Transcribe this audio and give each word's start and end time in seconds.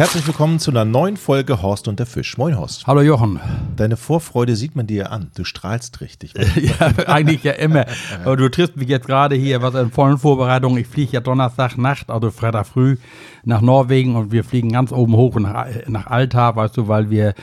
Herzlich 0.00 0.26
willkommen 0.26 0.58
zu 0.58 0.70
einer 0.70 0.86
neuen 0.86 1.18
Folge 1.18 1.60
Horst 1.60 1.86
und 1.86 1.98
der 1.98 2.06
Fisch. 2.06 2.38
Moin 2.38 2.56
Horst. 2.56 2.86
Hallo 2.86 3.02
Jochen. 3.02 3.38
Deine 3.76 3.98
Vorfreude 3.98 4.56
sieht 4.56 4.74
man 4.74 4.86
dir 4.86 5.12
an. 5.12 5.30
Du 5.36 5.44
strahlst 5.44 6.00
richtig. 6.00 6.32
ja, 6.56 7.06
eigentlich 7.06 7.44
ja 7.44 7.52
immer. 7.52 7.84
Aber 8.24 8.38
du 8.38 8.50
triffst 8.50 8.78
mich 8.78 8.88
jetzt 8.88 9.06
gerade 9.06 9.34
hier, 9.34 9.60
was 9.60 9.74
in 9.74 9.90
vollen 9.90 10.16
Vorbereitungen. 10.16 10.78
Ich 10.78 10.86
fliege 10.86 11.12
ja 11.12 11.20
Donnerstag 11.20 11.76
Nacht, 11.76 12.08
also 12.08 12.30
Freitag 12.30 12.66
früh 12.66 12.96
nach 13.44 13.60
Norwegen 13.60 14.16
und 14.16 14.32
wir 14.32 14.42
fliegen 14.42 14.72
ganz 14.72 14.90
oben 14.90 15.16
hoch 15.16 15.38
nach, 15.38 15.66
nach 15.86 16.06
Alta, 16.06 16.56
weißt 16.56 16.78
du, 16.78 16.88
weil 16.88 17.10
wir 17.10 17.34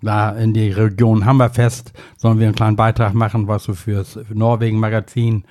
da 0.00 0.30
in 0.30 0.54
die 0.54 0.70
Region 0.70 1.24
Hammerfest 1.24 1.92
sollen 2.16 2.38
wir 2.38 2.46
einen 2.46 2.54
kleinen 2.54 2.76
Beitrag 2.76 3.14
machen, 3.14 3.48
weißt 3.48 3.66
du, 3.66 3.74
fürs 3.74 4.20
Norwegen 4.32 4.78
Magazin 4.78 5.42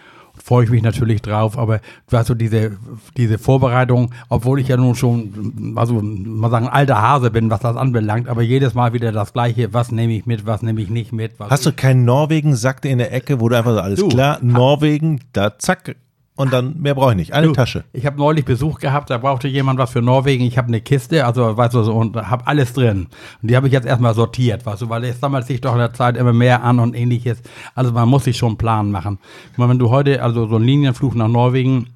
freue 0.41 0.65
ich 0.65 0.69
mich 0.69 0.81
natürlich 0.81 1.21
drauf, 1.21 1.57
aber 1.57 1.79
du, 2.09 2.33
diese, 2.33 2.77
diese 3.17 3.37
Vorbereitung, 3.37 4.11
obwohl 4.29 4.59
ich 4.59 4.67
ja 4.67 4.77
nun 4.77 4.95
schon, 4.95 5.73
also 5.75 6.01
mal 6.01 6.49
sagen, 6.49 6.67
alter 6.67 7.01
Hase 7.01 7.31
bin, 7.31 7.49
was 7.49 7.59
das 7.61 7.75
anbelangt, 7.75 8.27
aber 8.27 8.41
jedes 8.41 8.73
Mal 8.73 8.93
wieder 8.93 9.11
das 9.11 9.33
Gleiche, 9.33 9.73
was 9.73 9.91
nehme 9.91 10.13
ich 10.13 10.25
mit, 10.25 10.45
was 10.45 10.61
nehme 10.61 10.81
ich 10.81 10.89
nicht 10.89 11.13
mit. 11.13 11.33
Hast 11.39 11.65
du 11.65 11.71
keinen 11.71 12.05
Norwegen-Sack 12.05 12.85
in 12.85 12.97
der 12.97 13.13
Ecke, 13.13 13.39
wo 13.39 13.49
du 13.49 13.57
einfach 13.57 13.73
so, 13.73 13.79
alles 13.79 13.99
du, 13.99 14.09
klar, 14.09 14.39
Norwegen, 14.41 15.21
da 15.33 15.57
zack, 15.57 15.95
und 16.35 16.51
dann 16.51 16.79
mehr 16.79 16.95
brauche 16.95 17.11
ich 17.11 17.17
nicht. 17.17 17.33
Eine 17.33 17.47
du, 17.47 17.53
Tasche. 17.53 17.83
Ich 17.93 18.05
habe 18.05 18.17
neulich 18.17 18.43
Besuch 18.43 18.79
gehabt, 18.79 19.09
da 19.09 19.19
brauchte 19.19 19.47
jemand 19.47 19.77
was 19.77 19.91
für 19.91 20.01
Norwegen. 20.01 20.43
Ich 20.45 20.57
habe 20.57 20.67
eine 20.67 20.81
Kiste, 20.81 21.25
also 21.25 21.55
weißt 21.55 21.75
du, 21.75 21.83
so, 21.83 21.93
und 21.93 22.15
habe 22.15 22.47
alles 22.47 22.73
drin. 22.73 23.07
Und 23.41 23.51
die 23.51 23.55
habe 23.55 23.67
ich 23.67 23.73
jetzt 23.73 23.85
erstmal 23.85 24.15
sortiert, 24.15 24.65
weißt 24.65 24.81
du, 24.81 24.89
weil 24.89 25.03
es 25.03 25.19
sammelt 25.19 25.45
sich 25.45 25.61
doch 25.61 25.73
in 25.73 25.79
der 25.79 25.93
Zeit 25.93 26.17
immer 26.17 26.33
mehr 26.33 26.63
an 26.63 26.79
und 26.79 26.95
ähnliches. 26.95 27.41
Also 27.75 27.91
man 27.91 28.09
muss 28.09 28.23
sich 28.23 28.37
schon 28.37 28.49
einen 28.49 28.57
Plan 28.57 28.89
machen. 28.89 29.19
Wenn 29.57 29.79
du 29.79 29.91
heute 29.91 30.23
also 30.23 30.47
so 30.47 30.55
einen 30.55 30.65
Linienflug 30.65 31.15
nach 31.15 31.27
Norwegen 31.27 31.89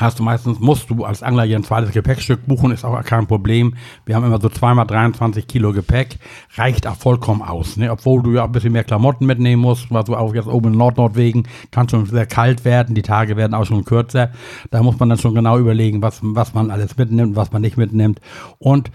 hast 0.00 0.18
du 0.18 0.22
meistens, 0.22 0.58
musst 0.58 0.90
du 0.90 1.04
als 1.04 1.22
Angler 1.22 1.44
hier 1.44 1.56
ein 1.56 1.64
zweites 1.64 1.92
Gepäckstück 1.92 2.46
buchen, 2.46 2.72
ist 2.72 2.84
auch 2.84 3.04
kein 3.04 3.26
Problem. 3.26 3.74
Wir 4.06 4.16
haben 4.16 4.24
immer 4.24 4.40
so 4.40 4.48
zweimal 4.48 4.86
23 4.86 5.46
Kilo 5.46 5.72
Gepäck, 5.72 6.18
reicht 6.56 6.86
auch 6.86 6.96
vollkommen 6.96 7.42
aus, 7.42 7.76
ne? 7.76 7.90
obwohl 7.90 8.22
du 8.22 8.32
ja 8.32 8.44
ein 8.44 8.52
bisschen 8.52 8.72
mehr 8.72 8.84
Klamotten 8.84 9.26
mitnehmen 9.26 9.62
musst, 9.62 9.90
weil 9.90 10.04
du 10.04 10.16
auch 10.16 10.34
jetzt 10.34 10.48
oben 10.48 10.72
in 10.72 10.78
Nord-Nordwegen 10.78 11.46
kann 11.70 11.88
schon 11.88 12.06
sehr 12.06 12.26
kalt 12.26 12.64
werden, 12.64 12.94
die 12.94 13.02
Tage 13.02 13.36
werden 13.36 13.54
auch 13.54 13.66
schon 13.66 13.84
kürzer. 13.84 14.30
Da 14.70 14.82
muss 14.82 14.98
man 14.98 15.10
dann 15.10 15.18
schon 15.18 15.34
genau 15.34 15.58
überlegen, 15.58 16.02
was, 16.02 16.20
was 16.22 16.54
man 16.54 16.70
alles 16.70 16.96
mitnimmt, 16.96 17.36
was 17.36 17.52
man 17.52 17.62
nicht 17.62 17.76
mitnimmt. 17.76 18.20
Und 18.58 18.90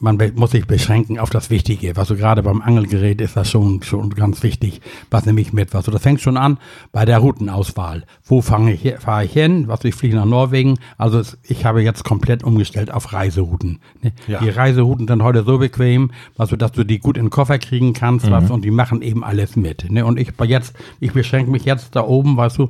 man 0.00 0.18
muss 0.34 0.50
sich 0.50 0.66
beschränken 0.66 1.18
auf 1.18 1.30
das 1.30 1.50
Wichtige. 1.50 1.96
Was 1.96 2.08
so 2.08 2.16
gerade 2.16 2.42
beim 2.42 2.62
Angelgerät 2.62 3.20
ist 3.20 3.36
das 3.36 3.50
schon, 3.50 3.82
schon 3.82 4.10
ganz 4.10 4.42
wichtig. 4.42 4.80
Was 5.10 5.26
nehme 5.26 5.40
ich 5.40 5.52
mit? 5.52 5.74
Was 5.74 5.86
so, 5.86 5.92
das 5.92 6.02
fängt 6.02 6.20
schon 6.20 6.36
an 6.36 6.58
bei 6.92 7.04
der 7.04 7.18
Routenauswahl. 7.18 8.04
Wo 8.24 8.40
fange 8.40 8.72
ich, 8.72 8.94
fahre 8.98 9.24
ich 9.24 9.32
hin? 9.32 9.68
Was, 9.68 9.84
ich 9.84 9.94
fliege 9.94 10.16
nach 10.16 10.24
Norwegen. 10.24 10.78
Also 10.98 11.22
ich 11.42 11.64
habe 11.64 11.82
jetzt 11.82 12.04
komplett 12.04 12.44
umgestellt 12.44 12.90
auf 12.90 13.12
Reiserouten. 13.12 13.80
Ne? 14.02 14.12
Ja. 14.26 14.40
Die 14.40 14.50
Reiserouten 14.50 15.08
sind 15.08 15.22
heute 15.22 15.44
so 15.44 15.58
bequem, 15.58 16.10
was 16.36 16.50
so, 16.50 16.56
dass 16.56 16.72
du 16.72 16.84
die 16.84 16.98
gut 16.98 17.16
in 17.16 17.26
den 17.26 17.30
Koffer 17.30 17.58
kriegen 17.58 17.92
kannst, 17.92 18.26
mhm. 18.26 18.30
was, 18.30 18.50
und 18.50 18.64
die 18.64 18.70
machen 18.70 19.02
eben 19.02 19.24
alles 19.24 19.56
mit. 19.56 19.90
Ne? 19.90 20.04
Und 20.04 20.18
ich 20.18 20.32
jetzt, 20.44 20.74
ich 21.00 21.12
beschränke 21.12 21.50
mich 21.50 21.64
jetzt 21.64 21.96
da 21.96 22.02
oben, 22.02 22.36
weißt 22.36 22.58
du, 22.58 22.68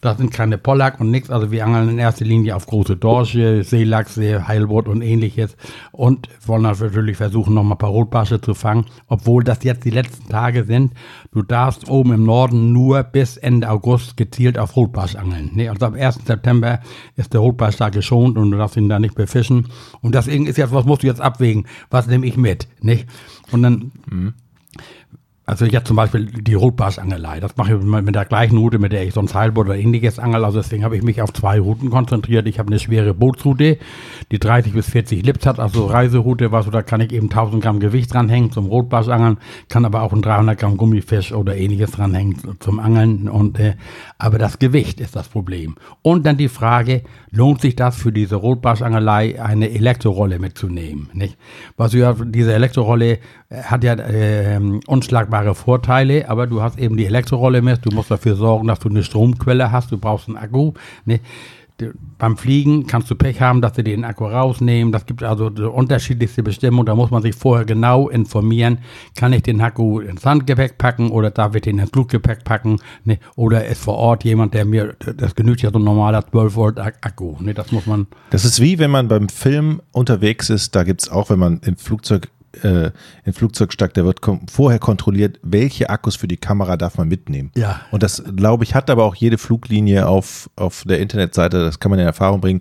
da 0.00 0.14
sind 0.14 0.32
keine 0.32 0.58
Pollack 0.58 1.00
und 1.00 1.10
nichts. 1.10 1.30
Also 1.30 1.50
wir 1.50 1.64
angeln 1.64 1.88
in 1.88 1.98
erster 1.98 2.24
Linie 2.24 2.56
auf 2.56 2.66
große 2.66 2.96
Dorsche, 2.96 3.62
Seelachse, 3.62 4.48
Heilbutt 4.48 4.88
und 4.88 5.02
ähnliches. 5.02 5.56
Und 5.92 6.03
wollen 6.46 6.62
natürlich 6.62 7.16
versuchen, 7.16 7.54
noch 7.54 7.62
mal 7.62 7.74
ein 7.74 7.78
paar 7.78 7.90
Rotbarsche 7.90 8.40
zu 8.40 8.54
fangen, 8.54 8.86
obwohl 9.06 9.44
das 9.44 9.62
jetzt 9.64 9.84
die 9.84 9.90
letzten 9.90 10.28
Tage 10.28 10.64
sind. 10.64 10.92
Du 11.32 11.42
darfst 11.42 11.88
oben 11.88 12.12
im 12.12 12.24
Norden 12.24 12.72
nur 12.72 13.02
bis 13.02 13.36
Ende 13.36 13.70
August 13.70 14.16
gezielt 14.16 14.58
auf 14.58 14.76
Rotbarsch 14.76 15.16
angeln. 15.16 15.50
Nee, 15.54 15.68
also 15.68 15.86
am 15.86 15.94
1. 15.94 16.20
September 16.24 16.80
ist 17.16 17.32
der 17.32 17.40
Rotbarsch 17.40 17.76
da 17.76 17.88
geschont 17.88 18.36
und 18.38 18.50
du 18.50 18.58
darfst 18.58 18.76
ihn 18.76 18.88
da 18.88 18.98
nicht 18.98 19.14
befischen. 19.14 19.68
Und 20.00 20.14
deswegen 20.14 20.46
ist 20.46 20.58
jetzt, 20.58 20.72
was 20.72 20.84
musst 20.84 21.02
du 21.02 21.06
jetzt 21.06 21.20
abwägen? 21.20 21.66
Was 21.90 22.06
nehme 22.06 22.26
ich 22.26 22.36
mit? 22.36 22.68
Nicht? 22.80 23.08
Und 23.50 23.62
dann 23.62 23.92
mhm. 24.10 24.34
Also 25.46 25.66
jetzt 25.66 25.88
zum 25.88 25.96
Beispiel 25.96 26.24
die 26.24 26.54
Rotbarschangelei. 26.54 27.38
Das 27.38 27.54
mache 27.58 27.74
ich 27.74 27.82
mit 27.82 28.14
der 28.14 28.24
gleichen 28.24 28.56
Route, 28.56 28.78
mit 28.78 28.92
der 28.92 29.04
ich 29.04 29.12
sonst 29.12 29.34
Heilboot 29.34 29.66
oder 29.66 29.76
ähnliches 29.76 30.18
angel. 30.18 30.42
Also 30.42 30.58
deswegen 30.58 30.84
habe 30.84 30.96
ich 30.96 31.02
mich 31.02 31.20
auf 31.20 31.34
zwei 31.34 31.60
Routen 31.60 31.90
konzentriert. 31.90 32.48
Ich 32.48 32.58
habe 32.58 32.68
eine 32.68 32.78
schwere 32.78 33.12
Bootsroute, 33.12 33.76
die 34.32 34.38
30 34.38 34.72
bis 34.72 34.88
40 34.88 35.22
Lips 35.22 35.44
hat, 35.44 35.60
also 35.60 35.84
Reiseroute, 35.84 36.50
was, 36.50 36.70
da 36.70 36.80
kann 36.80 37.02
ich 37.02 37.12
eben 37.12 37.26
1000 37.26 37.62
Gramm 37.62 37.78
Gewicht 37.78 38.14
dranhängen 38.14 38.52
zum 38.52 38.66
Rotbarschangeln, 38.66 39.36
kann 39.68 39.84
aber 39.84 40.02
auch 40.02 40.14
ein 40.14 40.22
300 40.22 40.58
Gramm 40.58 40.78
Gummifisch 40.78 41.32
oder 41.32 41.54
ähnliches 41.54 41.90
dranhängen 41.90 42.56
zum 42.60 42.78
Angeln. 42.78 43.28
Und, 43.28 43.60
äh, 43.60 43.74
aber 44.16 44.38
das 44.38 44.58
Gewicht 44.58 44.98
ist 44.98 45.14
das 45.14 45.28
Problem. 45.28 45.74
Und 46.00 46.24
dann 46.24 46.38
die 46.38 46.48
Frage, 46.48 47.02
lohnt 47.30 47.60
sich 47.60 47.76
das 47.76 47.96
für 47.96 48.12
diese 48.12 48.36
Rotbarschangelei 48.36 49.42
eine 49.42 49.70
Elektrorolle 49.70 50.38
mitzunehmen? 50.38 51.10
Nicht? 51.12 51.36
Was 51.76 51.92
ja, 51.92 52.14
diese 52.14 52.54
Elektrorolle 52.54 53.18
hat 53.50 53.84
ja 53.84 53.94
äh, 53.94 54.58
unschlagbar 54.86 55.33
unschlagbare 55.34 55.54
Vorteile, 55.54 56.28
aber 56.28 56.46
du 56.46 56.62
hast 56.62 56.78
eben 56.78 56.96
die 56.96 57.06
Elektrorolle 57.06 57.62
mit, 57.62 57.84
du 57.84 57.94
musst 57.94 58.10
dafür 58.10 58.36
sorgen, 58.36 58.68
dass 58.68 58.78
du 58.78 58.88
eine 58.88 59.02
Stromquelle 59.02 59.72
hast, 59.72 59.90
du 59.90 59.98
brauchst 59.98 60.28
einen 60.28 60.36
Akku. 60.36 60.72
Ne? 61.04 61.20
beim 62.18 62.36
Fliegen 62.36 62.86
kannst 62.86 63.10
du 63.10 63.16
Pech 63.16 63.40
haben, 63.40 63.60
dass 63.60 63.74
sie 63.74 63.82
den 63.82 64.04
Akku 64.04 64.26
rausnehmen. 64.26 64.92
Das 64.92 65.06
gibt 65.06 65.24
also 65.24 65.46
unterschiedlichste 65.46 66.44
Bestimmungen. 66.44 66.86
Da 66.86 66.94
muss 66.94 67.10
man 67.10 67.22
sich 67.22 67.34
vorher 67.34 67.64
genau 67.64 68.08
informieren. 68.08 68.78
Kann 69.16 69.32
ich 69.32 69.42
den 69.42 69.60
Akku 69.60 69.98
ins 69.98 70.24
Handgepäck 70.24 70.78
packen 70.78 71.10
oder 71.10 71.30
darf 71.30 71.56
ich 71.56 71.62
den 71.62 71.80
ins 71.80 71.90
Fluggepäck 71.90 72.44
packen? 72.44 72.78
Ne? 73.04 73.18
Oder 73.34 73.66
ist 73.66 73.82
vor 73.82 73.96
Ort 73.96 74.22
jemand, 74.22 74.54
der 74.54 74.64
mir, 74.64 74.94
das 75.16 75.34
genügt 75.34 75.62
ja 75.62 75.72
so 75.72 75.78
ein 75.80 75.84
normaler 75.84 76.24
12 76.24 76.54
Volt 76.54 76.78
Akku. 76.78 77.34
Ne? 77.40 77.54
Das 77.54 77.72
muss 77.72 77.86
man. 77.86 78.06
Das 78.30 78.44
ist 78.44 78.60
wie 78.60 78.78
wenn 78.78 78.92
man 78.92 79.08
beim 79.08 79.28
Film 79.28 79.82
unterwegs 79.90 80.50
ist. 80.50 80.76
Da 80.76 80.84
gibt 80.84 81.02
es 81.02 81.10
auch, 81.10 81.28
wenn 81.30 81.40
man 81.40 81.60
im 81.64 81.76
Flugzeug 81.76 82.28
äh, 82.62 82.90
in 83.24 83.32
Flugzeug 83.32 83.72
steigt, 83.72 83.96
der 83.96 84.04
wird 84.04 84.20
vorher 84.50 84.78
kontrolliert, 84.78 85.38
welche 85.42 85.90
Akkus 85.90 86.16
für 86.16 86.28
die 86.28 86.36
Kamera 86.36 86.76
darf 86.76 86.98
man 86.98 87.08
mitnehmen. 87.08 87.50
Ja. 87.56 87.80
Und 87.90 88.02
das, 88.02 88.22
glaube 88.36 88.64
ich, 88.64 88.74
hat 88.74 88.90
aber 88.90 89.04
auch 89.04 89.14
jede 89.14 89.38
Fluglinie 89.38 90.06
auf, 90.06 90.50
auf 90.56 90.84
der 90.86 91.00
Internetseite, 91.00 91.64
das 91.64 91.80
kann 91.80 91.90
man 91.90 91.98
in 91.98 92.06
Erfahrung 92.06 92.40
bringen. 92.40 92.60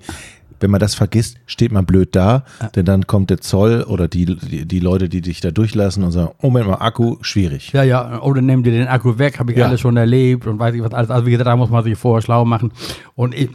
Wenn 0.60 0.72
man 0.72 0.80
das 0.80 0.96
vergisst, 0.96 1.38
steht 1.46 1.74
man 1.74 1.86
blöd 1.86 2.16
da, 2.16 2.46
ja. 2.62 2.70
denn 2.70 2.86
dann 2.86 3.06
kommt 3.06 3.30
der 3.30 3.42
Zoll 3.42 3.84
oder 3.84 4.08
die, 4.08 4.26
die, 4.38 4.66
die, 4.66 4.80
Leute, 4.80 5.10
die 5.10 5.20
dich 5.20 5.42
da 5.42 5.52
durchlassen 5.52 6.04
und 6.04 6.12
sagen, 6.12 6.32
oh 6.42 6.48
Moment 6.48 6.68
mal, 6.68 6.76
Akku, 6.76 7.18
schwierig. 7.22 7.74
Ja, 7.74 7.84
ja, 7.84 8.22
oder 8.22 8.42
nehmen 8.42 8.64
die 8.64 8.72
den 8.72 8.88
Akku 8.88 9.18
weg, 9.20 9.40
habe 9.40 9.52
ich 9.52 9.58
ja. 9.58 9.68
alles 9.68 9.82
schon 9.82 9.98
erlebt 9.98 10.48
und 10.48 10.60
weiß 10.60 10.74
ich 10.74 10.82
was 10.82 10.94
alles. 10.94 11.10
Also 11.10 11.26
wie 11.26 11.32
gesagt, 11.32 11.48
da 11.48 11.58
muss 11.58 11.70
man 11.70 11.84
sich 11.84 11.98
vorher 11.98 12.22
schlau 12.22 12.46
machen. 12.46 12.72
Und 13.16 13.36
ich, 13.36 13.50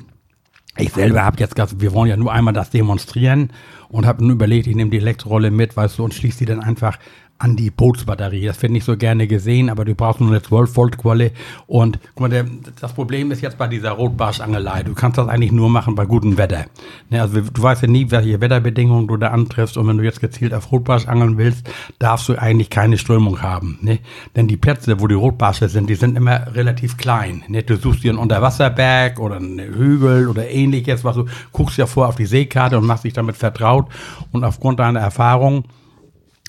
ich 0.77 0.93
selber 0.93 1.25
habe 1.25 1.39
jetzt, 1.41 1.57
wir 1.81 1.93
wollen 1.95 2.11
ja 2.11 2.17
nur 2.17 2.31
einmal 2.31 2.53
das 2.53 2.69
demonstrieren 2.71 3.51
und 3.89 4.07
habe 4.07 4.25
nur 4.25 4.33
überlegt, 4.33 4.67
ich 4.67 4.77
nehme 4.77 4.91
die 4.91 4.99
Elektrorolle 4.99 5.51
mit, 5.51 5.77
weißt 5.77 5.99
du, 5.99 6.05
und 6.05 6.15
schließe 6.15 6.39
die 6.39 6.45
dann 6.47 6.61
einfach 6.61 6.99
an 7.39 7.55
die 7.55 7.71
Bootsbatterie. 7.71 8.47
Das 8.47 8.61
wird 8.63 8.73
nicht 8.73 8.85
so 8.85 8.97
gerne 8.97 9.29
gesehen, 9.29 9.71
aber 9.71 9.85
du 9.85 9.95
brauchst 9.95 10.21
nur 10.21 10.31
eine 10.31 10.43
12 10.43 10.77
Volt 10.77 10.99
Quelle. 10.99 11.31
Und 11.67 12.01
guck 12.15 12.21
mal, 12.23 12.29
der, 12.29 12.47
das 12.81 12.93
Problem 12.93 13.31
ist 13.31 13.43
jetzt 13.43 13.57
bei 13.57 13.69
dieser 13.69 13.93
Rotbarschangelei. 13.93 14.83
Du 14.83 14.95
kannst 14.95 15.19
das 15.19 15.29
eigentlich 15.29 15.53
nur 15.53 15.71
machen 15.71 15.95
bei 15.95 16.05
gutem 16.05 16.37
Wetter. 16.37 16.67
Ne, 17.11 17.23
also 17.23 17.41
du 17.41 17.63
weißt 17.63 17.83
ja 17.83 17.89
nie, 17.89 18.11
welche 18.11 18.41
Wetterbedingungen 18.41 19.07
du 19.07 19.17
da 19.17 19.29
antriffst. 19.29 19.77
Und 19.77 19.87
wenn 19.87 19.99
du 19.99 20.05
jetzt 20.05 20.21
gezielt 20.21 20.53
auf 20.53 20.73
Rotbarsch 20.73 21.07
angeln 21.07 21.39
willst, 21.39 21.71
darfst 22.01 22.29
du 22.29 22.35
eigentlich 22.35 22.71
keine 22.71 22.99
Strömung 22.99 23.41
haben. 23.41 23.79
Ne? 23.83 24.01
Denn 24.35 24.49
die 24.49 24.57
Plätze, 24.57 25.01
wo 25.01 25.07
die 25.07 25.15
Rotbarsche 25.15 25.69
sind, 25.69 25.89
die 25.89 25.95
sind 25.95 26.17
immer 26.17 26.55
relativ 26.55 26.97
klein. 26.97 27.45
Ne? 27.47 27.63
Du 27.63 27.77
suchst 27.77 28.03
dir 28.03 28.11
einen 28.11 28.19
Unterwasserberg 28.19 29.21
oder 29.21 29.37
einen 29.37 29.61
Hügel 29.61 30.29
oder 30.29 30.49
ähnliches, 30.51 31.05
was 31.05 31.15
du 31.15 31.27
guckst 31.53 31.79
ja 31.79 31.87
vor 31.87 32.09
auf 32.09 32.17
die 32.17 32.27
Seekarte 32.27 32.77
und 32.77 32.85
machst 32.85 33.05
dich 33.05 33.13
damit 33.13 33.37
vertraut. 33.37 33.87
Und 34.33 34.43
aufgrund 34.43 34.81
deiner 34.81 35.01
Erfahrung 35.01 35.65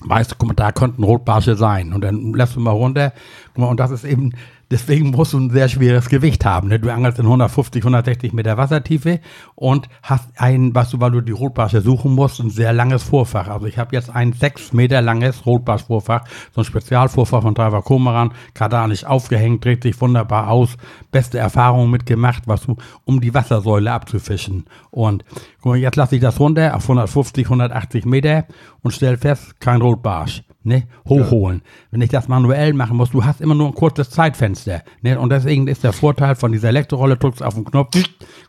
weißt 0.04 0.32
du, 0.32 0.34
guck 0.38 0.48
mal, 0.48 0.54
da 0.54 0.72
könnten 0.72 1.02
Rotbarsche 1.04 1.56
sein. 1.56 1.92
Und 1.92 2.02
dann 2.02 2.32
lässt 2.32 2.56
du 2.56 2.60
mal 2.60 2.70
runter. 2.70 3.12
Guck 3.54 3.58
mal, 3.58 3.68
und 3.68 3.80
das 3.80 3.90
ist 3.90 4.04
eben 4.04 4.32
Deswegen 4.70 5.10
musst 5.10 5.32
du 5.32 5.38
ein 5.38 5.50
sehr 5.50 5.68
schweres 5.68 6.08
Gewicht 6.08 6.44
haben. 6.44 6.68
Ne? 6.68 6.78
Du 6.78 6.92
angelst 6.92 7.18
in 7.18 7.24
150, 7.24 7.82
160 7.82 8.32
Meter 8.32 8.56
Wassertiefe 8.56 9.18
und 9.56 9.88
hast 10.00 10.28
ein, 10.36 10.72
was 10.76 10.90
du, 10.90 11.00
weil 11.00 11.10
du 11.10 11.20
die 11.22 11.32
Rotbarsche 11.32 11.80
suchen 11.80 12.14
musst, 12.14 12.38
ein 12.38 12.50
sehr 12.50 12.72
langes 12.72 13.02
Vorfach. 13.02 13.48
Also 13.48 13.66
ich 13.66 13.78
habe 13.78 13.96
jetzt 13.96 14.14
ein 14.14 14.32
sechs 14.32 14.72
Meter 14.72 15.02
langes 15.02 15.44
Rotbarschvorfach, 15.44 16.22
so 16.54 16.60
ein 16.60 16.64
Spezialvorfach 16.64 17.42
von 17.42 17.54
Driver 17.54 17.82
Komaran, 17.82 18.32
kardanisch 18.54 19.04
aufgehängt, 19.04 19.64
dreht 19.64 19.82
sich 19.82 20.00
wunderbar 20.00 20.48
aus. 20.48 20.76
Beste 21.10 21.38
Erfahrung 21.38 21.90
mitgemacht, 21.90 22.44
was 22.46 22.62
du, 22.62 22.76
um 23.04 23.20
die 23.20 23.34
Wassersäule 23.34 23.90
abzufischen. 23.90 24.66
Und 24.92 25.24
guck 25.60 25.72
mal, 25.72 25.78
jetzt 25.78 25.96
lasse 25.96 26.14
ich 26.14 26.22
das 26.22 26.38
runter 26.38 26.76
auf 26.76 26.84
150, 26.84 27.44
180 27.44 28.04
Meter 28.04 28.44
und 28.82 28.92
stell 28.92 29.16
fest, 29.16 29.60
kein 29.60 29.80
Rotbarsch 29.80 30.42
ne, 30.62 30.84
hochholen. 31.08 31.62
Ja. 31.64 31.70
Wenn 31.90 32.02
ich 32.02 32.10
das 32.10 32.28
manuell 32.28 32.72
machen 32.72 32.96
muss, 32.96 33.10
du 33.10 33.24
hast 33.24 33.40
immer 33.40 33.54
nur 33.54 33.68
ein 33.68 33.74
kurzes 33.74 34.10
Zeitfenster. 34.10 34.82
Ne, 35.02 35.18
und 35.18 35.30
deswegen 35.30 35.66
ist 35.68 35.84
der 35.84 35.92
Vorteil 35.92 36.34
von 36.34 36.52
dieser 36.52 36.68
Elektrorolle, 36.68 37.16
drückst 37.16 37.42
auf 37.42 37.54
den 37.54 37.64
Knopf, 37.64 37.96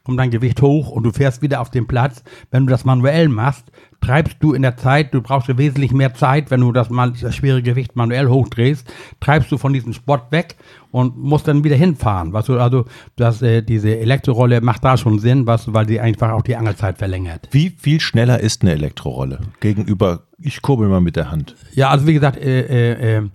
kommt 0.03 0.19
dein 0.19 0.31
Gewicht 0.31 0.61
hoch 0.61 0.89
und 0.89 1.03
du 1.03 1.11
fährst 1.11 1.41
wieder 1.41 1.61
auf 1.61 1.69
den 1.69 1.87
Platz. 1.87 2.23
Wenn 2.49 2.65
du 2.65 2.71
das 2.71 2.85
manuell 2.85 3.29
machst, 3.29 3.71
treibst 4.01 4.37
du 4.39 4.53
in 4.53 4.63
der 4.63 4.77
Zeit, 4.77 5.13
du 5.13 5.21
brauchst 5.21 5.47
ja 5.47 5.57
wesentlich 5.57 5.91
mehr 5.91 6.13
Zeit, 6.13 6.51
wenn 6.51 6.61
du 6.61 6.71
das, 6.71 6.89
mal, 6.89 7.11
das 7.11 7.35
schwere 7.35 7.61
Gewicht 7.61 7.95
manuell 7.95 8.27
hochdrehst, 8.27 8.91
treibst 9.19 9.51
du 9.51 9.57
von 9.57 9.73
diesem 9.73 9.93
Spot 9.93 10.19
weg 10.31 10.55
und 10.91 11.17
musst 11.17 11.47
dann 11.47 11.63
wieder 11.63 11.75
hinfahren. 11.75 12.33
Weißt 12.33 12.49
du, 12.49 12.59
also 12.59 12.85
das, 13.15 13.41
äh, 13.41 13.61
diese 13.61 13.97
Elektrorolle 13.97 14.61
macht 14.61 14.83
da 14.83 14.97
schon 14.97 15.19
Sinn, 15.19 15.45
weißt 15.45 15.67
du, 15.67 15.73
weil 15.73 15.85
die 15.85 15.99
einfach 15.99 16.31
auch 16.31 16.41
die 16.41 16.55
Angelzeit 16.55 16.97
verlängert. 16.97 17.47
Wie 17.51 17.69
viel 17.69 17.99
schneller 17.99 18.39
ist 18.39 18.63
eine 18.63 18.71
Elektrorolle 18.71 19.39
gegenüber, 19.59 20.23
ich 20.39 20.61
kurbel 20.61 20.89
mal 20.89 21.01
mit 21.01 21.15
der 21.15 21.31
Hand? 21.31 21.55
Ja, 21.73 21.89
also 21.89 22.07
wie 22.07 22.13
gesagt, 22.13 22.37
äh, 22.37 22.61
äh, 22.61 23.17
äh, 23.17 23.29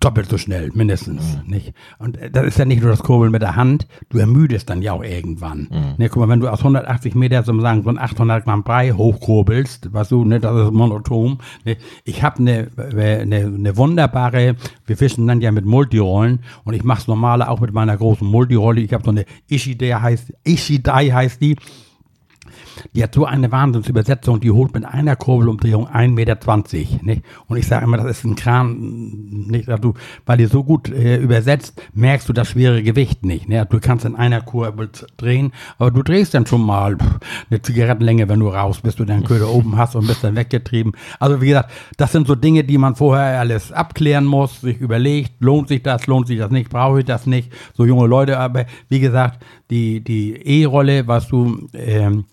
doppelt 0.00 0.28
so 0.28 0.38
schnell, 0.38 0.70
mindestens. 0.74 1.38
Mhm. 1.44 1.50
Nicht? 1.50 1.74
Und 1.98 2.16
äh, 2.16 2.30
das 2.30 2.46
ist 2.46 2.58
ja 2.58 2.64
nicht 2.64 2.82
nur 2.82 2.90
das 2.90 3.02
Kurbeln 3.02 3.32
mit 3.32 3.42
der 3.42 3.56
Hand, 3.56 3.86
du 4.10 4.18
ermüdest 4.18 4.70
dann 4.70 4.82
ja 4.82 4.92
auch 4.92 5.02
irgendwann. 5.02 5.68
Mhm. 5.70 5.94
Ne, 5.98 6.08
guck 6.08 6.20
mal, 6.20 6.28
wenn 6.28 6.40
du 6.40 6.48
aus 6.48 6.60
180 6.60 7.14
Meter 7.14 7.42
so 7.42 7.58
sagen, 7.60 7.82
so 7.82 7.90
ein 7.90 7.98
800 7.98 8.44
Gramm 8.44 8.62
Brei 8.62 8.92
hochkurbelst, 8.92 9.92
weißt 9.92 10.10
du, 10.12 10.24
ne, 10.24 10.40
das 10.40 10.66
ist 10.66 10.72
monoton. 10.72 11.38
Ne? 11.64 11.76
Ich 12.04 12.22
habe 12.22 12.38
eine 12.38 12.68
äh, 12.76 13.24
ne, 13.24 13.50
ne 13.50 13.76
wunderbare, 13.76 14.56
wir 14.86 14.96
fischen 14.96 15.26
dann 15.26 15.40
ja 15.40 15.50
mit 15.50 15.64
Multirollen 15.64 16.40
und 16.64 16.74
ich 16.74 16.84
mache 16.84 17.00
es 17.00 17.08
normale 17.08 17.48
auch 17.48 17.60
mit 17.60 17.72
meiner 17.72 17.96
großen 17.96 18.26
Multirolle. 18.26 18.80
Ich 18.80 18.92
habe 18.92 19.04
so 19.04 19.10
eine 19.10 19.24
Ishidai 19.50 19.92
heißt, 20.00 20.32
Ishidai 20.44 21.10
heißt 21.10 21.40
die. 21.40 21.56
Die 22.94 23.02
hat 23.02 23.14
so 23.14 23.24
eine 23.24 23.50
Wahnsinnsübersetzung, 23.52 24.40
die 24.40 24.50
holt 24.50 24.74
mit 24.74 24.84
einer 24.84 25.16
Kurbelumdrehung 25.16 25.88
1,20 25.88 26.08
Meter. 26.08 27.02
Nicht? 27.02 27.22
Und 27.46 27.56
ich 27.56 27.66
sage 27.66 27.84
immer, 27.84 27.96
das 27.96 28.18
ist 28.18 28.24
ein 28.24 28.36
Kran, 28.36 28.76
nicht, 29.48 29.68
also, 29.68 29.94
weil 30.26 30.38
die 30.38 30.46
so 30.46 30.64
gut 30.64 30.88
äh, 30.88 31.16
übersetzt, 31.16 31.80
merkst 31.94 32.28
du 32.28 32.32
das 32.32 32.48
schwere 32.48 32.82
Gewicht 32.82 33.24
nicht. 33.24 33.48
Ne? 33.48 33.66
Du 33.68 33.80
kannst 33.80 34.04
in 34.04 34.16
einer 34.16 34.40
Kurbel 34.40 34.90
drehen, 35.16 35.52
aber 35.78 35.90
du 35.90 36.02
drehst 36.02 36.34
dann 36.34 36.46
schon 36.46 36.62
mal 36.62 36.96
eine 37.50 37.62
Zigarettenlänge, 37.62 38.28
wenn 38.28 38.40
du 38.40 38.48
raus 38.48 38.80
bist, 38.80 38.98
du 38.98 39.04
deinen 39.04 39.24
Köder 39.24 39.48
oben 39.48 39.76
hast 39.76 39.96
und 39.96 40.06
bist 40.06 40.24
dann 40.24 40.36
weggetrieben. 40.36 40.92
Also 41.18 41.40
wie 41.40 41.48
gesagt, 41.48 41.70
das 41.96 42.12
sind 42.12 42.26
so 42.26 42.34
Dinge, 42.34 42.64
die 42.64 42.78
man 42.78 42.96
vorher 42.96 43.40
alles 43.40 43.72
abklären 43.72 44.24
muss, 44.24 44.60
sich 44.60 44.78
überlegt, 44.78 45.32
lohnt 45.40 45.68
sich 45.68 45.82
das, 45.82 46.06
lohnt 46.06 46.26
sich 46.26 46.38
das 46.38 46.50
nicht, 46.50 46.70
brauche 46.70 47.00
ich 47.00 47.04
das 47.04 47.26
nicht. 47.26 47.52
So 47.74 47.84
junge 47.84 48.06
Leute, 48.06 48.38
aber 48.38 48.66
wie 48.88 49.00
gesagt, 49.00 49.44
die, 49.70 50.02
die 50.02 50.34
E-Rolle, 50.34 51.06
was 51.06 51.28
du... 51.28 51.68
Ähm, 51.74 52.24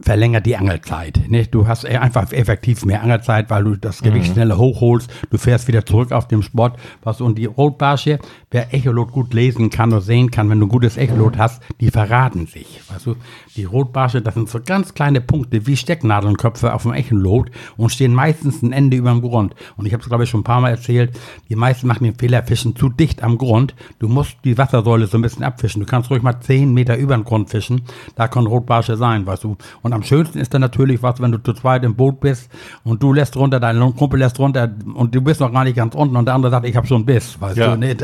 verlängert 0.00 0.46
die 0.46 0.56
Angelzeit. 0.56 1.20
Nicht? 1.28 1.54
Du 1.54 1.66
hast 1.66 1.86
einfach 1.86 2.30
effektiv 2.32 2.84
mehr 2.84 3.02
Angelzeit, 3.02 3.48
weil 3.50 3.64
du 3.64 3.76
das 3.76 4.02
Gewicht 4.02 4.32
schneller 4.32 4.58
hochholst. 4.58 5.10
Du 5.30 5.38
fährst 5.38 5.68
wieder 5.68 5.86
zurück 5.86 6.12
auf 6.12 6.28
dem 6.28 6.42
Spot. 6.42 6.70
Was 7.02 7.20
und 7.20 7.38
die 7.38 7.46
Rotbarsche, 7.46 8.18
wer 8.50 8.74
Echolot 8.74 9.12
gut 9.12 9.32
lesen 9.32 9.70
kann 9.70 9.92
oder 9.92 10.02
sehen 10.02 10.30
kann, 10.30 10.50
wenn 10.50 10.60
du 10.60 10.66
ein 10.66 10.70
gutes 10.70 10.96
Echolot 10.96 11.38
hast, 11.38 11.62
die 11.80 11.90
verraten 11.90 12.46
sich. 12.46 12.80
Weißt 12.88 13.06
du, 13.06 13.16
die 13.56 13.64
Rotbarsche, 13.64 14.20
das 14.20 14.34
sind 14.34 14.48
so 14.48 14.60
ganz 14.64 14.92
kleine 14.92 15.20
Punkte 15.20 15.66
wie 15.66 15.76
Stecknadelnköpfe 15.76 16.74
auf 16.74 16.82
dem 16.82 16.92
Echolot 16.92 17.50
und 17.76 17.90
stehen 17.90 18.14
meistens 18.14 18.62
ein 18.62 18.72
Ende 18.72 18.98
über 18.98 19.10
dem 19.10 19.22
Grund. 19.22 19.54
Und 19.76 19.86
ich 19.86 19.92
habe 19.92 20.02
es 20.02 20.08
glaube 20.08 20.24
ich 20.24 20.30
schon 20.30 20.40
ein 20.40 20.44
paar 20.44 20.60
Mal 20.60 20.70
erzählt, 20.70 21.18
die 21.48 21.56
meisten 21.56 21.86
machen 21.86 22.04
den 22.04 22.14
Fehler, 22.14 22.42
fischen 22.42 22.76
zu 22.76 22.90
dicht 22.90 23.22
am 23.22 23.38
Grund. 23.38 23.74
Du 23.98 24.08
musst 24.08 24.36
die 24.44 24.58
Wassersäule 24.58 25.06
so 25.06 25.16
ein 25.16 25.22
bisschen 25.22 25.44
abfischen. 25.44 25.80
Du 25.80 25.86
kannst 25.86 26.10
ruhig 26.10 26.22
mal 26.22 26.38
10 26.38 26.74
Meter 26.74 26.96
über 26.96 27.16
den 27.16 27.24
Grund 27.24 27.48
fischen. 27.50 27.82
Da 28.14 28.28
kann 28.28 28.46
Rotbarsche 28.46 28.96
sein, 28.96 29.26
weißt 29.26 29.44
du. 29.44 29.56
Und 29.82 29.85
am 29.92 30.02
schönsten 30.02 30.38
ist 30.38 30.52
dann 30.54 30.60
natürlich, 30.60 31.02
was, 31.02 31.20
wenn 31.20 31.32
du 31.32 31.38
zu 31.42 31.52
zweit 31.52 31.84
im 31.84 31.94
Boot 31.96 32.20
bist 32.20 32.48
und 32.84 33.02
du 33.02 33.12
lässt 33.12 33.36
runter, 33.36 33.60
dein 33.60 33.78
Kumpel 33.96 34.18
lässt 34.20 34.38
runter 34.38 34.70
und 34.94 35.14
du 35.14 35.20
bist 35.20 35.40
noch 35.40 35.52
gar 35.52 35.64
nicht 35.64 35.76
ganz 35.76 35.94
unten 35.94 36.16
und 36.16 36.24
der 36.26 36.34
andere 36.34 36.50
sagt, 36.50 36.66
ich 36.66 36.76
habe 36.76 36.86
schon 36.86 37.04
Biss, 37.04 37.40
weißt 37.40 37.56
Ja. 37.56 37.74
du. 37.74 37.78
Nee, 37.78 37.96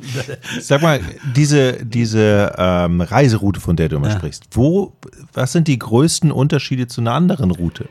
Sag 0.60 0.82
mal, 0.82 1.00
diese, 1.36 1.84
diese 1.84 2.54
ähm, 2.56 3.00
Reiseroute, 3.00 3.60
von 3.60 3.76
der 3.76 3.88
du 3.88 3.96
immer 3.96 4.10
sprichst, 4.10 4.44
wo, 4.52 4.92
was 5.32 5.52
sind 5.52 5.68
die 5.68 5.78
größten 5.78 6.30
Unterschiede 6.32 6.86
zu 6.86 7.00
einer 7.00 7.12
anderen 7.12 7.50
Route? 7.50 7.88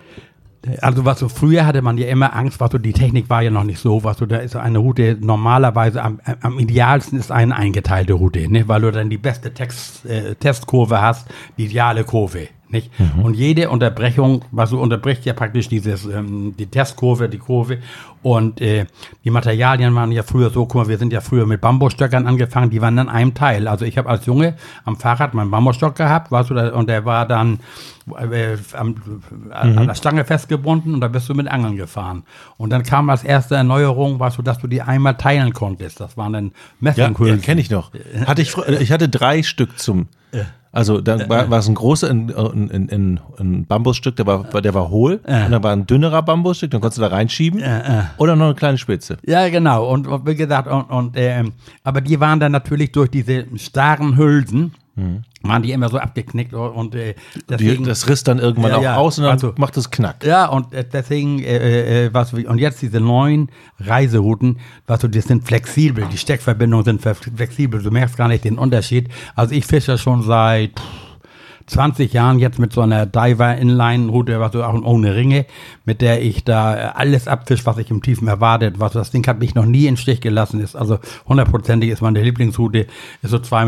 Also 0.81 1.05
was 1.05 1.19
so 1.19 1.29
früher 1.29 1.65
hatte 1.65 1.81
man 1.81 1.97
ja 1.97 2.07
immer 2.09 2.35
Angst, 2.35 2.59
was 2.59 2.71
so 2.71 2.77
die 2.77 2.91
Technik 2.91 3.29
war 3.29 3.41
ja 3.41 3.49
noch 3.49 3.63
nicht 3.63 3.79
so, 3.79 4.03
was 4.03 4.17
so 4.17 4.25
da 4.25 4.37
ist 4.37 4.57
eine 4.57 4.79
Route 4.79 5.17
normalerweise 5.21 6.03
am, 6.03 6.19
am 6.41 6.59
idealsten 6.59 7.17
ist 7.17 7.31
eine 7.31 7.55
eingeteilte 7.55 8.11
Route, 8.11 8.51
ne, 8.51 8.67
weil 8.67 8.81
du 8.81 8.91
dann 8.91 9.09
die 9.09 9.17
beste 9.17 9.53
Text, 9.53 10.05
äh, 10.05 10.35
Testkurve 10.35 11.01
hast, 11.01 11.29
die 11.57 11.65
ideale 11.65 12.03
Kurve. 12.03 12.49
Nicht? 12.71 12.91
Und 13.23 13.33
jede 13.35 13.71
Unterbrechung, 13.71 14.45
was 14.51 14.69
so 14.69 14.79
unterbricht 14.79 15.25
ja 15.25 15.33
praktisch 15.33 15.69
dieses, 15.69 16.05
ähm, 16.05 16.53
die 16.57 16.67
Testkurve, 16.67 17.27
die 17.27 17.39
Kurve. 17.39 17.79
Und 18.21 18.61
äh, 18.61 18.85
die 19.23 19.31
Materialien 19.31 19.95
waren 19.95 20.11
ja 20.11 20.21
früher 20.21 20.51
so, 20.51 20.67
guck 20.67 20.75
mal, 20.83 20.87
wir 20.87 20.99
sind 20.99 21.11
ja 21.11 21.19
früher 21.21 21.47
mit 21.47 21.61
Bambusstöckern 21.61 22.27
angefangen, 22.27 22.69
die 22.69 22.79
waren 22.79 22.95
dann 22.95 23.09
einem 23.09 23.33
Teil. 23.33 23.67
Also 23.67 23.85
ich 23.85 23.97
habe 23.97 24.07
als 24.07 24.27
Junge 24.27 24.53
am 24.85 24.97
Fahrrad 24.97 25.33
meinen 25.33 25.49
Bambusstock 25.49 25.95
gehabt, 25.95 26.31
weißt 26.31 26.51
du, 26.51 26.53
da- 26.53 26.69
und 26.73 26.87
der 26.89 27.05
war 27.05 27.25
dann 27.27 27.59
äh, 28.29 28.57
am, 28.73 28.95
an 29.49 29.87
der 29.87 29.95
Stange 29.95 30.23
festgebunden 30.25 30.93
und 30.93 31.01
da 31.01 31.07
bist 31.07 31.27
du 31.27 31.33
mit 31.33 31.47
Angeln 31.47 31.75
gefahren. 31.75 32.21
Und 32.57 32.69
dann 32.69 32.83
kam 32.83 33.09
als 33.09 33.23
erste 33.23 33.55
Erneuerung, 33.55 34.19
weißt 34.19 34.37
du, 34.37 34.41
dass 34.43 34.59
du 34.59 34.67
die 34.67 34.83
einmal 34.83 35.15
teilen 35.15 35.53
konntest. 35.53 35.99
Das 36.01 36.17
waren 36.17 36.33
dann 36.33 36.45
Ja, 36.45 36.51
Messinghülsen. 36.81 37.39
ja 37.39 37.43
kenne 37.43 37.61
ich 37.61 37.71
noch. 37.71 37.91
Hatte 38.27 38.43
ich, 38.43 38.51
fr- 38.51 38.79
ich 38.79 38.91
hatte 38.91 39.09
drei 39.09 39.41
Stück 39.41 39.79
zum. 39.79 40.07
Also 40.71 41.01
dann 41.01 41.27
war, 41.29 41.49
war 41.49 41.59
es 41.59 41.67
ein 41.67 41.75
großer, 41.75 42.09
ein, 42.09 42.29
ein, 42.35 42.69
ein, 42.71 42.89
ein, 42.91 43.19
ein 43.39 43.65
Bambusstück, 43.65 44.15
der 44.15 44.27
war, 44.27 44.43
der 44.43 44.73
war 44.73 44.89
hohl. 44.89 45.15
Und 45.15 45.51
dann 45.51 45.63
war 45.63 45.71
ein 45.71 45.87
dünnerer 45.87 46.21
Bambusstück, 46.21 46.71
dann 46.71 46.81
konntest 46.81 46.99
du 46.99 47.01
da 47.01 47.07
reinschieben. 47.07 47.61
Oder 48.17 48.35
noch 48.35 48.45
eine 48.45 48.55
kleine 48.55 48.77
Spitze. 48.77 49.17
Ja, 49.25 49.49
genau. 49.49 49.89
Und, 49.89 50.07
und 50.07 50.27
wie 50.27 50.35
gesagt, 50.35 50.67
und, 50.67 50.83
und 50.89 51.13
ähm, 51.15 51.53
aber 51.83 52.01
die 52.01 52.19
waren 52.19 52.39
dann 52.39 52.51
natürlich 52.51 52.91
durch 52.91 53.09
diese 53.09 53.45
starren 53.55 54.15
Hülsen, 54.15 54.73
waren 55.41 55.63
die 55.63 55.71
immer 55.71 55.89
so 55.89 55.97
abgeknickt 55.97 56.53
und 56.53 56.95
äh, 56.95 57.13
Die, 57.35 57.41
deswegen. 57.49 57.85
das 57.85 58.07
riss 58.09 58.23
dann 58.23 58.39
irgendwann 58.39 58.71
Ja, 58.71 58.77
auch 58.77 58.81
ja. 58.83 58.95
aus 58.97 59.17
und 59.17 59.23
dann 59.23 59.33
Also- 59.33 59.53
macht 59.57 59.77
es 59.77 59.89
Knack. 59.89 60.23
ja, 60.25 60.47
und 60.47 60.73
äh, 60.73 60.83
deswegen, 60.91 61.39
äh, 61.39 62.05
äh, 62.07 62.13
was 62.13 62.35
wir, 62.35 62.49
und 62.49 62.57
jetzt 62.57 62.81
diese 62.81 62.99
neuen 62.99 63.49
Reiserouten, 63.79 64.59
was 64.87 64.99
du, 64.99 65.07
die 65.07 65.21
sind 65.21 65.45
flexibel, 65.45 66.05
die 66.11 66.17
Steckverbindungen 66.17 66.83
sind 66.85 67.01
flexibel, 67.01 67.81
du 67.81 67.91
merkst 67.91 68.17
gar 68.17 68.27
nicht 68.27 68.43
den 68.43 68.57
Unterschied. 68.57 69.09
Also 69.35 69.55
ich 69.55 69.65
fische 69.65 69.97
schon 69.97 70.21
seit 70.23 70.71
pff, 70.79 70.83
20 71.69 72.11
Jahren 72.13 72.39
jetzt 72.39 72.59
mit 72.59 72.73
so 72.73 72.81
einer 72.81 73.05
Diver-Inline-Route, 73.05 74.39
was 74.39 74.51
so 74.53 74.63
auch 74.63 74.73
ohne 74.83 75.15
Ringe, 75.15 75.45
mit 75.85 76.01
der 76.01 76.21
ich 76.21 76.43
da 76.43 76.75
äh, 76.75 76.79
alles 76.95 77.27
abfisch, 77.27 77.65
was 77.65 77.77
ich 77.77 77.89
im 77.91 78.01
Tiefen 78.01 78.27
erwartet. 78.27 78.79
Was 78.79 78.93
das 78.93 79.11
Ding 79.11 79.25
hat 79.27 79.39
mich 79.39 79.55
noch 79.55 79.65
nie 79.65 79.87
im 79.87 79.97
Stich 79.97 80.21
gelassen. 80.21 80.59
Ist 80.61 80.75
also 80.75 80.99
hundertprozentig 81.27 81.89
ist 81.89 82.01
meine 82.01 82.21
Lieblingsroute, 82.21 82.87
ist 83.21 83.29
so 83.31 83.37
2,25 83.37 83.65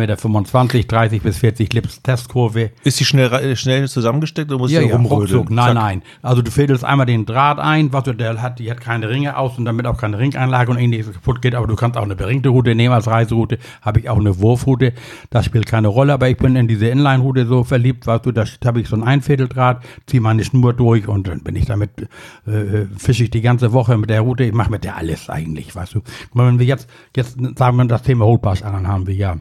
Meter, 0.77 0.88
30 0.88 1.21
bis 1.21 1.38
40 1.39 1.74
Lips 1.74 2.01
Testkurve. 2.01 2.71
Ist 2.83 3.00
die 3.00 3.06
schnell, 3.06 3.27
rei- 3.27 3.56
schnell 3.56 3.88
zusammengesteckt 3.88 4.50
oder 4.51 4.59
muss 4.59 4.71
Ja, 4.71 4.81
die 4.81 4.88
ja, 4.88 4.95
rumrödeln? 4.95 5.45
Nein, 5.50 5.65
Zack. 5.68 5.74
nein. 5.75 6.01
Also 6.21 6.42
du 6.42 6.51
fädelst 6.51 6.83
einmal 6.83 7.06
den 7.06 7.25
Draht 7.25 7.59
ein, 7.59 7.94
was 7.94 8.03
du, 8.03 8.13
der 8.13 8.42
hat, 8.42 8.59
die 8.59 8.69
hat 8.71 8.81
keine 8.81 9.09
Ringe 9.09 9.38
aus 9.38 9.57
und 9.57 9.65
damit 9.65 9.86
auch 9.86 9.98
keine 9.98 10.18
Ringeinlage 10.19 10.71
und 10.71 10.77
ähnliches 10.77 11.13
kaputt 11.13 11.42
geht, 11.42 11.56
aber 11.56 11.68
du 11.68 11.75
kannst 11.75 11.98
auch 11.98 12.03
eine 12.03 12.15
beringte 12.15 12.50
Route 12.50 12.75
nehmen 12.75 12.93
als 12.93 13.08
Reiseroute, 13.08 13.58
habe 13.81 14.00
ich 14.00 14.10
auch 14.10 14.17
eine 14.20 14.39
Wurfroute, 14.39 14.93
das 15.29 15.46
spielt 15.46 15.65
keine 15.65 15.88
Rolle, 15.88 16.13
aber 16.13 16.29
ich 16.29 16.38
bin 16.38 16.55
in 16.55 16.67
diese 16.67 16.88
Inline-Route 16.88 17.46
so 17.46 17.63
verliebt, 17.63 17.90
weißt 17.93 18.25
du, 18.25 18.31
da 18.31 18.45
habe 18.65 18.81
ich 18.81 18.88
so 18.88 18.95
ein 18.95 19.03
Einvierteldraht, 19.03 19.83
ziehe 20.05 20.21
meine 20.21 20.43
Schnur 20.43 20.74
durch 20.74 21.07
und 21.07 21.27
dann 21.27 21.41
bin 21.41 21.55
ich 21.55 21.65
damit, 21.65 22.07
äh, 22.45 22.86
fische 22.98 23.24
ich 23.24 23.29
die 23.29 23.41
ganze 23.41 23.74
Woche 23.74 23.98
mit 23.98 24.10
der 24.10 24.21
Route, 24.21 24.43
ich 24.43 24.53
mache 24.53 24.71
mit 24.71 24.83
der 24.83 24.98
alles 24.98 25.29
eigentlich, 25.29 25.75
weißt 25.75 25.95
du. 25.95 26.01
Wenn 26.33 26.60
wir 26.60 26.65
jetzt, 26.65 26.89
jetzt 27.15 27.38
sagen 27.57 27.77
wir 27.77 27.86
das 27.86 28.03
Thema 28.03 28.25
Rotbarschangeln 28.25 28.88
haben 28.88 29.07
wir 29.07 29.15
ja. 29.15 29.38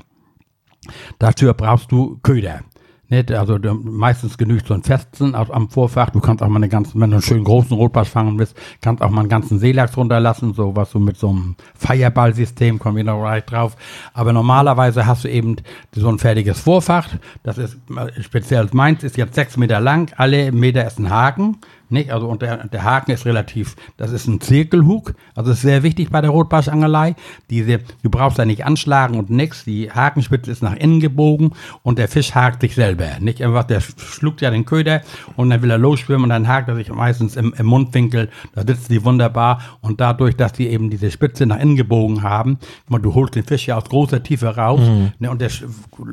Dafür 1.18 1.54
brauchst 1.54 1.92
du 1.92 2.18
Köder. 2.22 2.62
Nicht? 3.10 3.32
Also 3.32 3.58
meistens 3.82 4.38
genügt 4.38 4.68
so 4.68 4.74
ein 4.74 4.84
Festen 4.84 5.34
auf, 5.34 5.52
am 5.52 5.68
Vorfach. 5.68 6.10
Du 6.10 6.20
kannst 6.20 6.44
auch 6.44 6.48
mal 6.48 6.56
eine 6.56 6.68
ganzen, 6.68 7.00
wenn 7.00 7.10
du 7.10 7.16
einen 7.16 7.22
schönen 7.22 7.42
großen 7.42 7.76
Rotbarsch 7.76 8.08
fangen 8.08 8.38
willst, 8.38 8.56
kannst 8.80 9.02
auch 9.02 9.10
mal 9.10 9.22
einen 9.22 9.28
ganzen 9.28 9.58
Seelachs 9.58 9.96
runterlassen, 9.96 10.54
so 10.54 10.76
was 10.76 10.92
du 10.92 11.00
mit 11.00 11.16
so 11.16 11.30
einem 11.30 11.56
Fireball-System, 11.74 12.78
kommen 12.78 12.96
wir 12.96 13.04
noch 13.04 13.20
gleich 13.20 13.44
drauf. 13.44 13.76
Aber 14.14 14.32
normalerweise 14.32 15.06
hast 15.06 15.24
du 15.24 15.28
eben 15.28 15.56
so 15.92 16.08
ein 16.08 16.20
fertiges 16.20 16.60
Vorfach. 16.60 17.08
Das 17.42 17.58
ist 17.58 17.78
äh, 17.96 18.22
speziell 18.22 18.68
meins, 18.72 19.02
ist 19.02 19.16
jetzt 19.16 19.34
sechs 19.34 19.56
Meter 19.56 19.80
lang. 19.80 20.12
Alle 20.16 20.52
Meter 20.52 20.86
ist 20.86 21.00
ein 21.00 21.10
Haken. 21.10 21.58
Nicht? 21.90 22.12
Also 22.12 22.28
und 22.28 22.42
der, 22.42 22.68
der 22.68 22.84
Haken 22.84 23.10
ist 23.10 23.26
relativ, 23.26 23.76
das 23.96 24.12
ist 24.12 24.26
ein 24.26 24.40
Zirkelhug. 24.40 25.14
Also 25.34 25.52
ist 25.52 25.62
sehr 25.62 25.82
wichtig 25.82 26.10
bei 26.10 26.20
der 26.20 26.30
Rotbarschangelei. 26.30 27.16
Diese, 27.50 27.78
du 28.02 28.10
brauchst 28.10 28.38
da 28.38 28.44
nicht 28.44 28.64
anschlagen 28.64 29.18
und 29.18 29.30
nix. 29.30 29.64
Die 29.64 29.90
Hakenspitze 29.90 30.50
ist 30.50 30.62
nach 30.62 30.76
innen 30.76 31.00
gebogen 31.00 31.52
und 31.82 31.98
der 31.98 32.08
Fisch 32.08 32.34
hakt 32.34 32.60
sich 32.62 32.74
selber. 32.74 33.06
Nicht 33.20 33.42
einfach, 33.42 33.64
der 33.64 33.80
schluckt 33.80 34.40
ja 34.40 34.50
den 34.50 34.64
Köder 34.64 35.02
und 35.36 35.50
dann 35.50 35.62
will 35.62 35.70
er 35.70 35.78
losschwimmen 35.78 36.24
und 36.24 36.30
dann 36.30 36.48
hakt 36.48 36.68
er 36.68 36.76
sich 36.76 36.88
meistens 36.90 37.36
im, 37.36 37.54
im 37.56 37.66
Mundwinkel. 37.66 38.28
Da 38.54 38.62
sitzt 38.62 38.90
die 38.90 39.04
wunderbar 39.04 39.60
und 39.80 40.00
dadurch, 40.00 40.36
dass 40.36 40.52
die 40.52 40.68
eben 40.68 40.90
diese 40.90 41.10
Spitze 41.10 41.46
nach 41.46 41.58
innen 41.58 41.76
gebogen 41.76 42.22
haben, 42.22 42.58
du 42.88 43.14
holst 43.14 43.34
den 43.34 43.44
Fisch 43.44 43.66
ja 43.66 43.76
aus 43.76 43.84
großer 43.84 44.22
Tiefe 44.22 44.56
raus 44.56 44.80
ne, 45.18 45.30
und 45.30 45.40
der 45.40 45.50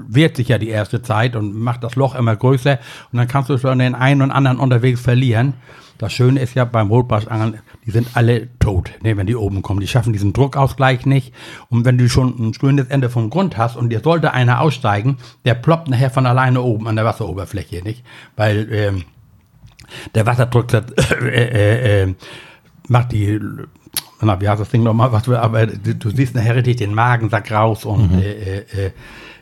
wehrt 0.08 0.38
sich 0.38 0.48
ja 0.48 0.58
die 0.58 0.70
erste 0.70 1.02
Zeit 1.02 1.36
und 1.36 1.56
macht 1.56 1.84
das 1.84 1.96
Loch 1.96 2.16
immer 2.16 2.36
größer 2.36 2.80
und 3.12 3.18
dann 3.18 3.28
kannst 3.28 3.50
du 3.50 3.58
schon 3.58 3.80
den 3.80 3.96
einen 3.96 4.22
und 4.22 4.32
anderen 4.32 4.60
unterwegs 4.60 5.02
verlieren. 5.02 5.54
Das 5.98 6.14
Schöne 6.14 6.40
ist 6.40 6.54
ja 6.54 6.66
beim 6.66 6.90
Rotbarschangeln, 6.90 7.60
die 7.86 7.92
sind 7.92 8.10
alle 8.14 8.50
tot, 8.60 8.92
ne, 9.02 9.18
wenn 9.18 9.28
die 9.28 9.36
oben 9.36 9.62
kommen. 9.62 9.80
Die 9.80 9.88
schaffen 9.88 10.14
diesen 10.14 10.34
Druckausgleich 10.34 11.06
nicht. 11.06 11.34
Und 11.70 11.86
wenn 11.86 11.98
du 11.98 12.08
schon 12.10 12.36
ein 12.40 12.54
schönes 12.54 12.88
Ende 12.88 13.10
vom 13.10 13.30
Grund 13.30 13.58
hast 13.58 13.76
und 13.76 13.90
dir 13.90 14.02
sollte 14.02 14.34
einer 14.34 14.62
aussteigen, 14.62 15.18
der 15.46 15.56
ploppt 15.56 15.90
nachher 15.90 16.12
von 16.12 16.26
alleine 16.26 16.62
oben 16.62 16.88
an 16.88 16.96
der 16.96 17.06
Wasseroberfläche, 17.06 17.84
nicht? 17.84 18.04
Weil 18.36 18.68
ähm, 18.72 19.04
der 20.16 20.26
Wasserdruck 20.26 20.68
das, 20.68 20.86
äh, 21.22 21.26
äh, 21.26 22.04
äh, 22.04 22.14
macht 22.88 23.12
die 23.12 23.40
na, 24.20 24.42
wie 24.42 24.50
heißt 24.50 24.60
das 24.60 24.70
Ding 24.70 24.84
nochmal, 24.84 25.12
was 25.12 25.24
du, 25.24 25.36
aber 25.36 25.68
du, 25.68 25.94
du 25.94 26.10
siehst 26.10 26.34
nachher 26.34 26.56
richtig 26.56 26.78
den 26.78 26.94
Magensack 26.94 27.52
raus 27.52 27.86
und 27.86 28.14
mhm. 28.14 28.20
äh, 28.20 28.58
äh, 28.60 28.92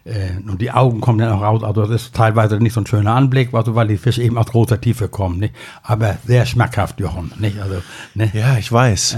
äh, 0.05 0.37
und 0.47 0.61
die 0.61 0.71
Augen 0.71 1.01
kommen 1.01 1.17
dann 1.17 1.31
auch 1.31 1.41
raus. 1.41 1.63
Also 1.63 1.81
das 1.81 1.89
ist 1.89 2.15
teilweise 2.15 2.57
nicht 2.57 2.73
so 2.73 2.81
ein 2.81 2.85
schöner 2.85 3.15
Anblick, 3.15 3.53
also 3.53 3.73
weil 3.73 3.87
die 3.87 3.97
Fische 3.97 4.21
eben 4.21 4.37
aus 4.37 4.45
großer 4.45 4.79
Tiefe 4.79 5.07
kommen. 5.07 5.39
Nicht? 5.39 5.55
Aber 5.81 6.17
sehr 6.25 6.45
schmackhaft, 6.45 6.99
Jochen. 6.99 7.31
Nicht? 7.39 7.59
Also, 7.59 7.81
ne? 8.13 8.29
Ja, 8.33 8.57
ich 8.57 8.71
weiß. 8.71 9.17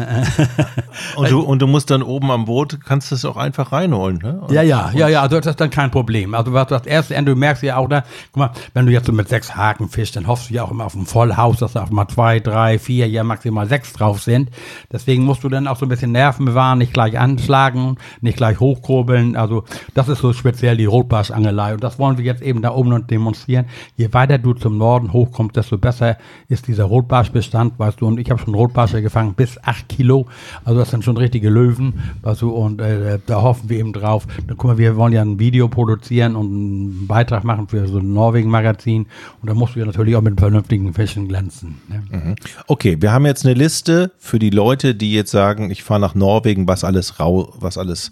und, 1.17 1.29
du, 1.29 1.41
und 1.41 1.61
du 1.61 1.67
musst 1.67 1.89
dann 1.89 2.01
oben 2.01 2.31
am 2.31 2.45
Boot, 2.45 2.79
kannst 2.85 3.11
du 3.11 3.15
es 3.15 3.25
auch 3.25 3.35
einfach 3.35 3.73
reinholen. 3.73 4.19
Ne? 4.19 4.41
ja, 4.49 4.61
ja, 4.61 4.91
ja, 4.93 5.09
ja, 5.09 5.21
also 5.21 5.37
das 5.37 5.47
ist 5.47 5.59
dann 5.59 5.69
kein 5.69 5.91
Problem. 5.91 6.33
Also 6.33 6.53
was 6.53 6.67
das 6.67 6.85
erste, 6.85 7.21
du 7.21 7.35
merkst 7.35 7.63
ja 7.63 7.75
auch, 7.75 7.89
da, 7.89 8.05
guck 8.31 8.37
mal, 8.37 8.51
wenn 8.73 8.85
du 8.85 8.93
jetzt 8.93 9.07
so 9.07 9.11
mit 9.11 9.27
sechs 9.27 9.55
Haken 9.55 9.89
fischst, 9.89 10.15
dann 10.15 10.27
hoffst 10.27 10.49
du 10.49 10.53
ja 10.53 10.63
auch 10.63 10.71
immer 10.71 10.85
auf 10.85 10.95
ein 10.95 11.05
Vollhaus, 11.05 11.57
dass 11.57 11.73
da 11.73 11.83
auch 11.83 11.89
mal 11.89 12.07
zwei, 12.07 12.39
drei, 12.39 12.79
vier, 12.79 13.09
ja 13.09 13.25
maximal 13.25 13.67
sechs 13.67 13.91
drauf 13.91 14.21
sind. 14.21 14.51
Deswegen 14.89 15.25
musst 15.25 15.43
du 15.43 15.49
dann 15.49 15.67
auch 15.67 15.77
so 15.77 15.85
ein 15.85 15.89
bisschen 15.89 16.13
Nerven 16.13 16.45
bewahren, 16.45 16.77
nicht 16.77 16.93
gleich 16.93 17.19
anschlagen, 17.19 17.97
nicht 18.21 18.37
gleich 18.37 18.61
hochkurbeln. 18.61 19.35
Also 19.35 19.65
das 19.93 20.07
ist 20.07 20.19
so 20.19 20.31
speziell 20.31 20.76
die 20.77 20.85
Rotbarschangelei. 20.85 21.73
Und 21.73 21.83
das 21.83 21.99
wollen 21.99 22.17
wir 22.17 22.25
jetzt 22.25 22.41
eben 22.41 22.61
da 22.61 22.71
oben 22.71 23.07
demonstrieren. 23.07 23.65
Je 23.95 24.13
weiter 24.13 24.37
du 24.37 24.53
zum 24.53 24.77
Norden 24.77 25.13
hochkommst, 25.13 25.55
desto 25.55 25.77
besser 25.77 26.17
ist 26.47 26.67
dieser 26.67 26.85
Rotbarschbestand, 26.85 27.77
weißt 27.77 28.01
du. 28.01 28.07
Und 28.07 28.19
ich 28.19 28.29
habe 28.29 28.39
schon 28.41 28.53
Rotbarsche 28.53 29.01
gefangen 29.01 29.33
bis 29.33 29.57
acht 29.63 29.89
Kilo. 29.89 30.27
Also 30.63 30.79
das 30.79 30.91
sind 30.91 31.03
schon 31.03 31.17
richtige 31.17 31.49
Löwen, 31.49 32.01
weißt 32.21 32.41
du. 32.41 32.51
Und 32.51 32.81
äh, 32.81 33.19
da 33.25 33.41
hoffen 33.41 33.69
wir 33.69 33.79
eben 33.79 33.93
drauf. 33.93 34.27
Dann 34.47 34.57
guck 34.57 34.71
mal, 34.71 34.77
wir 34.77 34.95
wollen 34.95 35.13
ja 35.13 35.21
ein 35.21 35.39
Video 35.39 35.67
produzieren 35.67 36.35
und 36.35 36.47
einen 36.47 37.07
Beitrag 37.07 37.43
machen 37.43 37.67
für 37.67 37.87
so 37.87 37.99
ein 37.99 38.13
Norwegen-Magazin. 38.13 39.07
Und 39.41 39.49
da 39.49 39.53
musst 39.53 39.75
du 39.75 39.79
ja 39.79 39.85
natürlich 39.85 40.15
auch 40.15 40.21
mit 40.21 40.39
vernünftigen 40.39 40.93
Fischen 40.93 41.27
glänzen. 41.27 41.81
Ne? 41.87 42.03
Mhm. 42.09 42.35
Okay, 42.67 42.97
wir 42.99 43.11
haben 43.11 43.25
jetzt 43.25 43.45
eine 43.45 43.53
Liste 43.53 44.11
für 44.17 44.39
die 44.39 44.49
Leute, 44.49 44.95
die 44.95 45.13
jetzt 45.13 45.31
sagen, 45.31 45.71
ich 45.71 45.83
fahre 45.83 45.99
nach 45.99 46.15
Norwegen, 46.15 46.67
was 46.67 46.83
alles 46.83 47.19
rau, 47.19 47.53
was 47.59 47.77
alles 47.77 48.11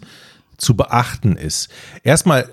zu 0.56 0.76
beachten 0.76 1.36
ist. 1.36 1.70
Erstmal 2.02 2.48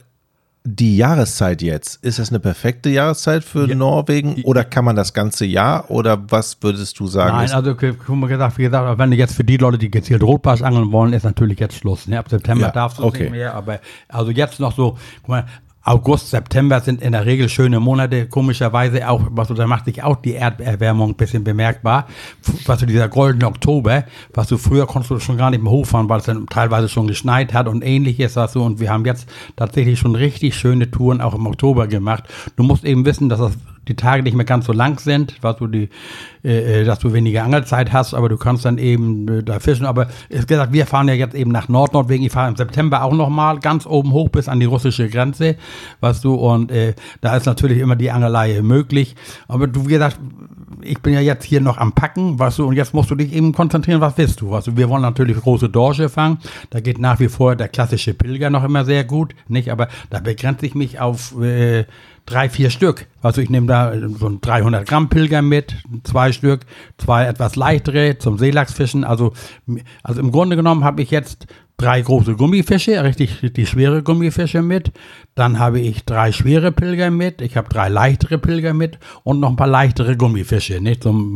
die 0.66 0.96
Jahreszeit 0.96 1.62
jetzt, 1.62 2.02
ist 2.06 2.20
das 2.20 2.30
eine 2.30 2.40
perfekte 2.40 2.90
Jahreszeit 2.90 3.44
für 3.44 3.68
ja. 3.68 3.76
Norwegen 3.76 4.42
oder 4.44 4.64
kann 4.64 4.86
man 4.86 4.96
das 4.96 5.14
ganze 5.14 5.46
Jahr 5.46 5.92
oder 5.92 6.32
was 6.32 6.58
würdest 6.62 6.98
du 7.00 7.08
sagen? 7.08 7.36
Nein, 7.36 7.52
also 7.52 7.76
mal 8.16 8.28
gesagt, 8.28 8.58
wie 8.58 8.64
gesagt, 8.64 8.98
wenn 8.98 9.12
du 9.12 9.18
jetzt 9.18 9.36
für 9.36 9.44
die 9.44 9.58
Leute, 9.58 9.78
die 9.78 9.92
gezielt 9.92 10.24
Rotbarsch 10.24 10.62
angeln 10.62 10.90
wollen, 10.94 11.12
ist 11.12 11.24
natürlich 11.24 11.60
jetzt 11.60 11.76
Schluss. 11.76 12.08
Ne? 12.08 12.18
Ab 12.18 12.30
September 12.30 12.68
ja, 12.68 12.72
darfst 12.72 13.00
du 13.00 13.04
okay. 13.04 13.24
nicht 13.24 13.32
mehr, 13.32 13.54
aber 13.54 13.82
also 14.08 14.32
jetzt 14.32 14.62
noch 14.62 14.74
so, 14.74 14.98
guck 15.22 15.30
mal, 15.30 15.46
August, 15.86 16.30
September 16.30 16.80
sind 16.80 17.02
in 17.02 17.12
der 17.12 17.26
Regel 17.26 17.50
schöne 17.50 17.82
Monate. 17.82 18.28
Komischerweise 18.28 19.10
auch, 19.10 19.22
was 19.32 19.50
du, 19.50 19.54
da 19.54 19.68
macht 19.68 19.84
sich 19.86 20.02
auch 20.02 20.16
die 20.16 20.36
Erderwärmung 20.36 21.10
ein 21.10 21.16
bisschen 21.16 21.44
bemerkbar. 21.44 22.08
Was 22.66 22.80
du, 22.80 22.86
dieser 22.86 23.10
goldene 23.10 23.48
Oktober, 23.48 24.06
was 24.34 24.48
du 24.48 24.58
früher 24.58 24.88
konntest 24.88 25.12
du 25.12 25.20
schon 25.20 25.38
gar 25.38 25.52
nicht 25.52 25.62
mehr 25.62 25.72
hochfahren, 25.72 26.08
weil 26.08 26.20
es 26.20 26.26
dann 26.26 26.48
teilweise 26.48 26.88
schon 26.88 27.08
geschneit 27.08 27.54
hat 27.54 27.68
und 27.68 27.84
ähnliches, 27.84 28.38
was 28.38 28.54
du, 28.54 28.64
und 28.64 28.80
wir 28.80 28.90
haben 28.92 29.06
jetzt 29.06 29.28
tatsächlich 29.58 30.00
schon 30.00 30.16
richtig 30.16 30.56
schöne 30.56 30.90
Touren 30.90 31.20
auch 31.20 31.36
im 31.36 31.46
Oktober 31.46 31.88
gemacht. 31.88 32.24
Du 32.56 32.64
musst 32.64 32.86
eben 32.86 33.04
wissen, 33.04 33.28
dass 33.28 33.40
das 33.40 33.58
die 33.88 33.96
Tage 33.96 34.24
nicht 34.24 34.36
mehr 34.36 34.46
ganz 34.46 34.66
so 34.66 34.74
lang 34.74 35.00
sind, 35.00 35.38
was 35.42 35.58
du 35.58 35.68
die, 35.68 35.90
äh, 36.44 36.82
äh, 36.82 36.84
dass 36.86 37.00
du 37.00 37.14
weniger 37.14 37.44
Angelzeit 37.44 37.92
hast, 37.92 38.14
aber 38.14 38.30
du 38.30 38.38
kannst 38.38 38.66
dann 38.66 38.78
eben 38.78 39.28
äh, 39.28 39.44
da 39.44 39.60
fischen. 39.60 39.86
Aber 39.86 40.08
ist 40.30 40.48
gesagt, 40.48 40.74
wir 40.74 40.86
fahren 40.86 41.08
ja 41.08 41.14
jetzt 41.14 41.36
eben 41.36 41.52
nach 41.52 41.68
Nordnorwegen. 41.68 42.26
Ich 42.26 42.32
fahre 42.32 42.50
im 42.50 42.56
September 42.56 43.04
auch 43.04 43.14
nochmal 43.14 43.60
ganz 43.60 43.86
oben 43.86 44.12
hoch 44.12 44.30
bis 44.30 44.48
an 44.48 44.60
die 44.60 44.66
russische 44.66 45.10
Grenze, 45.10 45.58
was 46.00 46.22
du 46.22 46.36
und 46.36 46.72
äh, 46.72 46.94
da 47.22 47.36
ist 47.36 47.46
natürlich 47.46 47.80
immer 47.80 47.96
die 47.96 48.12
Angelei 48.12 48.62
möglich. 48.62 49.16
Aber 49.48 49.68
du, 49.68 49.86
wie 49.88 49.94
gesagt, 49.94 50.20
ich 50.82 51.00
bin 51.02 51.14
ja 51.14 51.20
jetzt 51.20 51.44
hier 51.44 51.62
noch 51.62 51.78
am 51.78 51.94
Packen, 51.94 52.40
weißt 52.40 52.60
du, 52.60 52.68
und 52.68 52.76
jetzt 52.76 52.94
musst 52.94 53.12
du 53.12 53.16
dich 53.16 53.34
eben 53.34 53.54
konzentrieren, 53.54 54.02
was 54.02 54.18
willst 54.18 54.42
du? 54.42 54.52
Weißt 54.52 54.68
du, 54.68 54.78
wir 54.78 54.90
wollen 54.90 55.02
natürlich 55.02 55.38
große 55.38 55.70
Dorsche 55.70 56.10
fangen. 56.10 56.40
Da 56.70 56.80
geht 56.80 57.00
nach 57.00 57.20
wie 57.20 57.30
vor 57.30 57.56
der 57.56 57.68
klassische 57.68 58.14
Pilger 58.14 58.50
noch 58.50 58.64
immer 58.64 58.86
sehr 58.86 59.04
gut, 59.04 59.36
nicht? 59.48 59.72
Aber 59.72 59.88
da 60.10 60.20
begrenze 60.20 60.66
ich 60.66 60.76
mich 60.76 61.00
auf 61.00 61.40
äh, 61.42 61.86
drei, 62.26 62.50
vier 62.50 62.70
Stück. 62.70 63.08
Also 63.22 63.42
ich 63.42 63.50
nehme 63.50 63.68
da 63.68 63.94
so 64.18 64.28
ein 64.28 64.42
300 64.42 64.88
Gramm 64.88 65.10
Pilger 65.10 65.42
mit, 65.42 65.76
zwei 66.04 66.32
Stück, 66.32 66.62
zwei 66.98 67.26
etwas 67.26 67.56
leichtere 67.56 68.18
zum 68.18 68.38
Seelachsfischen. 68.38 69.04
Also, 69.04 69.34
also 70.04 70.20
im 70.20 70.32
Grunde 70.32 70.56
genommen 70.56 70.84
habe 70.84 71.02
ich 71.02 71.12
jetzt 71.12 71.48
drei 71.78 72.02
große 72.02 72.36
Gummifische, 72.36 73.04
richtig, 73.04 73.42
richtig 73.42 73.70
schwere 73.70 74.04
Gummifische 74.04 74.62
mit. 74.62 74.92
Dann 75.36 75.60
habe 75.60 75.80
ich 75.80 76.06
drei 76.06 76.32
schwere 76.32 76.72
Pilger 76.72 77.10
mit. 77.12 77.42
Ich 77.42 77.58
habe 77.58 77.68
drei 77.68 77.90
leichtere 77.90 78.38
Pilger 78.38 78.74
mit 78.74 79.00
und 79.24 79.40
noch 79.40 79.50
ein 79.50 79.56
paar 79.56 79.68
leichtere 79.68 80.16
Gummifische, 80.16 80.80
nicht 80.80 81.04
zum, 81.04 81.36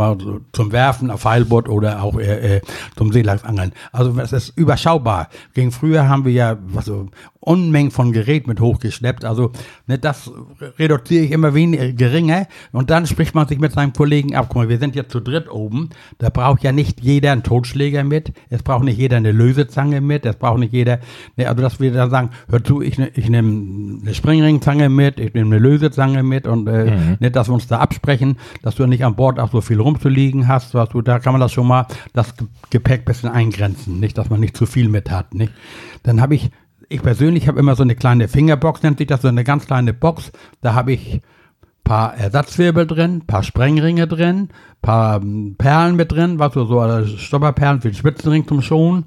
zum 0.53 0.71
Werfen 0.71 1.11
auf 1.11 1.25
Heilboot 1.25 1.67
oder 1.67 2.03
auch 2.03 2.17
äh, 2.19 2.57
äh, 2.57 2.61
zum 2.95 3.11
Seelachsangeln. 3.11 3.73
Also 3.91 4.17
es 4.19 4.31
ist 4.31 4.57
überschaubar. 4.57 5.29
Gegen 5.53 5.71
früher 5.71 6.07
haben 6.07 6.25
wir 6.25 6.31
ja 6.31 6.57
also, 6.75 7.09
Unmengen 7.47 7.91
von 7.91 8.11
Gerät 8.11 8.47
mit 8.47 8.59
hochgeschleppt. 8.59 9.25
Also 9.25 9.51
ne, 9.87 9.97
das 9.97 10.31
reduziere 10.77 11.25
ich 11.25 11.31
immer 11.31 11.53
weniger 11.53 11.91
geringer. 11.93 12.47
Und 12.71 12.89
dann 12.89 13.07
spricht 13.07 13.35
man 13.35 13.47
sich 13.47 13.59
mit 13.59 13.71
seinem 13.71 13.93
Kollegen 13.93 14.35
ab. 14.35 14.47
Guck 14.49 14.57
mal, 14.57 14.69
wir 14.69 14.79
sind 14.79 14.95
jetzt 14.95 15.11
zu 15.11 15.19
dritt 15.19 15.49
oben. 15.49 15.89
Da 16.17 16.29
braucht 16.29 16.63
ja 16.63 16.71
nicht 16.71 17.01
jeder 17.01 17.31
einen 17.31 17.43
Totschläger 17.43 18.03
mit. 18.03 18.33
Es 18.49 18.63
braucht 18.63 18.83
nicht 18.83 18.97
jeder 18.97 19.17
eine 19.17 19.31
Lösezange 19.31 20.01
mit. 20.01 20.25
Es 20.25 20.35
braucht 20.35 20.59
nicht 20.59 20.73
jeder, 20.73 20.99
ne, 21.37 21.47
also 21.47 21.61
dass 21.61 21.79
wir 21.79 21.91
da 21.91 22.09
sagen, 22.09 22.31
hör 22.49 22.63
zu, 22.63 22.81
ich, 22.81 22.97
ne, 22.97 23.09
ich 23.13 23.29
nehme 23.29 24.01
eine 24.01 24.13
Springringzange 24.13 24.89
mit, 24.89 25.19
ich 25.19 25.33
nehme 25.33 25.55
eine 25.55 25.59
Lösezange 25.59 26.23
mit 26.23 26.47
und 26.47 26.67
äh, 26.67 26.91
mhm. 26.91 27.17
nicht, 27.19 27.35
dass 27.35 27.49
wir 27.49 27.53
uns 27.53 27.67
da 27.67 27.79
absprechen, 27.79 28.37
dass 28.61 28.75
du 28.75 28.85
nicht 28.85 29.05
an 29.05 29.15
Bord 29.15 29.39
auch 29.39 29.51
so 29.51 29.61
viel 29.61 29.79
rumzuliegen 29.79 30.47
hast, 30.47 30.73
was 30.73 30.89
du, 30.89 31.01
da 31.01 31.19
kann 31.19 31.33
man 31.33 31.41
das 31.41 31.51
schon 31.51 31.67
mal 31.67 31.87
das 32.13 32.33
Gepäck 32.69 33.01
ein 33.01 33.05
bisschen 33.05 33.29
eingrenzen, 33.29 33.99
nicht, 33.99 34.17
dass 34.17 34.29
man 34.29 34.39
nicht 34.39 34.57
zu 34.57 34.65
viel 34.65 34.89
mit 34.89 35.09
hat, 35.11 35.33
nicht. 35.33 35.53
Dann 36.03 36.21
habe 36.21 36.35
ich 36.35 36.51
ich 36.89 37.01
persönlich 37.01 37.47
habe 37.47 37.59
immer 37.59 37.75
so 37.75 37.83
eine 37.83 37.95
kleine 37.95 38.27
Fingerbox, 38.27 38.83
nennt 38.83 38.97
sich 38.97 39.07
das, 39.07 39.21
so 39.21 39.27
eine 39.27 39.43
ganz 39.43 39.65
kleine 39.65 39.93
Box. 39.93 40.31
Da 40.61 40.73
habe 40.73 40.93
ich 40.93 41.21
paar 41.83 42.15
Ersatzwirbel 42.15 42.85
drin, 42.85 43.25
paar 43.25 43.43
Sprengringe 43.43 44.07
drin, 44.07 44.49
paar 44.81 45.21
ähm, 45.21 45.55
Perlen 45.57 45.95
mit 45.95 46.11
drin, 46.11 46.37
was 46.37 46.53
so, 46.53 46.65
so 46.65 47.05
Stopperperlen 47.17 47.81
für 47.81 47.89
den 47.89 47.95
Spitzenring 47.95 48.47
zum 48.47 48.61
Schonen. 48.61 49.05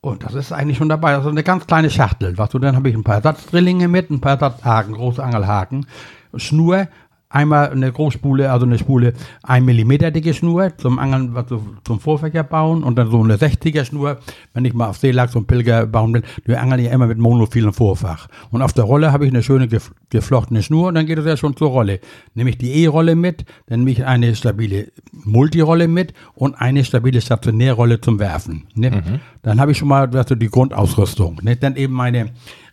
Und 0.00 0.24
das 0.24 0.34
ist 0.34 0.52
eigentlich 0.52 0.78
schon 0.78 0.88
dabei. 0.88 1.14
Also 1.14 1.28
eine 1.28 1.42
ganz 1.42 1.66
kleine 1.66 1.90
Schachtel. 1.90 2.38
Was 2.38 2.50
du, 2.50 2.58
dann 2.58 2.76
habe 2.76 2.88
ich 2.88 2.94
ein 2.94 3.04
paar 3.04 3.16
Ersatzdrillinge 3.16 3.88
mit, 3.88 4.10
ein 4.10 4.20
paar 4.20 4.32
Ersatzhaken, 4.32 4.94
große 4.94 5.22
Angelhaken. 5.22 5.86
Schnur 6.34 6.88
Einmal 7.36 7.68
eine 7.68 7.92
Großspule, 7.92 8.50
also 8.50 8.64
eine 8.64 8.78
Spule, 8.78 9.12
ein 9.42 9.66
Millimeter 9.66 10.10
dicke 10.10 10.32
Schnur 10.32 10.74
zum 10.78 10.98
Angeln, 10.98 11.36
also 11.36 11.62
zum 11.84 12.00
Vorfächer 12.00 12.42
bauen 12.42 12.82
und 12.82 12.96
dann 12.96 13.10
so 13.10 13.22
eine 13.22 13.36
60er 13.36 13.84
Schnur, 13.84 14.20
wenn 14.54 14.64
ich 14.64 14.72
mal 14.72 14.88
auf 14.88 14.96
Seelachs 14.96 15.36
und 15.36 15.46
Pilger 15.46 15.84
bauen 15.84 16.14
will. 16.14 16.22
Wir 16.46 16.62
angeln 16.62 16.82
ja 16.82 16.92
immer 16.92 17.06
mit 17.06 17.18
monophilen 17.18 17.74
Vorfach. 17.74 18.28
Und 18.50 18.62
auf 18.62 18.72
der 18.72 18.84
Rolle 18.84 19.12
habe 19.12 19.26
ich 19.26 19.32
eine 19.32 19.42
schöne 19.42 19.68
geflochtene 20.08 20.62
Schnur 20.62 20.88
und 20.88 20.94
dann 20.94 21.04
geht 21.04 21.18
es 21.18 21.26
ja 21.26 21.36
schon 21.36 21.54
zur 21.58 21.68
Rolle. 21.68 22.00
Nehme 22.32 22.48
ich 22.48 22.56
die 22.56 22.72
E-Rolle 22.84 23.14
mit, 23.16 23.44
dann 23.66 23.80
nehme 23.80 23.90
ich 23.90 24.06
eine 24.06 24.34
stabile 24.34 24.90
Multirolle 25.12 25.88
mit 25.88 26.14
und 26.36 26.54
eine 26.54 26.84
stabile 26.84 27.20
Stationärrolle 27.20 28.00
zum 28.00 28.18
Werfen. 28.18 28.64
Ne? 28.74 28.92
Mhm. 28.92 29.20
Dann 29.42 29.60
habe 29.60 29.72
ich 29.72 29.76
schon 29.76 29.88
mal 29.88 30.08
also 30.16 30.36
die 30.36 30.48
Grundausrüstung. 30.48 31.40
Ne? 31.42 31.56
Dann 31.56 31.76
eben 31.76 31.92
meine 31.92 32.30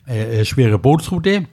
äh, 0.08 0.40
äh 0.40 0.46
schwere 0.46 0.80
Bootsroute 0.80 1.48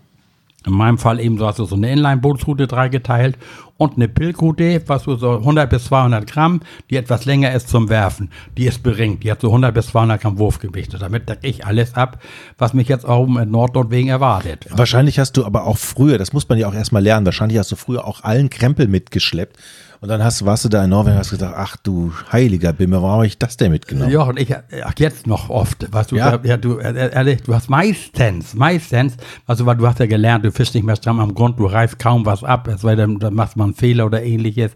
in 0.67 0.73
meinem 0.73 0.99
Fall 0.99 1.21
eben 1.21 1.39
so 1.39 1.47
hast 1.47 1.59
du 1.59 1.65
so 1.65 1.75
eine 1.75 1.91
Inline-Bootsroute 1.91 2.67
dreigeteilt 2.67 3.39
und 3.79 3.95
eine 3.97 4.09
Pilkroute, 4.09 4.83
was 4.87 5.05
so 5.05 5.39
100 5.39 5.71
bis 5.71 5.87
200 5.87 6.27
Gramm, 6.27 6.61
die 6.91 6.97
etwas 6.97 7.25
länger 7.25 7.53
ist 7.55 7.71
zum 7.71 7.89
Werfen. 7.89 8.31
Die 8.59 8.67
ist 8.67 8.83
beringt, 8.83 9.25
die 9.25 9.31
hat 9.31 9.41
so 9.41 9.49
100 9.49 9.73
bis 9.73 9.87
200 9.87 10.21
Gramm 10.21 10.39
Wurfgewicht. 10.39 10.95
Damit 11.01 11.29
decke 11.31 11.47
ich 11.47 11.65
alles 11.65 11.95
ab, 11.95 12.23
was 12.59 12.75
mich 12.75 12.89
jetzt 12.89 13.07
auch 13.07 13.25
in 13.25 13.51
Nordnordwegen 13.51 14.11
erwartet. 14.11 14.67
Wahrscheinlich 14.71 15.19
hast 15.19 15.33
du 15.39 15.47
aber 15.47 15.65
auch 15.65 15.79
früher, 15.79 16.19
das 16.19 16.35
muss 16.35 16.47
man 16.49 16.59
ja 16.59 16.69
auch 16.69 16.75
erstmal 16.75 17.03
lernen, 17.03 17.25
wahrscheinlich 17.25 17.59
hast 17.59 17.73
du 17.73 17.77
früher 17.77 18.07
auch 18.07 18.23
allen 18.23 18.51
Krempel 18.51 18.87
mitgeschleppt 18.87 19.57
und 20.01 20.09
dann 20.09 20.25
hast, 20.25 20.45
warst 20.47 20.65
du 20.65 20.69
da 20.69 20.85
in 20.85 20.91
Norwegen 20.91 21.13
und 21.13 21.21
hast 21.21 21.31
gesagt, 21.31 21.55
ach 21.57 21.77
du 21.77 22.13
heiliger 22.33 22.73
Bimmel, 22.73 23.03
warum 23.03 23.17
habe 23.17 23.27
ich 23.27 23.39
das 23.39 23.57
denn 23.57 23.71
mitgenommen? 23.71 24.11
Ja, 24.11 24.23
und 24.23 24.41
ich, 24.41 24.55
ach, 24.55 24.95
jetzt 24.99 25.27
noch 25.27 25.51
oft, 25.51 25.93
weißt 25.93 26.13
du, 26.13 26.17
ja, 26.17 26.39
ja 26.43 26.57
du, 26.57 26.79
ehrlich, 26.79 27.43
du 27.43 27.55
hast 27.55 27.69
meistens, 27.69 28.55
meistens, 28.55 29.17
also 29.47 29.67
weil 29.67 29.77
du 29.77 29.87
hast 29.87 29.99
ja 29.99 30.07
gelernt, 30.07 30.45
du 30.45 30.53
fischst 30.53 30.75
nicht 30.75 30.85
mehr 30.85 30.97
stramm 30.97 31.21
am 31.21 31.35
Grund, 31.35 31.59
du 31.59 31.67
reifst 31.67 31.99
kaum 31.99 32.25
was 32.25 32.43
ab, 32.45 32.67
es 32.69 32.81
sei 32.81 32.97
denn, 32.97 33.19
dann 33.19 33.35
machst 33.35 33.57
du 33.57 33.59
mal 33.59 33.67
einen 33.67 33.75
Fehler 33.75 34.07
oder 34.07 34.23
ähnliches. 34.23 34.73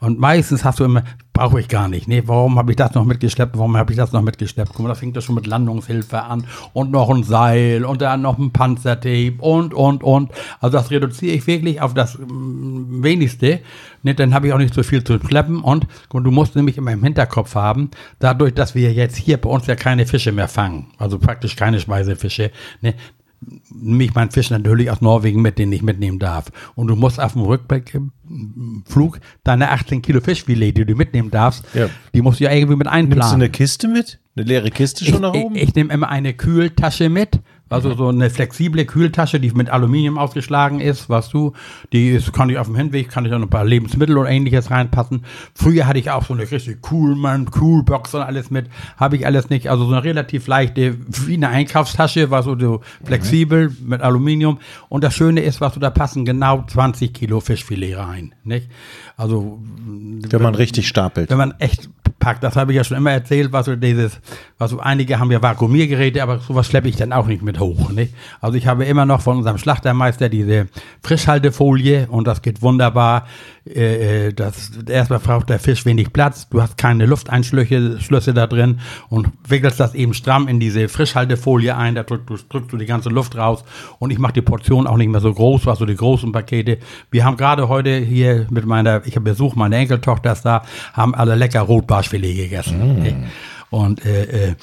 Und 0.00 0.18
meistens 0.18 0.64
hast 0.64 0.80
du 0.80 0.84
immer, 0.84 1.04
brauche 1.36 1.60
ich 1.60 1.68
gar 1.68 1.88
nicht. 1.88 2.08
Nee, 2.08 2.22
warum 2.24 2.58
habe 2.58 2.72
ich 2.72 2.76
das 2.76 2.94
noch 2.94 3.04
mitgeschleppt? 3.04 3.58
Warum 3.58 3.76
habe 3.76 3.92
ich 3.92 3.98
das 3.98 4.12
noch 4.12 4.22
mitgeschleppt? 4.22 4.72
Guck 4.72 4.82
mal, 4.82 4.88
da 4.88 4.94
fängt 4.94 5.16
das 5.16 5.24
schon 5.24 5.34
mit 5.34 5.46
Landungshilfe 5.46 6.22
an 6.22 6.46
und 6.72 6.90
noch 6.90 7.10
ein 7.10 7.24
Seil 7.24 7.84
und 7.84 8.00
dann 8.00 8.22
noch 8.22 8.38
ein 8.38 8.52
Panzertape 8.52 9.34
und, 9.38 9.74
und, 9.74 10.02
und. 10.02 10.30
Also 10.60 10.78
das 10.78 10.90
reduziere 10.90 11.34
ich 11.34 11.46
wirklich 11.46 11.82
auf 11.82 11.92
das 11.92 12.18
mm, 12.18 13.02
wenigste. 13.02 13.60
Nee, 14.02 14.14
dann 14.14 14.32
habe 14.32 14.46
ich 14.46 14.52
auch 14.54 14.58
nicht 14.58 14.65
so 14.74 14.82
viel 14.82 15.02
zu 15.04 15.18
schleppen 15.20 15.60
und, 15.60 15.86
und 16.10 16.24
du 16.24 16.30
musst 16.30 16.56
nämlich 16.56 16.76
immer 16.78 16.92
im 16.92 17.02
Hinterkopf 17.02 17.54
haben, 17.54 17.90
dadurch, 18.18 18.54
dass 18.54 18.74
wir 18.74 18.92
jetzt 18.92 19.16
hier 19.16 19.36
bei 19.38 19.48
uns 19.50 19.66
ja 19.66 19.76
keine 19.76 20.06
Fische 20.06 20.32
mehr 20.32 20.48
fangen, 20.48 20.88
also 20.98 21.18
praktisch 21.18 21.56
keine 21.56 21.80
Speisefische, 21.80 22.50
ne, 22.80 22.94
nehme 23.70 24.04
ich 24.04 24.14
meinen 24.14 24.30
Fisch 24.30 24.50
natürlich 24.50 24.90
aus 24.90 25.00
Norwegen 25.00 25.42
mit, 25.42 25.58
den 25.58 25.70
ich 25.70 25.82
mitnehmen 25.82 26.18
darf. 26.18 26.46
Und 26.74 26.86
du 26.88 26.96
musst 26.96 27.20
auf 27.20 27.34
dem 27.34 27.42
Rückflug 27.42 29.20
deine 29.44 29.70
18 29.70 30.02
Kilo 30.02 30.20
Fischfilet, 30.20 30.72
die 30.72 30.84
du 30.86 30.94
mitnehmen 30.94 31.30
darfst, 31.30 31.64
Ja. 31.74 31.88
die 32.14 32.22
musst 32.22 32.40
du 32.40 32.44
ja 32.44 32.52
irgendwie 32.52 32.76
mit 32.76 32.86
einplanen. 32.86 33.18
Nimmst 33.18 33.32
du 33.32 33.34
eine 33.34 33.50
Kiste 33.50 33.88
mit? 33.88 34.18
Eine 34.36 34.46
leere 34.46 34.70
Kiste 34.70 35.04
schon 35.04 35.14
ich, 35.14 35.20
nach 35.20 35.34
oben? 35.34 35.54
Ich, 35.56 35.64
ich 35.64 35.74
nehme 35.74 35.92
immer 35.92 36.08
eine 36.08 36.34
Kühltasche 36.34 37.08
mit. 37.08 37.40
Also 37.68 37.94
so 37.94 38.08
eine 38.08 38.30
flexible 38.30 38.84
Kühltasche, 38.84 39.40
die 39.40 39.50
mit 39.50 39.70
Aluminium 39.70 40.18
ausgeschlagen 40.18 40.80
ist, 40.80 41.10
weißt 41.10 41.32
du, 41.32 41.52
die 41.92 42.10
ist, 42.10 42.32
kann 42.32 42.48
ich 42.48 42.58
auf 42.58 42.68
dem 42.68 42.76
Hinweg, 42.76 43.08
kann 43.08 43.26
ich 43.26 43.32
auch 43.32 43.38
noch 43.38 43.46
ein 43.46 43.50
paar 43.50 43.64
Lebensmittel 43.64 44.16
oder 44.16 44.30
ähnliches 44.30 44.70
reinpassen. 44.70 45.24
Früher 45.52 45.88
hatte 45.88 45.98
ich 45.98 46.10
auch 46.12 46.24
so 46.24 46.34
eine 46.34 46.48
richtig 46.48 46.80
Coolman, 46.80 47.50
Coolbox 47.50 48.14
und 48.14 48.22
alles 48.22 48.50
mit, 48.50 48.66
habe 48.96 49.16
ich 49.16 49.26
alles 49.26 49.50
nicht. 49.50 49.68
Also 49.68 49.84
so 49.84 49.92
eine 49.92 50.04
relativ 50.04 50.46
leichte, 50.46 50.96
wie 51.26 51.34
eine 51.34 51.48
Einkaufstasche, 51.48 52.30
war 52.30 52.44
so, 52.44 52.56
so 52.56 52.82
flexibel 53.04 53.72
mit 53.84 54.00
Aluminium. 54.00 54.58
Und 54.88 55.02
das 55.02 55.14
Schöne 55.14 55.40
ist, 55.40 55.60
was 55.60 55.74
du 55.74 55.80
da 55.80 55.90
passen, 55.90 56.24
genau 56.24 56.64
20 56.68 57.12
Kilo 57.12 57.40
Fischfilet 57.40 57.96
rein, 57.96 58.32
nicht? 58.44 58.70
Also 59.16 59.58
wenn 59.86 60.42
man 60.42 60.54
richtig 60.54 60.86
stapelt. 60.86 61.30
wenn 61.30 61.38
man 61.38 61.54
echt 61.58 61.88
packt, 62.26 62.42
das 62.42 62.56
habe 62.56 62.72
ich 62.72 62.76
ja 62.76 62.82
schon 62.82 62.96
immer 62.96 63.12
erzählt, 63.12 63.52
was 63.52 63.66
so 63.66 63.76
dieses, 63.76 64.18
was 64.58 64.72
so 64.72 64.80
einige 64.80 65.20
haben 65.20 65.30
ja 65.30 65.40
Vakuumiergeräte, 65.40 66.20
aber 66.24 66.40
sowas 66.40 66.66
schleppe 66.66 66.88
ich 66.88 66.96
dann 66.96 67.12
auch 67.12 67.28
nicht 67.28 67.42
mit 67.42 67.60
hoch. 67.60 67.92
Nicht? 67.92 68.14
Also 68.40 68.58
ich 68.58 68.66
habe 68.66 68.84
immer 68.84 69.06
noch 69.06 69.20
von 69.20 69.36
unserem 69.36 69.58
Schlachtermeister 69.58 70.28
diese 70.28 70.66
Frischhaltefolie 71.04 72.08
und 72.10 72.26
das 72.26 72.42
geht 72.42 72.62
wunderbar. 72.62 73.28
Äh, 73.74 74.26
äh, 74.26 74.32
das, 74.32 74.70
erstmal 74.88 75.18
braucht 75.18 75.50
der 75.50 75.58
Fisch 75.58 75.84
wenig 75.84 76.12
Platz, 76.12 76.48
du 76.48 76.62
hast 76.62 76.76
keine 76.76 77.06
Lufteinschlüsse 77.06 78.00
Schlüsse 78.00 78.32
da 78.32 78.46
drin 78.46 78.78
und 79.08 79.28
wickelst 79.48 79.80
das 79.80 79.94
eben 79.94 80.14
stramm 80.14 80.46
in 80.46 80.60
diese 80.60 80.88
Frischhaltefolie 80.88 81.76
ein, 81.76 81.96
da 81.96 82.04
drückst 82.04 82.30
du, 82.30 82.36
drückst 82.36 82.72
du 82.72 82.76
die 82.76 82.86
ganze 82.86 83.08
Luft 83.08 83.36
raus 83.36 83.64
und 83.98 84.10
ich 84.10 84.18
mache 84.18 84.34
die 84.34 84.42
Portion 84.42 84.86
auch 84.86 84.96
nicht 84.96 85.08
mehr 85.08 85.20
so 85.20 85.32
groß, 85.32 85.66
was 85.66 85.78
so 85.78 85.86
die 85.86 85.96
großen 85.96 86.30
Pakete. 86.30 86.78
Wir 87.10 87.24
haben 87.24 87.36
gerade 87.36 87.68
heute 87.68 87.96
hier 87.96 88.46
mit 88.50 88.66
meiner, 88.66 89.04
ich 89.04 89.16
habe 89.16 89.30
Besuch, 89.30 89.56
meine 89.56 89.76
Enkeltochter 89.76 90.32
ist 90.32 90.42
da, 90.42 90.62
haben 90.92 91.14
alle 91.14 91.34
lecker 91.34 91.62
Rotbarschfilet 91.62 92.36
gegessen. 92.36 92.98
Okay? 92.98 93.14
Und 93.70 94.04
äh, 94.04 94.50
äh, 94.50 94.54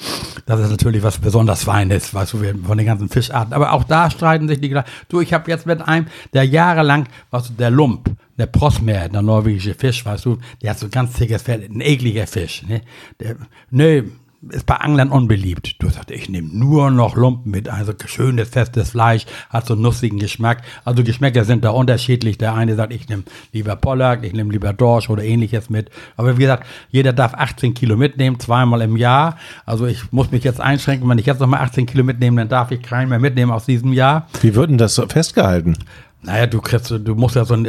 das 0.46 0.60
ist 0.60 0.70
natürlich 0.70 1.02
was 1.02 1.18
besonders 1.18 1.64
Feines, 1.64 2.14
weißt 2.14 2.32
du, 2.32 2.38
von 2.66 2.78
den 2.78 2.86
ganzen 2.86 3.08
Fischarten. 3.08 3.52
Aber 3.52 3.72
auch 3.72 3.84
da 3.84 4.10
streiten 4.10 4.48
sich 4.48 4.60
die 4.60 4.74
Gra- 4.74 4.84
Du, 5.08 5.20
ich 5.20 5.32
habe 5.32 5.50
jetzt 5.50 5.66
mit 5.66 5.82
einem, 5.82 6.06
der 6.32 6.44
jahrelang, 6.44 7.06
was 7.30 7.54
der 7.54 7.70
Lump, 7.70 8.10
der 8.38 8.46
Prosmer, 8.46 9.08
der 9.08 9.22
norwegische 9.22 9.74
Fisch, 9.74 10.04
weißt 10.04 10.24
du, 10.24 10.38
der 10.62 10.70
hat 10.70 10.78
so 10.78 10.88
ganz 10.88 11.12
dickes 11.14 11.42
Fell, 11.42 11.62
ein 11.62 11.80
ekliger 11.80 12.26
Fisch. 12.26 12.62
Ne? 12.66 12.80
Der, 13.20 13.36
nö, 13.70 14.04
ist 14.50 14.66
bei 14.66 14.76
Anglern 14.76 15.10
unbeliebt. 15.10 15.76
Du 15.80 15.88
sagst, 15.88 16.10
ich 16.10 16.28
nehme 16.28 16.48
nur 16.52 16.90
noch 16.90 17.16
Lumpen 17.16 17.50
mit, 17.50 17.68
also 17.68 17.92
schönes, 18.04 18.48
festes 18.48 18.90
Fleisch, 18.90 19.26
hat 19.50 19.66
so 19.66 19.74
einen 19.74 19.82
nussigen 19.82 20.18
Geschmack. 20.18 20.62
Also 20.84 21.04
Geschmäcker 21.04 21.44
sind 21.44 21.64
da 21.64 21.70
unterschiedlich. 21.70 22.38
Der 22.38 22.54
eine 22.54 22.74
sagt, 22.74 22.92
ich 22.92 23.08
nehme 23.08 23.24
lieber 23.52 23.76
Pollack, 23.76 24.24
ich 24.24 24.32
nehme 24.32 24.52
lieber 24.52 24.72
Dorsch 24.72 25.10
oder 25.10 25.22
ähnliches 25.22 25.70
mit. 25.70 25.90
Aber 26.16 26.36
wie 26.36 26.42
gesagt, 26.42 26.66
jeder 26.90 27.12
darf 27.12 27.34
18 27.34 27.74
Kilo 27.74 27.96
mitnehmen, 27.96 28.38
zweimal 28.40 28.82
im 28.82 28.96
Jahr. 28.96 29.36
Also 29.66 29.86
ich 29.86 30.12
muss 30.12 30.30
mich 30.30 30.44
jetzt 30.44 30.60
einschränken, 30.60 31.08
wenn 31.08 31.18
ich 31.18 31.26
jetzt 31.26 31.40
nochmal 31.40 31.60
18 31.60 31.86
Kilo 31.86 32.04
mitnehme, 32.04 32.40
dann 32.40 32.48
darf 32.48 32.70
ich 32.70 32.82
keinen 32.82 33.08
mehr 33.08 33.18
mitnehmen 33.18 33.52
aus 33.52 33.66
diesem 33.66 33.92
Jahr. 33.92 34.26
Wie 34.40 34.54
wird 34.54 34.70
denn 34.70 34.78
das 34.78 34.94
so 34.94 35.06
festgehalten? 35.06 35.76
Naja, 36.24 36.46
du 36.46 36.60
kriegst, 36.62 36.90
du 36.90 37.14
musst 37.14 37.36
ja 37.36 37.44
so 37.44 37.52
ein, 37.54 37.68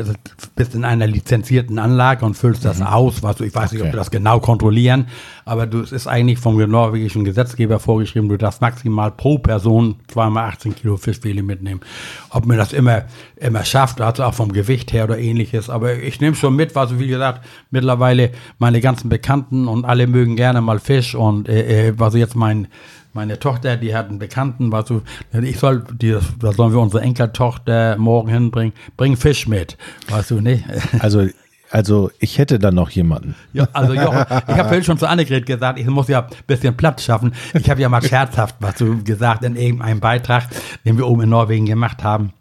bist 0.55 0.75
in 0.75 0.85
einer 0.85 1.07
lizenzierten 1.07 1.77
Anlage 1.77 2.25
und 2.25 2.35
füllst 2.35 2.63
das 2.63 2.81
aus, 2.81 3.21
was 3.21 3.35
du, 3.35 3.43
ich 3.43 3.53
weiß 3.53 3.71
nicht, 3.73 3.81
ob 3.81 3.87
Okay. 3.87 3.93
wir 3.93 3.99
das 3.99 4.11
genau 4.11 4.39
kontrollieren, 4.39 5.07
aber 5.43 5.67
du, 5.67 5.81
es 5.81 5.91
ist 5.91 6.07
eigentlich 6.07 6.39
vom 6.39 6.57
norwegischen 6.57 7.25
Gesetzgeber 7.25 7.79
vorgeschrieben, 7.79 8.29
du 8.29 8.37
darfst 8.37 8.61
maximal 8.61 9.11
pro 9.11 9.37
Person 9.39 9.97
zweimal 10.07 10.47
18 10.49 10.73
Kilo 10.73 10.95
Fischfilet 10.97 11.43
mitnehmen. 11.43 11.81
Ob 12.29 12.45
mir 12.45 12.55
das 12.55 12.71
immer, 12.71 13.03
immer 13.35 13.65
schafft, 13.65 13.99
also 13.99 14.23
auch 14.23 14.33
vom 14.33 14.53
Gewicht 14.53 14.93
her 14.93 15.03
oder 15.03 15.19
ähnliches, 15.19 15.69
aber 15.69 15.97
ich 15.97 16.21
nehme 16.21 16.35
schon 16.35 16.55
mit, 16.55 16.75
was, 16.75 16.97
wie 16.97 17.07
gesagt, 17.07 17.45
mittlerweile 17.71 18.31
meine 18.57 18.79
ganzen 18.79 19.09
Bekannten 19.09 19.67
und 19.67 19.83
alle 19.83 20.07
mögen 20.07 20.35
gerne 20.37 20.61
mal 20.61 20.79
Fisch 20.79 21.13
und, 21.13 21.49
äh, 21.49 21.89
äh, 21.89 21.93
was 21.97 22.15
jetzt 22.15 22.35
mein, 22.35 22.67
meine 23.15 23.39
Tochter, 23.39 23.77
die 23.77 23.95
hat 23.95 24.09
einen 24.09 24.19
Bekannten, 24.19 24.71
weißt 24.71 24.89
du, 24.89 25.01
ich 25.41 25.57
soll, 25.57 25.85
die, 25.93 26.17
da 26.39 26.51
sollen 26.51 26.73
wir 26.73 26.81
unsere 26.81 27.01
Enkeltochter 27.01 27.95
morgen 27.97 28.29
hinbringen, 28.29 28.73
bring 28.97 29.15
Fisch 29.15 29.47
mit, 29.47 29.77
weißt 30.09 30.31
du, 30.31 30.41
nicht? 30.41 30.65
Also, 30.99 31.27
also 31.71 32.11
ich 32.19 32.37
hätte 32.37 32.59
dann 32.59 32.75
noch 32.75 32.89
jemanden. 32.89 33.35
Ja, 33.53 33.67
also 33.73 33.93
Jochen, 33.93 34.21
ich 34.47 34.55
habe 34.55 34.65
vorhin 34.65 34.83
schon 34.83 34.97
zu 34.97 35.07
Annegret 35.07 35.45
gesagt, 35.45 35.79
ich 35.79 35.87
muss 35.87 36.07
ja 36.07 36.21
ein 36.21 36.29
bisschen 36.47 36.75
Platz 36.75 37.03
schaffen. 37.03 37.33
Ich 37.53 37.69
habe 37.69 37.81
ja 37.81 37.89
mal 37.89 38.01
scherzhaft 38.01 38.55
was 38.59 38.75
du 38.75 39.03
gesagt 39.03 39.43
in 39.43 39.55
irgendeinem 39.55 39.99
Beitrag, 39.99 40.47
den 40.85 40.97
wir 40.97 41.07
oben 41.07 41.23
in 41.23 41.29
Norwegen 41.29 41.65
gemacht 41.65 42.03
haben. 42.03 42.33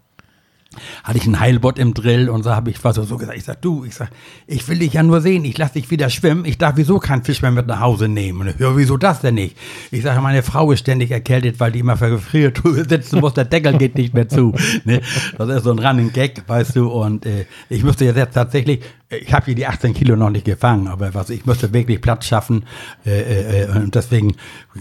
Hatte 1.03 1.17
ich 1.17 1.25
einen 1.25 1.39
Heilbott 1.39 1.79
im 1.79 1.93
Drill 1.93 2.29
und 2.29 2.43
so 2.43 2.51
habe 2.51 2.69
ich 2.69 2.83
was 2.83 2.95
so 2.95 3.17
gesagt. 3.17 3.37
Ich 3.37 3.43
sag, 3.43 3.61
du, 3.61 3.85
ich 3.85 3.95
sag, 3.95 4.09
ich 4.47 4.67
will 4.67 4.79
dich 4.79 4.93
ja 4.93 5.03
nur 5.03 5.21
sehen, 5.21 5.45
ich 5.45 5.57
lass 5.57 5.73
dich 5.73 5.89
wieder 5.91 6.09
schwimmen, 6.09 6.45
ich 6.45 6.57
darf 6.57 6.73
wieso 6.75 6.99
keinen 6.99 7.23
Fisch 7.23 7.41
mehr 7.41 7.51
mit 7.51 7.67
nach 7.67 7.79
Hause 7.79 8.07
nehmen. 8.07 8.41
Und 8.41 8.47
ich, 8.47 8.59
Ja, 8.59 8.75
wieso 8.75 8.97
das 8.97 9.21
denn 9.21 9.35
nicht? 9.35 9.57
Ich 9.91 10.03
sage, 10.03 10.21
meine 10.21 10.43
Frau 10.43 10.71
ist 10.71 10.79
ständig 10.79 11.11
erkältet, 11.11 11.59
weil 11.59 11.71
die 11.71 11.79
immer 11.79 11.97
verfriert 11.97 12.61
sitzen 12.89 13.19
muss, 13.19 13.33
der 13.33 13.45
Deckel 13.45 13.77
geht 13.77 13.95
nicht 13.95 14.13
mehr 14.13 14.27
zu. 14.27 14.53
Ne? 14.83 15.01
Das 15.37 15.49
ist 15.49 15.63
so 15.63 15.71
ein 15.71 15.79
Running 15.79 16.11
Gag, 16.11 16.43
weißt 16.47 16.75
du, 16.75 16.89
und 16.89 17.25
äh, 17.25 17.45
ich 17.69 17.83
müsste 17.83 18.05
jetzt 18.05 18.33
tatsächlich, 18.33 18.81
ich 19.17 19.33
habe 19.33 19.45
hier 19.45 19.55
die 19.55 19.65
18 19.65 19.93
Kilo 19.93 20.15
noch 20.15 20.29
nicht 20.29 20.45
gefangen, 20.45 20.87
aber 20.87 21.13
was, 21.13 21.29
ich 21.29 21.45
müsste 21.45 21.73
wirklich 21.73 22.01
Platz 22.01 22.25
schaffen 22.25 22.65
äh, 23.05 23.63
äh, 23.63 23.69
und 23.69 23.95
deswegen 23.95 24.31
äh, 24.31 24.79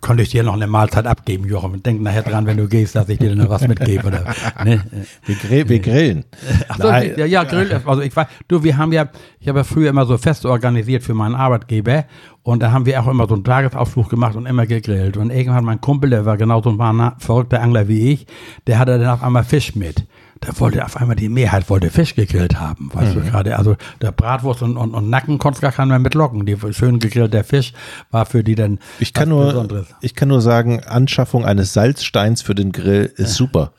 konnte 0.00 0.22
ich 0.22 0.30
dir 0.30 0.42
noch 0.42 0.54
eine 0.54 0.66
Mahlzeit 0.66 1.06
abgeben, 1.06 1.46
Jochen. 1.46 1.82
Denk 1.82 2.02
nachher 2.02 2.22
dran, 2.22 2.46
wenn 2.46 2.56
du 2.56 2.68
gehst, 2.68 2.96
dass 2.96 3.08
ich 3.08 3.18
dir 3.18 3.34
noch 3.34 3.48
was 3.48 3.66
mitgebe. 3.66 4.06
Oder, 4.06 4.24
ne? 4.64 4.84
Wir, 5.26 5.36
grill, 5.36 5.68
wir 5.68 5.80
grillen. 5.80 6.24
Ach 6.68 6.76
so, 6.76 6.88
ja, 6.88 7.24
ja, 7.24 7.44
Grill. 7.44 7.80
Also 7.84 8.02
ich 8.02 8.14
war, 8.14 8.28
du, 8.48 8.62
wir 8.62 8.76
haben 8.76 8.92
ja, 8.92 9.08
ich 9.40 9.48
habe 9.48 9.60
ja 9.60 9.64
früher 9.64 9.90
immer 9.90 10.06
so 10.06 10.18
Feste 10.18 10.50
organisiert 10.50 11.02
für 11.02 11.14
meinen 11.14 11.34
Arbeitgeber 11.34 12.04
und 12.42 12.62
da 12.62 12.72
haben 12.72 12.84
wir 12.84 13.00
auch 13.00 13.06
immer 13.06 13.26
so 13.26 13.34
einen 13.34 13.44
Tagesausflug 13.44 14.10
gemacht 14.10 14.36
und 14.36 14.44
immer 14.44 14.66
gegrillt. 14.66 15.16
Und 15.16 15.30
irgendwann 15.30 15.64
mein 15.64 15.80
Kumpel, 15.80 16.10
der 16.10 16.26
war 16.26 16.36
genauso 16.36 16.70
ein 16.70 17.12
verrückter 17.18 17.62
Angler 17.62 17.88
wie 17.88 18.12
ich, 18.12 18.26
der 18.66 18.78
hatte 18.78 18.98
dann 18.98 19.08
auf 19.08 19.22
einmal 19.22 19.44
Fisch 19.44 19.74
mit. 19.74 20.06
Da 20.46 20.58
wollte 20.60 20.84
auf 20.84 20.96
einmal 20.96 21.16
die 21.16 21.28
Mehrheit 21.28 21.68
wollte 21.70 21.90
Fisch 21.90 22.14
gegrillt 22.14 22.58
haben, 22.60 22.90
weißt 22.92 23.14
Mhm. 23.14 23.20
du 23.24 23.30
gerade. 23.30 23.58
Also 23.58 23.76
der 24.02 24.12
Bratwurst 24.12 24.62
und, 24.62 24.76
und, 24.76 24.94
und 24.94 25.10
Nacken 25.10 25.38
konntest 25.38 25.62
gar 25.62 25.72
keiner 25.72 25.98
mit 25.98 26.14
locken. 26.14 26.44
Die 26.46 26.56
schön 26.72 26.98
gegrillte 26.98 27.42
Fisch 27.44 27.72
war 28.10 28.26
für 28.26 28.44
die 28.44 28.54
dann 28.54 28.78
Ich 29.00 29.12
kann 29.12 29.28
nur, 29.28 29.46
Besonderes. 29.46 29.86
ich 30.00 30.14
kann 30.14 30.28
nur 30.28 30.40
sagen, 30.40 30.80
Anschaffung 30.84 31.44
eines 31.44 31.72
Salzsteins 31.72 32.42
für 32.42 32.54
den 32.54 32.72
Grill 32.72 33.12
ist 33.16 33.34
super. 33.34 33.72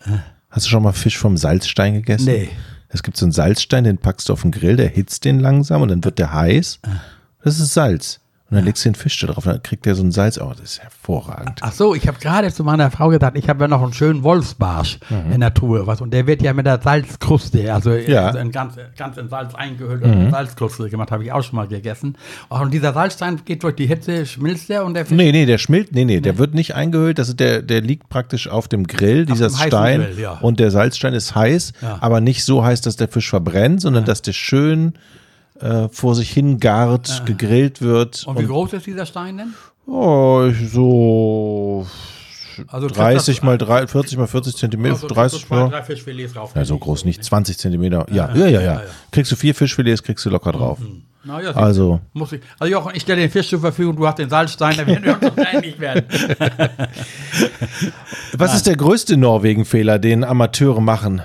Hast 0.49 0.65
du 0.65 0.69
schon 0.69 0.83
mal 0.83 0.93
Fisch 0.93 1.17
vom 1.17 1.37
Salzstein 1.37 1.93
gegessen? 1.95 2.25
Nee. 2.25 2.49
Es 2.89 3.03
gibt 3.03 3.17
so 3.17 3.25
einen 3.25 3.33
Salzstein, 3.33 3.83
den 3.83 3.97
packst 3.97 4.29
du 4.29 4.33
auf 4.33 4.43
den 4.43 4.51
Grill, 4.51 4.77
der 4.77 4.87
hitzt 4.87 5.25
den 5.25 5.39
langsam 5.39 5.81
und 5.81 5.89
dann 5.89 6.03
wird 6.03 6.17
der 6.17 6.33
heiß. 6.33 6.79
Das 7.43 7.59
ist 7.59 7.73
Salz. 7.73 8.21
Und 8.47 8.57
dann 8.57 8.65
legst 8.65 8.85
du 8.85 8.89
den 8.89 8.95
Fisch 8.95 9.17
da 9.19 9.25
drauf, 9.25 9.45
dann 9.45 9.63
kriegt 9.63 9.87
der 9.87 9.95
so 9.95 10.03
ein 10.03 10.11
Salz. 10.11 10.37
Oh, 10.39 10.49
das 10.51 10.59
ist 10.73 10.79
hervorragend. 10.79 11.61
Ach 11.61 11.71
so, 11.71 11.95
ich 11.95 12.07
habe 12.07 12.19
gerade 12.19 12.53
zu 12.53 12.63
meiner 12.63 12.91
Frau 12.91 13.09
gesagt, 13.09 13.35
ich 13.39 13.49
habe 13.49 13.63
ja 13.63 13.67
noch 13.67 13.81
einen 13.81 13.91
schönen 13.93 14.21
Wolfsbarsch 14.21 14.99
in 15.33 15.41
der 15.41 15.51
Truhe, 15.51 15.87
was 15.87 15.99
und 15.99 16.11
der 16.13 16.27
wird 16.27 16.43
ja 16.43 16.53
mit 16.53 16.67
der 16.67 16.79
Salzkruste, 16.79 17.73
also, 17.73 17.91
Ja. 17.93 18.27
also 18.27 18.37
in 18.37 18.51
ganz, 18.51 18.75
ganz 18.97 19.17
in 19.17 19.29
Salz 19.29 19.55
eingehüllt 19.55 20.03
und 20.03 20.13
in 20.13 20.29
Salzkruste 20.31 20.89
gemacht, 20.91 21.09
habe 21.11 21.23
ich 21.23 21.31
auch 21.31 21.41
schon 21.43 21.55
mal 21.55 21.67
gegessen. 21.67 22.17
Ach, 22.51 22.61
und 22.61 22.71
dieser 22.71 22.93
Salzstein 22.93 23.41
geht 23.45 23.63
durch 23.63 23.75
die 23.75 23.87
Hitze, 23.87 24.27
schmilzt 24.27 24.69
der 24.69 24.85
und 24.85 24.93
der 24.93 25.07
Fisch 25.07 25.17
Nee, 25.17 25.31
nee, 25.31 25.47
der 25.47 25.57
schmilzt, 25.57 25.93
nee, 25.93 26.05
nee, 26.05 26.21
der 26.21 26.37
wird 26.37 26.53
nicht 26.53 26.75
eingehüllt, 26.75 27.17
das 27.17 27.29
ist 27.29 27.39
der, 27.39 27.63
der 27.63 27.81
liegt 27.81 28.09
praktisch 28.09 28.47
auf 28.47 28.67
dem 28.67 28.85
Grill, 28.85 29.25
dieser 29.25 29.49
Stein. 29.49 30.01
Grill, 30.01 30.19
ja. 30.19 30.33
Und 30.41 30.59
der 30.59 30.69
Salzstein 30.69 31.15
ist 31.15 31.33
heiß, 31.33 31.73
Ja. 31.81 31.97
aber 32.01 32.21
nicht 32.21 32.43
so 32.45 32.63
heiß, 32.63 32.81
dass 32.81 32.95
der 32.95 33.07
Fisch 33.07 33.29
verbrennt, 33.29 33.81
sondern 33.81 34.05
dass 34.05 34.21
der 34.21 34.33
schön 34.33 34.93
äh, 35.59 35.87
vor 35.89 36.15
sich 36.15 36.29
hin 36.31 36.59
gart, 36.59 37.23
gegrillt 37.25 37.81
wird. 37.81 38.25
Und 38.27 38.39
wie 38.39 38.45
groß 38.45 38.73
ist 38.73 38.85
dieser 38.85 39.05
Stein 39.05 39.37
denn? 39.37 39.53
oh, 39.87 40.49
so 40.71 41.85
Also 42.67 42.87
30 42.87 43.43
mal 43.43 43.57
3, 43.57 43.87
40 43.87 44.17
mal 44.17 44.27
40 44.27 44.55
Zentimeter, 44.55 44.95
also 44.95 45.07
30 45.07 45.45
zwei, 45.45 45.55
mal. 45.55 45.69
drei 45.69 45.83
Fischfilets 45.83 46.33
drauf. 46.33 46.51
Ja, 46.55 46.65
so 46.65 46.77
groß 46.77 47.05
nicht, 47.05 47.23
20 47.23 47.57
Zentimeter. 47.57 48.05
Ja, 48.11 48.33
ja, 48.35 48.47
ja, 48.47 48.61
ja. 48.61 48.81
Kriegst 49.11 49.31
du 49.31 49.35
vier 49.35 49.53
Fischfilets, 49.55 50.03
kriegst 50.03 50.25
du 50.25 50.29
locker 50.29 50.51
drauf. 50.51 50.79
Na, 51.27 51.41
ja, 51.41 51.51
Also, 51.55 51.99
muss 52.13 52.31
ich. 52.33 52.41
Also 52.59 52.71
Jochen, 52.71 52.91
ich 52.95 53.01
stelle 53.01 53.21
den 53.21 53.31
Fisch 53.31 53.49
zur 53.49 53.59
Verfügung, 53.59 53.95
du 53.95 54.05
hast 54.07 54.19
den 54.19 54.29
Salzstein, 54.29 54.77
da 54.77 54.85
werden 54.85 55.03
wir 55.03 55.13
uns 55.13 55.21
noch 55.23 55.37
einig 55.37 55.79
werden. 55.79 56.03
was 58.37 58.55
ist 58.55 58.67
der 58.67 58.75
größte 58.75 59.17
Norwegen-Fehler, 59.17 59.97
den 59.97 60.23
Amateure 60.23 60.81
machen? 60.81 61.23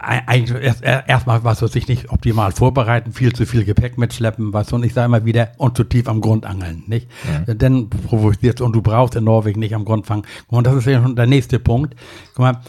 Eigentlich 0.00 0.62
erst- 0.62 0.82
er- 0.82 1.08
erstmal 1.08 1.44
was 1.44 1.62
weiß 1.62 1.74
ich 1.76 1.88
nicht 1.88 2.10
optimal 2.10 2.52
vorbereiten, 2.52 3.12
viel 3.12 3.32
zu 3.32 3.46
viel 3.46 3.64
Gepäck 3.64 3.98
mitschleppen, 3.98 4.52
was 4.52 4.72
und 4.72 4.84
ich 4.84 4.94
sage 4.94 5.06
immer 5.06 5.24
wieder 5.24 5.50
und 5.56 5.76
zu 5.76 5.84
tief 5.84 6.08
am 6.08 6.20
Grund 6.20 6.46
angeln, 6.46 6.84
nicht? 6.86 7.08
Dann 7.46 7.88
provoziert 7.88 8.60
und 8.60 8.72
du 8.74 8.82
brauchst 8.82 9.14
in 9.16 9.24
Norwegen 9.24 9.60
nicht 9.60 9.74
am 9.74 9.84
Grund 9.84 10.06
fangen. 10.06 10.22
Und 10.48 10.66
das 10.66 10.74
ist 10.74 10.86
ja 10.86 11.02
schon 11.02 11.16
der 11.16 11.26
nächste 11.26 11.58
Punkt. 11.58 11.94
Guck 12.34 12.38
mal, 12.38 12.60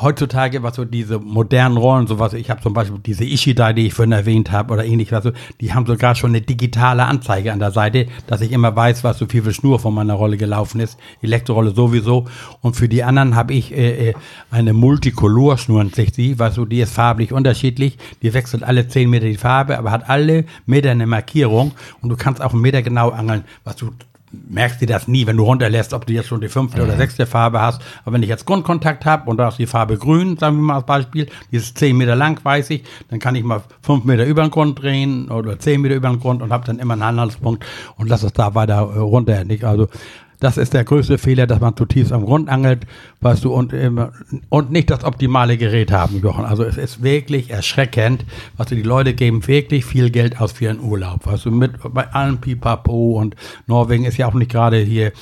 heutzutage, 0.00 0.62
was 0.62 0.76
so 0.76 0.84
diese 0.84 1.18
modernen 1.18 1.76
Rollen, 1.76 2.06
sowas, 2.06 2.32
ich 2.32 2.50
habe 2.50 2.60
zum 2.60 2.72
Beispiel 2.72 2.98
diese 3.04 3.24
Ishida, 3.24 3.72
die 3.72 3.86
ich 3.86 3.94
vorhin 3.94 4.12
erwähnt 4.12 4.52
habe, 4.52 4.72
oder 4.72 4.84
ähnlich, 4.84 5.12
was 5.12 5.24
so, 5.24 5.32
die 5.60 5.74
haben 5.74 5.86
sogar 5.86 6.14
schon 6.14 6.30
eine 6.30 6.40
digitale 6.40 7.04
Anzeige 7.04 7.52
an 7.52 7.58
der 7.58 7.72
Seite, 7.72 8.06
dass 8.26 8.40
ich 8.40 8.52
immer 8.52 8.74
weiß, 8.74 9.04
was 9.04 9.18
so 9.18 9.26
viel 9.26 9.42
für 9.42 9.52
Schnur 9.52 9.80
von 9.80 9.94
meiner 9.94 10.14
Rolle 10.14 10.36
gelaufen 10.36 10.80
ist. 10.80 10.98
Elektrorolle 11.22 11.72
sowieso. 11.72 12.26
Und 12.60 12.76
für 12.76 12.88
die 12.88 13.02
anderen 13.02 13.34
habe 13.34 13.54
ich 13.54 13.72
äh, 13.72 14.10
äh 14.10 14.14
eine 14.50 14.72
Multicolor-Schnur, 14.72 15.86
was 16.36 16.54
so, 16.54 16.64
die 16.64 16.80
ist 16.80 16.92
farblich 16.92 17.32
unterschiedlich. 17.32 17.98
Die 18.22 18.32
wechselt 18.34 18.62
alle 18.62 18.88
10 18.88 19.10
Meter 19.10 19.26
die 19.26 19.36
Farbe, 19.36 19.78
aber 19.78 19.90
hat 19.90 20.08
alle 20.08 20.44
Meter 20.66 20.90
eine 20.90 21.06
Markierung. 21.06 21.72
Und 22.00 22.08
du 22.08 22.16
kannst 22.16 22.42
auch 22.42 22.52
einen 22.52 22.62
Meter 22.62 22.82
genau 22.82 23.10
angeln, 23.10 23.44
was 23.64 23.76
du 23.76 23.90
merkst 24.32 24.80
du 24.80 24.86
das 24.86 25.08
nie, 25.08 25.26
wenn 25.26 25.36
du 25.36 25.44
runterlässt, 25.44 25.92
ob 25.92 26.06
du 26.06 26.12
jetzt 26.12 26.28
schon 26.28 26.40
die 26.40 26.48
fünfte 26.48 26.82
mhm. 26.82 26.88
oder 26.88 26.96
sechste 26.96 27.26
Farbe 27.26 27.60
hast. 27.60 27.82
Aber 28.04 28.14
wenn 28.14 28.22
ich 28.22 28.28
jetzt 28.28 28.46
Grundkontakt 28.46 29.04
habe 29.04 29.30
und 29.30 29.36
da 29.36 29.48
ist 29.48 29.58
die 29.58 29.66
Farbe 29.66 29.96
grün, 29.96 30.36
sagen 30.36 30.56
wir 30.56 30.62
mal 30.62 30.76
als 30.76 30.86
Beispiel, 30.86 31.28
die 31.50 31.56
ist 31.56 31.78
zehn 31.78 31.96
Meter 31.96 32.16
lang, 32.16 32.42
weiß 32.42 32.70
ich, 32.70 32.84
dann 33.08 33.18
kann 33.18 33.34
ich 33.34 33.44
mal 33.44 33.62
fünf 33.82 34.04
Meter 34.04 34.24
über 34.24 34.42
den 34.42 34.50
Grund 34.50 34.82
drehen 34.82 35.30
oder 35.30 35.58
zehn 35.58 35.80
Meter 35.80 35.94
über 35.94 36.08
den 36.08 36.20
Grund 36.20 36.42
und 36.42 36.52
habe 36.52 36.66
dann 36.66 36.78
immer 36.78 36.94
einen 36.94 37.02
Anhaltspunkt 37.02 37.64
und 37.96 38.08
lass 38.08 38.22
es 38.22 38.32
da 38.32 38.54
weiter 38.54 38.76
äh, 38.94 38.98
runter. 38.98 39.44
Nicht? 39.44 39.64
Also 39.64 39.88
das 40.40 40.56
ist 40.56 40.74
der 40.74 40.84
größte 40.84 41.18
Fehler, 41.18 41.46
dass 41.46 41.60
man 41.60 41.76
zu 41.76 41.84
tief 41.84 42.12
am 42.12 42.24
Grund 42.24 42.48
angelt, 42.48 42.86
weißt 43.20 43.44
du, 43.44 43.52
und, 43.52 43.74
und 44.48 44.70
nicht 44.70 44.90
das 44.90 45.04
optimale 45.04 45.56
Gerät 45.56 45.90
haben, 45.90 46.20
Jochen. 46.20 46.44
Also 46.44 46.64
es 46.64 46.76
ist 46.76 47.02
wirklich 47.02 47.50
erschreckend, 47.50 48.24
was 48.56 48.68
du, 48.68 48.76
die 48.76 48.82
Leute 48.82 49.14
geben 49.14 49.46
wirklich 49.46 49.84
viel 49.84 50.10
Geld 50.10 50.40
aus 50.40 50.52
für 50.52 50.66
ihren 50.66 50.80
Urlaub, 50.80 51.26
weißt 51.26 51.46
du, 51.46 51.50
mit, 51.50 51.72
bei 51.92 52.08
allen 52.12 52.38
Pipapo 52.38 53.18
und 53.18 53.34
Norwegen 53.66 54.04
ist 54.04 54.16
ja 54.16 54.26
auch 54.26 54.34
nicht 54.34 54.50
gerade 54.50 54.78
hier 54.78 55.12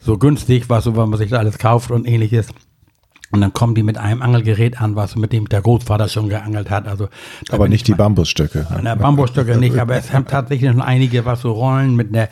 so 0.00 0.18
günstig, 0.18 0.68
weißt 0.68 0.86
du, 0.86 0.96
wenn 0.96 1.08
man 1.08 1.18
sich 1.18 1.30
da 1.30 1.38
alles 1.38 1.58
kauft 1.58 1.90
und 1.90 2.06
ähnliches. 2.06 2.48
Und 3.32 3.40
dann 3.40 3.52
kommen 3.52 3.74
die 3.74 3.82
mit 3.82 3.98
einem 3.98 4.22
Angelgerät 4.22 4.80
an, 4.80 4.94
was 4.94 5.16
mit 5.16 5.32
dem 5.32 5.48
der 5.48 5.60
Großvater 5.60 6.08
schon 6.08 6.28
geangelt 6.28 6.70
hat. 6.70 6.86
Also, 6.86 7.08
aber 7.50 7.68
nicht 7.68 7.88
die 7.88 7.94
Bambusstöcke. 7.94 8.66
Na, 8.82 8.94
Bambusstöcke 8.94 9.56
nicht, 9.56 9.78
aber 9.78 9.96
es 9.96 10.12
haben 10.12 10.26
tatsächlich 10.26 10.72
noch 10.72 10.84
einige, 10.84 11.24
was 11.24 11.40
so 11.40 11.52
Rollen 11.52 11.96
mit 11.96 12.14
einer 12.14 12.28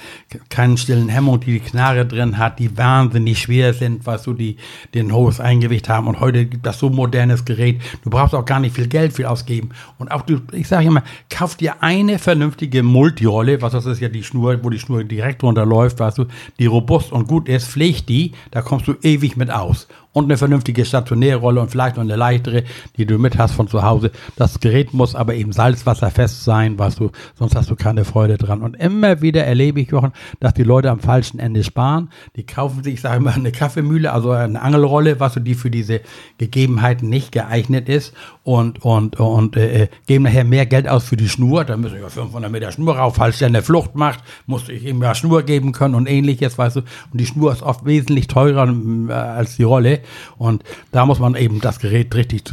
keinen 0.50 0.76
stillen 0.76 1.09
Hemmung, 1.09 1.40
die 1.40 1.54
die 1.54 1.61
Knarre 1.61 2.07
drin 2.07 2.38
hat, 2.38 2.61
die 2.61 2.76
wahnsinnig 2.78 3.40
schwer 3.40 3.74
sind, 3.74 4.07
was 4.07 4.22
so 4.22 4.33
die 4.33 4.57
den 4.94 5.12
hohes 5.12 5.40
Eingewicht 5.40 5.88
haben. 5.88 6.07
Und 6.07 6.20
heute 6.20 6.46
gibt 6.46 6.64
das 6.64 6.78
so 6.78 6.90
modernes 6.90 7.44
Gerät. 7.44 7.80
Du 8.04 8.11
brauchst 8.11 8.35
auch 8.35 8.44
gar 8.44 8.61
nicht 8.61 8.76
viel 8.76 8.87
Geld 8.87 9.14
viel 9.14 9.26
ausgeben. 9.26 9.70
Und 9.98 10.12
auch 10.12 10.22
du, 10.22 10.40
ich 10.52 10.68
sage 10.68 10.87
immer, 10.87 11.02
kauf 11.28 11.57
dir 11.57 11.83
eine 11.83 12.20
vernünftige 12.20 12.85
Multirolle, 12.85 13.61
was 13.62 13.72
das 13.72 13.87
ist 13.87 14.00
ja 14.00 14.09
die 14.09 14.22
Schnur, 14.22 14.62
wo 14.62 14.70
die 14.70 14.78
Schnur 14.78 15.02
direkt 15.02 15.42
runterläuft, 15.42 15.98
weißt 15.98 16.18
du, 16.18 16.26
die 16.61 16.66
robust 16.66 17.11
und 17.11 17.26
gut 17.26 17.48
ist, 17.48 17.66
pfleg 17.66 18.07
die, 18.07 18.33
da 18.52 18.62
kommst 18.62 18.87
du 18.87 18.94
ewig 19.02 19.37
mit 19.37 19.50
aus 19.50 19.88
und 20.14 20.24
eine 20.24 20.38
vernünftige 20.38 20.85
stationäre 20.85 21.40
Rolle 21.40 21.61
und 21.61 21.70
vielleicht 21.70 21.96
noch 21.96 22.05
eine 22.05 22.16
leichtere, 22.16 22.62
die 22.96 23.05
du 23.05 23.18
mit 23.18 23.37
hast 23.37 23.53
von 23.53 23.68
zu 23.68 23.83
Hause. 23.83 24.12
Das 24.37 24.61
Gerät 24.61 24.94
muss 24.94 25.14
aber 25.14 25.35
eben 25.35 25.53
salzwasserfest 25.53 26.44
sein, 26.44 26.79
was 26.79 26.96
du, 26.96 27.11
sonst 27.35 27.55
hast 27.57 27.68
du 27.68 27.77
keine 27.77 28.05
Freude 28.05 28.38
dran. 28.38 28.62
Und 28.62 28.74
immer 28.74 29.20
wieder 29.20 29.44
erlebe 29.44 29.81
ich, 29.81 29.90
Jochen, 29.90 30.12
dass 30.40 30.55
die 30.55 30.62
Leute 30.62 30.90
am 30.90 31.00
falschen 31.00 31.40
Ende 31.40 31.64
sparen. 31.64 32.11
Die 32.37 32.46
kaufen 32.46 32.85
sich, 32.85 33.00
sage 33.00 33.18
ich 33.18 33.22
mal, 33.24 33.35
eine 33.35 33.50
Kaffeemühle, 33.50 34.12
also 34.12 34.31
eine 34.31 34.62
Angelrolle, 34.62 35.18
was 35.18 35.35
du, 35.35 35.40
die 35.40 35.55
für 35.55 35.70
diese 35.70 36.00
Gegebenheiten 36.38 37.09
nicht 37.09 37.33
geeignet 37.33 37.88
ist 37.88 38.14
und, 38.44 38.85
und, 38.85 39.18
und 39.18 39.57
äh, 39.57 39.83
äh 39.83 39.88
geben 40.07 40.24
nachher 40.24 40.44
mehr 40.44 40.66
Geld 40.66 40.88
aus 40.88 41.05
für 41.05 41.16
die 41.16 41.29
Schnur. 41.29 41.64
Da 41.64 41.77
müssen 41.77 41.98
wir 41.98 42.09
500 42.09 42.50
Meter 42.53 42.70
Schnur 42.70 42.96
rauf. 42.96 43.16
Falls 43.16 43.38
der 43.38 43.48
eine 43.48 43.62
Flucht 43.62 43.96
macht, 43.96 44.20
musste 44.46 44.72
ich 44.72 44.85
ihm 44.85 45.03
ja 45.03 45.14
Schnur 45.14 45.42
geben 45.42 45.72
können 45.72 45.96
und 45.96 46.07
ähnliches, 46.07 46.57
weißt 46.57 46.77
du. 46.77 46.81
Und 46.81 47.20
die 47.20 47.27
Schnur 47.27 47.53
ist 47.53 47.62
oft 47.62 47.85
wesentlich 47.85 48.29
teurer 48.29 48.72
äh, 49.09 49.12
als 49.12 49.57
die 49.57 49.64
Rolle. 49.64 50.03
Und 50.36 50.62
da 50.92 51.06
muss 51.06 51.18
man 51.18 51.34
eben 51.34 51.60
das 51.60 51.78
Gerät 51.78 52.14
richtig 52.14 52.44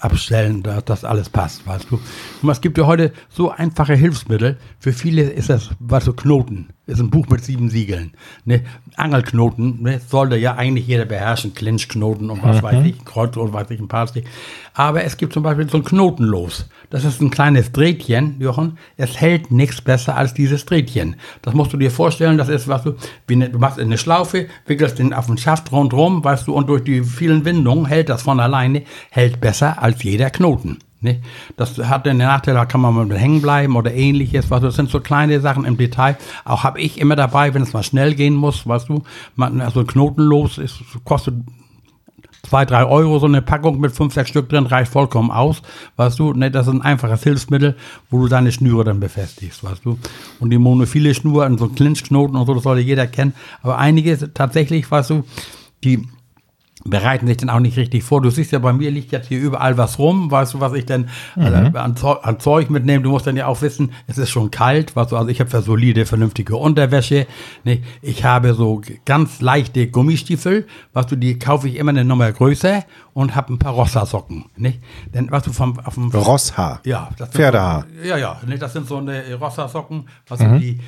abstellen, 0.00 0.62
dass 0.62 0.84
das 0.84 1.04
alles 1.04 1.28
passt, 1.28 1.66
weißt 1.66 1.90
du. 1.90 2.00
Und 2.42 2.50
es 2.50 2.60
gibt 2.60 2.78
ja 2.78 2.86
heute 2.86 3.12
so 3.28 3.50
einfache 3.50 3.94
Hilfsmittel. 3.94 4.58
Für 4.78 4.92
viele 4.92 5.22
ist 5.22 5.50
das, 5.50 5.70
was 5.78 6.04
so 6.04 6.12
Knoten. 6.12 6.68
Ist 6.86 7.00
ein 7.00 7.08
Buch 7.08 7.26
mit 7.28 7.42
sieben 7.42 7.70
Siegeln. 7.70 8.12
Ne? 8.44 8.62
Angelknoten 8.96 9.82
ne? 9.82 10.00
sollte 10.06 10.36
ja 10.36 10.56
eigentlich 10.56 10.86
jeder 10.86 11.06
beherrschen. 11.06 11.54
Clinchknoten 11.54 12.28
und 12.28 12.42
was 12.42 12.58
mhm. 12.58 12.62
weiß 12.62 12.84
ich, 12.84 13.04
Kreuz 13.06 13.34
und 13.38 13.54
weiß 13.54 13.70
ich, 13.70 13.80
ein 13.80 13.88
paar 13.88 14.06
Stück. 14.06 14.24
Aber 14.74 15.02
es 15.02 15.16
gibt 15.16 15.32
zum 15.32 15.42
Beispiel 15.42 15.68
so 15.68 15.78
ein 15.78 15.84
Knotenlos. 15.84 16.68
Das 16.90 17.04
ist 17.04 17.22
ein 17.22 17.30
kleines 17.30 17.72
Drehtchen, 17.72 18.38
Jochen. 18.38 18.76
Es 18.98 19.18
hält 19.18 19.50
nichts 19.50 19.80
besser 19.80 20.14
als 20.16 20.34
dieses 20.34 20.66
Drehtchen. 20.66 21.16
Das 21.40 21.54
musst 21.54 21.72
du 21.72 21.78
dir 21.78 21.90
vorstellen. 21.90 22.36
Das 22.36 22.50
ist, 22.50 22.68
was 22.68 22.82
du, 22.82 22.96
wie 23.26 23.36
ne, 23.36 23.48
du 23.48 23.58
machst 23.58 23.78
eine 23.80 23.96
Schlaufe, 23.96 24.48
wickelst 24.66 24.98
den 24.98 25.14
auf 25.14 25.26
den 25.26 25.38
Schaft 25.38 25.72
rundherum, 25.72 26.22
weißt 26.22 26.46
du, 26.46 26.52
und 26.52 26.68
durch 26.68 26.84
die 26.84 27.02
vielen 27.02 27.46
Windungen 27.46 27.86
hält 27.86 28.10
das 28.10 28.22
von 28.22 28.40
alleine, 28.40 28.82
hält 29.10 29.40
besser 29.40 29.82
als 29.82 30.02
jeder 30.02 30.28
Knoten. 30.28 30.80
Nicht? 31.04 31.20
Das 31.56 31.78
hat 31.78 32.06
den 32.06 32.16
Nachteil, 32.16 32.54
da 32.54 32.64
kann 32.64 32.80
man 32.80 32.94
mal 32.94 33.16
hängen 33.16 33.42
bleiben 33.42 33.76
oder 33.76 33.92
ähnliches. 33.92 34.50
Was, 34.50 34.62
das 34.62 34.74
sind 34.74 34.90
so 34.90 35.00
kleine 35.00 35.40
Sachen 35.40 35.64
im 35.64 35.76
Detail. 35.76 36.16
Auch 36.44 36.64
habe 36.64 36.80
ich 36.80 36.98
immer 36.98 37.14
dabei, 37.14 37.54
wenn 37.54 37.62
es 37.62 37.72
mal 37.72 37.82
schnell 37.82 38.14
gehen 38.14 38.34
muss, 38.34 38.66
weißt 38.66 38.88
du, 38.88 39.04
man, 39.36 39.60
also 39.60 39.84
knotenlos 39.84 40.58
ist, 40.58 40.82
kostet 41.04 41.34
zwei, 42.44 42.64
drei 42.64 42.84
Euro, 42.86 43.18
so 43.18 43.26
eine 43.26 43.42
Packung 43.42 43.80
mit 43.80 43.92
fünf, 43.92 44.14
sechs 44.14 44.30
Stück 44.30 44.48
drin 44.48 44.66
reicht 44.66 44.92
vollkommen 44.92 45.30
aus, 45.30 45.62
weißt 45.96 46.18
du, 46.18 46.32
ne, 46.32 46.50
das 46.50 46.66
ist 46.66 46.72
ein 46.72 46.82
einfaches 46.82 47.22
Hilfsmittel, 47.22 47.76
wo 48.10 48.20
du 48.20 48.28
deine 48.28 48.52
Schnüre 48.52 48.84
dann 48.84 49.00
befestigst, 49.00 49.62
weißt 49.62 49.84
du. 49.84 49.98
Und 50.40 50.50
die 50.50 50.58
monophile 50.58 51.14
Schnur, 51.14 51.50
so 51.58 51.66
ein 51.66 51.74
Clinchknoten 51.74 52.36
und 52.36 52.46
so, 52.46 52.54
das 52.54 52.62
sollte 52.62 52.82
jeder 52.82 53.06
kennen, 53.06 53.34
aber 53.62 53.78
einige 53.78 54.32
tatsächlich, 54.32 54.90
weißt 54.90 55.10
du, 55.10 55.24
die 55.82 56.06
bereiten 56.84 57.26
sich 57.26 57.38
dann 57.38 57.50
auch 57.50 57.60
nicht 57.60 57.76
richtig 57.76 58.04
vor. 58.04 58.20
Du 58.20 58.30
siehst 58.30 58.52
ja, 58.52 58.58
bei 58.58 58.72
mir 58.72 58.90
liegt 58.90 59.10
jetzt 59.10 59.28
hier 59.28 59.40
überall 59.40 59.78
was 59.78 59.98
rum. 59.98 60.30
Weißt 60.30 60.54
du, 60.54 60.60
was 60.60 60.74
ich 60.74 60.84
denn 60.84 61.08
mhm. 61.34 61.42
äh, 61.42 61.78
an, 61.78 61.96
an, 61.96 62.40
Zeug 62.40 62.70
mitnehme? 62.70 63.02
Du 63.02 63.10
musst 63.10 63.26
dann 63.26 63.36
ja 63.36 63.46
auch 63.46 63.62
wissen, 63.62 63.92
es 64.06 64.18
ist 64.18 64.30
schon 64.30 64.50
kalt. 64.50 64.94
Weißt 64.94 65.12
du, 65.12 65.16
also 65.16 65.28
ich 65.30 65.40
habe 65.40 65.50
ja 65.50 65.62
solide, 65.62 66.04
vernünftige 66.04 66.56
Unterwäsche. 66.56 67.26
Ne? 67.64 67.82
Ich 68.02 68.24
habe 68.24 68.54
so 68.54 68.82
ganz 69.06 69.40
leichte 69.40 69.86
Gummistiefel. 69.88 70.66
Weißt 70.92 71.10
du, 71.10 71.16
die 71.16 71.38
kaufe 71.38 71.68
ich 71.68 71.76
immer 71.76 71.90
eine 71.90 72.04
Nummer 72.04 72.30
größer 72.30 72.84
und 73.14 73.34
habe 73.34 73.54
ein 73.54 73.58
paar 73.58 73.72
Rossa-Socken. 73.72 74.44
Nicht? 74.56 74.80
Denn 75.14 75.30
was 75.30 75.44
du 75.44 75.52
vom, 75.52 75.76
vom 75.76 76.10
Rosshaar. 76.10 76.80
Ja, 76.84 77.08
das 77.16 77.30
Pferdehaar. 77.30 77.86
So, 78.02 78.08
ja, 78.08 78.18
ja. 78.18 78.40
Ne? 78.46 78.58
Das 78.58 78.74
sind 78.74 78.86
so 78.86 78.98
eine 78.98 79.34
Rossa-Socken, 79.34 80.06
was 80.28 80.40
mhm. 80.40 80.60
die 80.60 80.80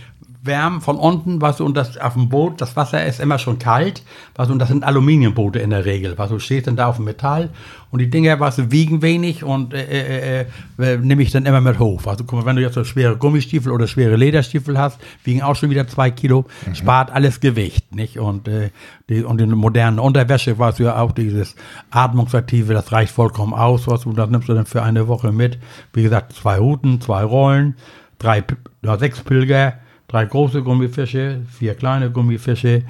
wärmen 0.47 0.81
von 0.81 0.97
unten, 0.97 1.41
was 1.41 1.61
und 1.61 1.77
das 1.77 1.99
auf 1.99 2.15
dem 2.15 2.29
Boot, 2.29 2.61
das 2.61 2.77
Wasser 2.77 3.05
ist 3.05 3.21
immer 3.21 3.39
schon 3.39 3.59
kalt, 3.59 4.03
was 4.35 4.51
und 4.51 4.59
das 4.59 4.69
sind 4.69 4.85
Aluminiumboote 4.85 5.59
in 5.59 5.71
der 5.71 5.85
Regel, 5.85 6.17
was 6.17 6.31
du 6.31 6.39
stehst 6.39 6.67
dann 6.67 6.77
da 6.77 6.87
auf 6.87 6.97
dem 6.97 7.05
Metall 7.05 7.51
und 7.91 8.01
die 8.01 8.11
Dinger, 8.11 8.41
was 8.41 8.71
wiegen 8.71 9.01
wenig 9.01 9.45
und 9.45 9.73
äh, 9.73 9.85
äh, 9.85 10.47
äh, 10.79 10.95
äh, 10.95 10.99
nehme 10.99 11.23
ich 11.23 11.31
dann 11.31 11.47
immer 11.47 11.61
mit 11.61 11.79
hoch. 11.79 12.07
Also 12.07 12.25
guck 12.25 12.41
mal, 12.41 12.47
wenn 12.47 12.57
du 12.57 12.63
jetzt 12.63 12.75
so 12.75 12.85
schwere 12.85 13.17
Gummistiefel 13.17 13.73
oder 13.73 13.87
schwere 13.87 14.17
Lederstiefel 14.17 14.79
hast, 14.79 14.99
wiegen 15.25 15.43
auch 15.43 15.57
schon 15.57 15.71
wieder 15.71 15.87
zwei 15.87 16.11
Kilo, 16.11 16.45
mhm. 16.67 16.75
spart 16.75 17.11
alles 17.11 17.41
Gewicht, 17.41 17.95
nicht? 17.95 18.19
Und 18.19 18.49
äh, 18.49 18.71
die, 19.09 19.23
und 19.23 19.41
in 19.41 19.51
modernen 19.51 19.99
Unterwäsche 19.99 20.59
was 20.59 20.77
du 20.77 20.85
ja 20.85 20.99
auch 20.99 21.13
dieses 21.13 21.55
Atmungsaktive, 21.91 22.75
das 22.75 22.93
reicht 22.93 23.13
vollkommen 23.13 23.55
aus, 23.55 23.87
was 23.87 24.03
du, 24.03 24.13
das 24.13 24.29
nimmst 24.31 24.49
du 24.49 24.55
dann 24.55 24.67
für 24.67 24.83
eine 24.83 25.09
Woche 25.09 25.33
mit. 25.33 25.59
Wie 25.93 26.03
gesagt, 26.03 26.33
zwei 26.33 26.59
Huten, 26.59 27.01
zwei 27.01 27.23
Rollen, 27.23 27.77
drei, 28.19 28.45
ja, 28.83 28.99
sechs 28.99 29.21
Pilger 29.21 29.75
drei 30.09 30.25
große 30.25 30.62
Gummifische, 30.62 31.42
vier 31.51 31.75
kleine 31.75 32.11
Gummifische, 32.11 32.83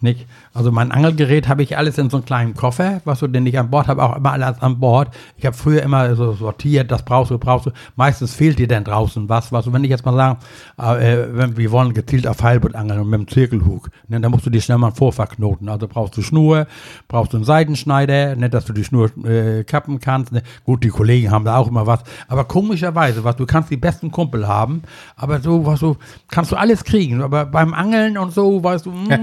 nicht? 0.00 0.26
Also 0.52 0.72
mein 0.72 0.90
Angelgerät 0.90 1.46
habe 1.46 1.62
ich 1.62 1.78
alles 1.78 1.96
in 1.96 2.10
so 2.10 2.16
einem 2.16 2.26
kleinen 2.26 2.54
Koffer, 2.54 3.00
was 3.04 3.20
du 3.20 3.28
denn 3.28 3.44
nicht 3.44 3.56
an 3.56 3.70
Bord 3.70 3.86
habe, 3.86 4.02
auch 4.02 4.16
immer 4.16 4.32
alles 4.32 4.60
an 4.60 4.80
Bord. 4.80 5.14
Ich 5.36 5.46
habe 5.46 5.56
früher 5.56 5.82
immer 5.82 6.16
so 6.16 6.32
sortiert, 6.32 6.90
das 6.90 7.04
brauchst 7.04 7.30
du, 7.30 7.38
brauchst 7.38 7.66
du. 7.66 7.70
Meistens 7.94 8.34
fehlt 8.34 8.58
dir 8.58 8.66
dann 8.66 8.82
draußen 8.82 9.28
was, 9.28 9.52
was. 9.52 9.68
Und 9.68 9.74
wenn 9.74 9.84
ich 9.84 9.90
jetzt 9.90 10.04
mal 10.04 10.16
sagen, 10.16 10.38
äh, 10.76 11.26
wenn, 11.30 11.56
wir 11.56 11.70
wollen 11.70 11.94
gezielt 11.94 12.26
auf 12.26 12.42
Heilbutt 12.42 12.74
angeln 12.74 13.00
und 13.00 13.08
mit 13.08 13.20
dem 13.20 13.28
Zirkelhug, 13.28 13.90
ne, 14.08 14.20
dann 14.20 14.32
musst 14.32 14.44
du 14.44 14.50
dir 14.50 14.60
schnell 14.60 14.78
mal 14.78 14.88
einen 14.88 14.96
Vorverknoten. 14.96 15.68
Also 15.68 15.86
brauchst 15.86 16.16
du 16.16 16.22
Schnur, 16.22 16.66
brauchst 17.06 17.32
du 17.32 17.36
einen 17.36 17.44
Seitenschneider, 17.44 18.34
ne, 18.34 18.50
dass 18.50 18.64
du 18.64 18.72
die 18.72 18.82
Schnur 18.82 19.08
äh, 19.24 19.62
kappen 19.62 20.00
kannst. 20.00 20.32
Ne. 20.32 20.42
Gut, 20.64 20.82
die 20.82 20.88
Kollegen 20.88 21.30
haben 21.30 21.44
da 21.44 21.58
auch 21.58 21.68
immer 21.68 21.86
was. 21.86 22.00
Aber 22.26 22.42
komischerweise, 22.44 23.22
was 23.22 23.36
du 23.36 23.46
kannst 23.46 23.70
die 23.70 23.76
besten 23.76 24.10
Kumpel 24.10 24.48
haben, 24.48 24.82
aber 25.14 25.38
so, 25.40 25.64
was 25.64 25.78
du, 25.78 25.96
kannst 26.28 26.50
du 26.50 26.56
alles 26.56 26.82
kriegen. 26.82 27.22
Aber 27.22 27.46
beim 27.46 27.72
Angeln 27.72 28.18
und 28.18 28.32
so, 28.32 28.64
weißt 28.64 28.86
du, 28.86 28.90
mm. 28.90 29.08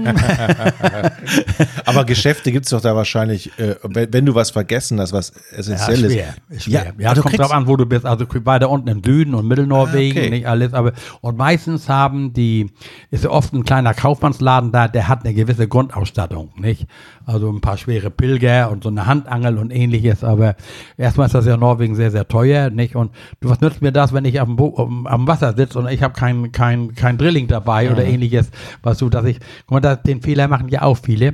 Aber 1.84 2.04
Geschäfte 2.04 2.52
gibt 2.52 2.66
es 2.66 2.70
doch 2.70 2.80
da 2.80 2.94
wahrscheinlich, 2.94 3.58
äh, 3.58 3.76
wenn, 3.82 4.12
wenn, 4.12 4.26
du 4.26 4.34
was 4.34 4.50
vergessen 4.50 5.00
hast, 5.00 5.12
was 5.12 5.32
essentielles. 5.50 6.14
Ja, 6.14 6.24
schwer. 6.48 6.60
schwer. 6.60 6.94
Ja, 6.98 7.14
ja 7.14 7.20
kommt 7.20 7.38
drauf 7.38 7.52
an, 7.52 7.66
wo 7.66 7.76
du 7.76 7.86
bist. 7.86 8.04
Also 8.04 8.26
weiter 8.44 8.70
unten 8.70 8.88
im 8.88 9.02
Süden 9.02 9.34
und 9.34 9.46
Mittelnorwegen, 9.46 10.18
ah, 10.18 10.26
okay. 10.26 10.30
nicht 10.30 10.46
alles. 10.46 10.74
Aber 10.74 10.92
und 11.20 11.36
meistens 11.36 11.88
haben 11.88 12.32
die, 12.32 12.70
ist 13.10 13.24
ja 13.24 13.30
oft 13.30 13.52
ein 13.52 13.64
kleiner 13.64 13.94
Kaufmannsladen 13.94 14.72
da, 14.72 14.88
der 14.88 15.08
hat 15.08 15.24
eine 15.24 15.34
gewisse 15.34 15.68
Grundausstattung, 15.68 16.50
nicht? 16.56 16.86
Also 17.26 17.50
ein 17.50 17.60
paar 17.60 17.76
schwere 17.76 18.10
Pilger 18.10 18.70
und 18.70 18.84
so 18.84 18.88
eine 18.88 19.06
Handangel 19.06 19.58
und 19.58 19.70
ähnliches. 19.70 20.24
Aber 20.24 20.56
erstmal 20.96 21.26
ist 21.26 21.34
das 21.34 21.46
ja 21.46 21.54
in 21.54 21.60
Norwegen 21.60 21.94
sehr, 21.94 22.10
sehr 22.10 22.26
teuer, 22.26 22.70
nicht? 22.70 22.96
Und 22.96 23.12
du, 23.40 23.50
was 23.50 23.60
nützt 23.60 23.82
mir 23.82 23.92
das, 23.92 24.12
wenn 24.12 24.24
ich 24.24 24.40
am, 24.40 25.06
am 25.06 25.26
Wasser 25.26 25.54
sitze 25.54 25.78
und 25.78 25.88
ich 25.88 26.02
habe 26.02 26.14
kein, 26.14 26.52
kein, 26.52 26.94
kein 26.94 27.18
Drilling 27.18 27.48
dabei 27.48 27.84
ja. 27.84 27.92
oder 27.92 28.04
ähnliches, 28.04 28.50
was 28.82 28.98
du, 28.98 29.08
dass 29.08 29.24
ich, 29.24 29.38
guck 29.66 29.70
mal, 29.72 29.80
das, 29.80 30.02
den 30.02 30.22
Fehler 30.22 30.48
machen 30.48 30.68
ja 30.68 30.82
auch 30.82 30.96
viele 31.08 31.32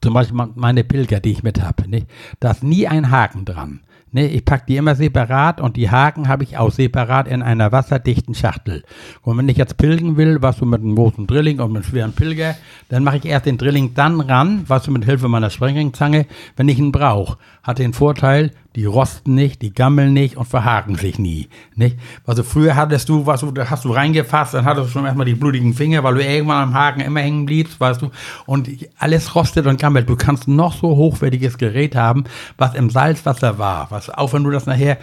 zum 0.00 0.14
Beispiel 0.14 0.48
meine 0.54 0.82
Pilger, 0.82 1.20
die 1.20 1.32
ich 1.32 1.42
mit 1.42 1.60
habe, 1.60 1.86
nicht? 1.86 2.06
Da 2.38 2.52
ist 2.52 2.62
nie 2.62 2.88
ein 2.88 3.10
Haken 3.10 3.44
dran. 3.44 3.80
Ne, 4.12 4.26
ich 4.26 4.44
packe 4.44 4.64
die 4.66 4.76
immer 4.76 4.96
separat 4.96 5.60
und 5.60 5.76
die 5.76 5.88
Haken 5.90 6.26
habe 6.26 6.42
ich 6.42 6.56
auch 6.56 6.72
separat 6.72 7.28
in 7.28 7.42
einer 7.42 7.70
wasserdichten 7.70 8.34
Schachtel. 8.34 8.82
Und 9.22 9.38
wenn 9.38 9.48
ich 9.48 9.56
jetzt 9.56 9.76
pilgen 9.76 10.16
will, 10.16 10.38
was 10.40 10.56
du 10.56 10.64
mit 10.64 10.80
einem 10.80 10.96
großen 10.96 11.28
Drilling 11.28 11.60
und 11.60 11.72
mit 11.72 11.82
einem 11.82 11.90
schweren 11.90 12.12
Pilger, 12.12 12.56
dann 12.88 13.04
mache 13.04 13.18
ich 13.18 13.26
erst 13.26 13.46
den 13.46 13.56
Drilling 13.58 13.94
dann 13.94 14.20
ran, 14.20 14.64
was 14.66 14.84
du 14.84 14.90
mit 14.90 15.04
Hilfe 15.04 15.28
meiner 15.28 15.50
Sprengringzange, 15.50 16.26
wenn 16.56 16.68
ich 16.68 16.78
ihn 16.78 16.90
brauche. 16.90 17.38
Hat 17.62 17.78
den 17.78 17.92
Vorteil, 17.92 18.50
die 18.76 18.84
rosten 18.84 19.34
nicht, 19.34 19.62
die 19.62 19.74
gammeln 19.74 20.12
nicht 20.12 20.36
und 20.36 20.46
verhaken 20.46 20.94
sich 20.94 21.18
nie. 21.18 21.48
Nicht? 21.74 21.98
Also 22.24 22.42
früher 22.42 22.76
hattest 22.76 23.08
du, 23.08 23.26
was 23.26 23.40
du, 23.40 23.50
da 23.50 23.68
hast 23.68 23.84
du 23.84 23.92
reingefasst, 23.92 24.54
dann 24.54 24.64
hattest 24.64 24.88
du 24.88 24.92
schon 24.92 25.06
erstmal 25.06 25.26
die 25.26 25.34
blutigen 25.34 25.74
Finger, 25.74 26.04
weil 26.04 26.14
du 26.14 26.24
irgendwann 26.24 26.62
am 26.68 26.74
Haken 26.74 27.00
immer 27.00 27.20
hängen 27.20 27.46
bliebst, 27.46 27.80
weißt 27.80 28.02
du. 28.02 28.10
Und 28.46 28.68
alles 28.98 29.34
rostet 29.34 29.66
und 29.66 29.80
gammelt. 29.80 30.08
Du 30.08 30.16
kannst 30.16 30.46
noch 30.46 30.74
so 30.74 30.96
hochwertiges 30.96 31.58
Gerät 31.58 31.96
haben, 31.96 32.24
was 32.58 32.74
im 32.74 32.90
Salzwasser 32.90 33.58
war. 33.58 33.88
Was, 33.90 34.08
auch 34.08 34.32
wenn 34.32 34.44
du 34.44 34.50
das 34.50 34.66
nachher 34.66 34.98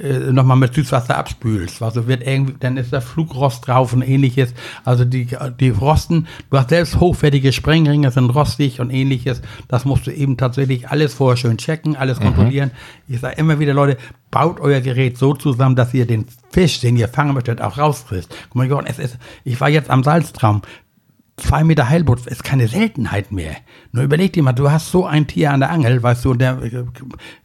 äh, 0.00 0.32
nochmal 0.32 0.56
mit 0.56 0.72
Süßwasser 0.72 1.16
abspülst. 1.18 1.82
Also 1.82 2.06
wird 2.06 2.26
irgendwie, 2.26 2.54
dann 2.58 2.78
ist 2.78 2.90
da 2.90 3.02
Flugrost 3.02 3.66
drauf 3.66 3.92
und 3.92 4.00
ähnliches. 4.00 4.54
Also 4.82 5.04
die, 5.04 5.28
die 5.58 5.68
Rosten, 5.68 6.26
du 6.48 6.56
hast 6.56 6.70
selbst 6.70 7.00
hochwertige 7.00 7.52
Sprengringe, 7.52 8.10
sind 8.10 8.30
rostig 8.30 8.80
und 8.80 8.88
ähnliches. 8.88 9.42
Das 9.68 9.84
musst 9.84 10.06
du 10.06 10.10
eben 10.10 10.38
tatsächlich 10.38 10.88
alles 10.88 11.12
vorher 11.12 11.36
schön 11.36 11.58
checken, 11.58 11.96
alles 11.96 12.18
mhm. 12.18 12.24
Ich 13.20 13.22
sage 13.22 13.36
immer 13.36 13.58
wieder, 13.58 13.74
Leute, 13.74 13.98
baut 14.30 14.60
euer 14.60 14.80
Gerät 14.80 15.18
so 15.18 15.34
zusammen, 15.34 15.76
dass 15.76 15.92
ihr 15.92 16.06
den 16.06 16.24
Fisch, 16.50 16.80
den 16.80 16.96
ihr 16.96 17.06
fangen 17.06 17.34
möchtet, 17.34 17.60
auch 17.60 17.76
rauskriegt. 17.76 18.34
Guck 18.44 18.54
mal, 18.54 18.66
Jochen, 18.66 18.86
es 18.86 18.98
ist, 18.98 19.18
ich 19.44 19.60
war 19.60 19.68
jetzt 19.68 19.90
am 19.90 20.02
Salztraum 20.02 20.62
zwei 21.40 21.64
Meter 21.64 21.88
Heilbutt 21.88 22.26
ist 22.26 22.44
keine 22.44 22.68
Seltenheit 22.68 23.32
mehr. 23.32 23.56
Nur 23.92 24.04
überleg 24.04 24.32
dir 24.32 24.42
mal, 24.42 24.52
du 24.52 24.70
hast 24.70 24.90
so 24.90 25.06
ein 25.06 25.26
Tier 25.26 25.52
an 25.52 25.60
der 25.60 25.70
Angel, 25.70 26.02
weißt 26.02 26.24
du, 26.24 26.34
der 26.34 26.62
äh, 26.62 26.84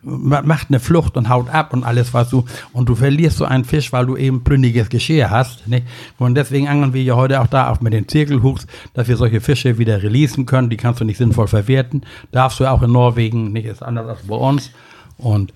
macht 0.01 0.67
eine 0.69 0.79
Flucht 0.79 1.17
und 1.17 1.29
haut 1.29 1.49
ab 1.49 1.73
und 1.73 1.83
alles, 1.83 2.13
weißt 2.13 2.31
du, 2.33 2.45
und 2.73 2.89
du 2.89 2.95
verlierst 2.95 3.38
so 3.38 3.45
einen 3.45 3.63
Fisch, 3.63 3.91
weil 3.93 4.05
du 4.05 4.17
eben 4.17 4.43
plündiges 4.43 4.89
Geschirr 4.89 5.29
hast. 5.29 5.67
Nicht? 5.67 5.88
Und 6.17 6.35
deswegen 6.35 6.67
angeln 6.67 6.93
wir 6.93 7.03
ja 7.03 7.15
heute 7.15 7.41
auch 7.41 7.47
da 7.47 7.71
auch 7.71 7.81
mit 7.81 7.93
den 7.93 8.07
Zirkelhuchs, 8.07 8.67
dass 8.93 9.07
wir 9.07 9.17
solche 9.17 9.41
Fische 9.41 9.77
wieder 9.77 10.03
releasen 10.03 10.45
können. 10.45 10.69
Die 10.69 10.77
kannst 10.77 11.01
du 11.01 11.05
nicht 11.05 11.17
sinnvoll 11.17 11.47
verwerten. 11.47 12.01
Darfst 12.31 12.59
du 12.59 12.65
auch 12.65 12.81
in 12.81 12.91
Norwegen, 12.91 13.53
nicht 13.53 13.65
ist 13.65 13.81
anders 13.81 14.07
als 14.07 14.27
bei 14.27 14.35
uns. 14.35 14.71
Und 15.17 15.54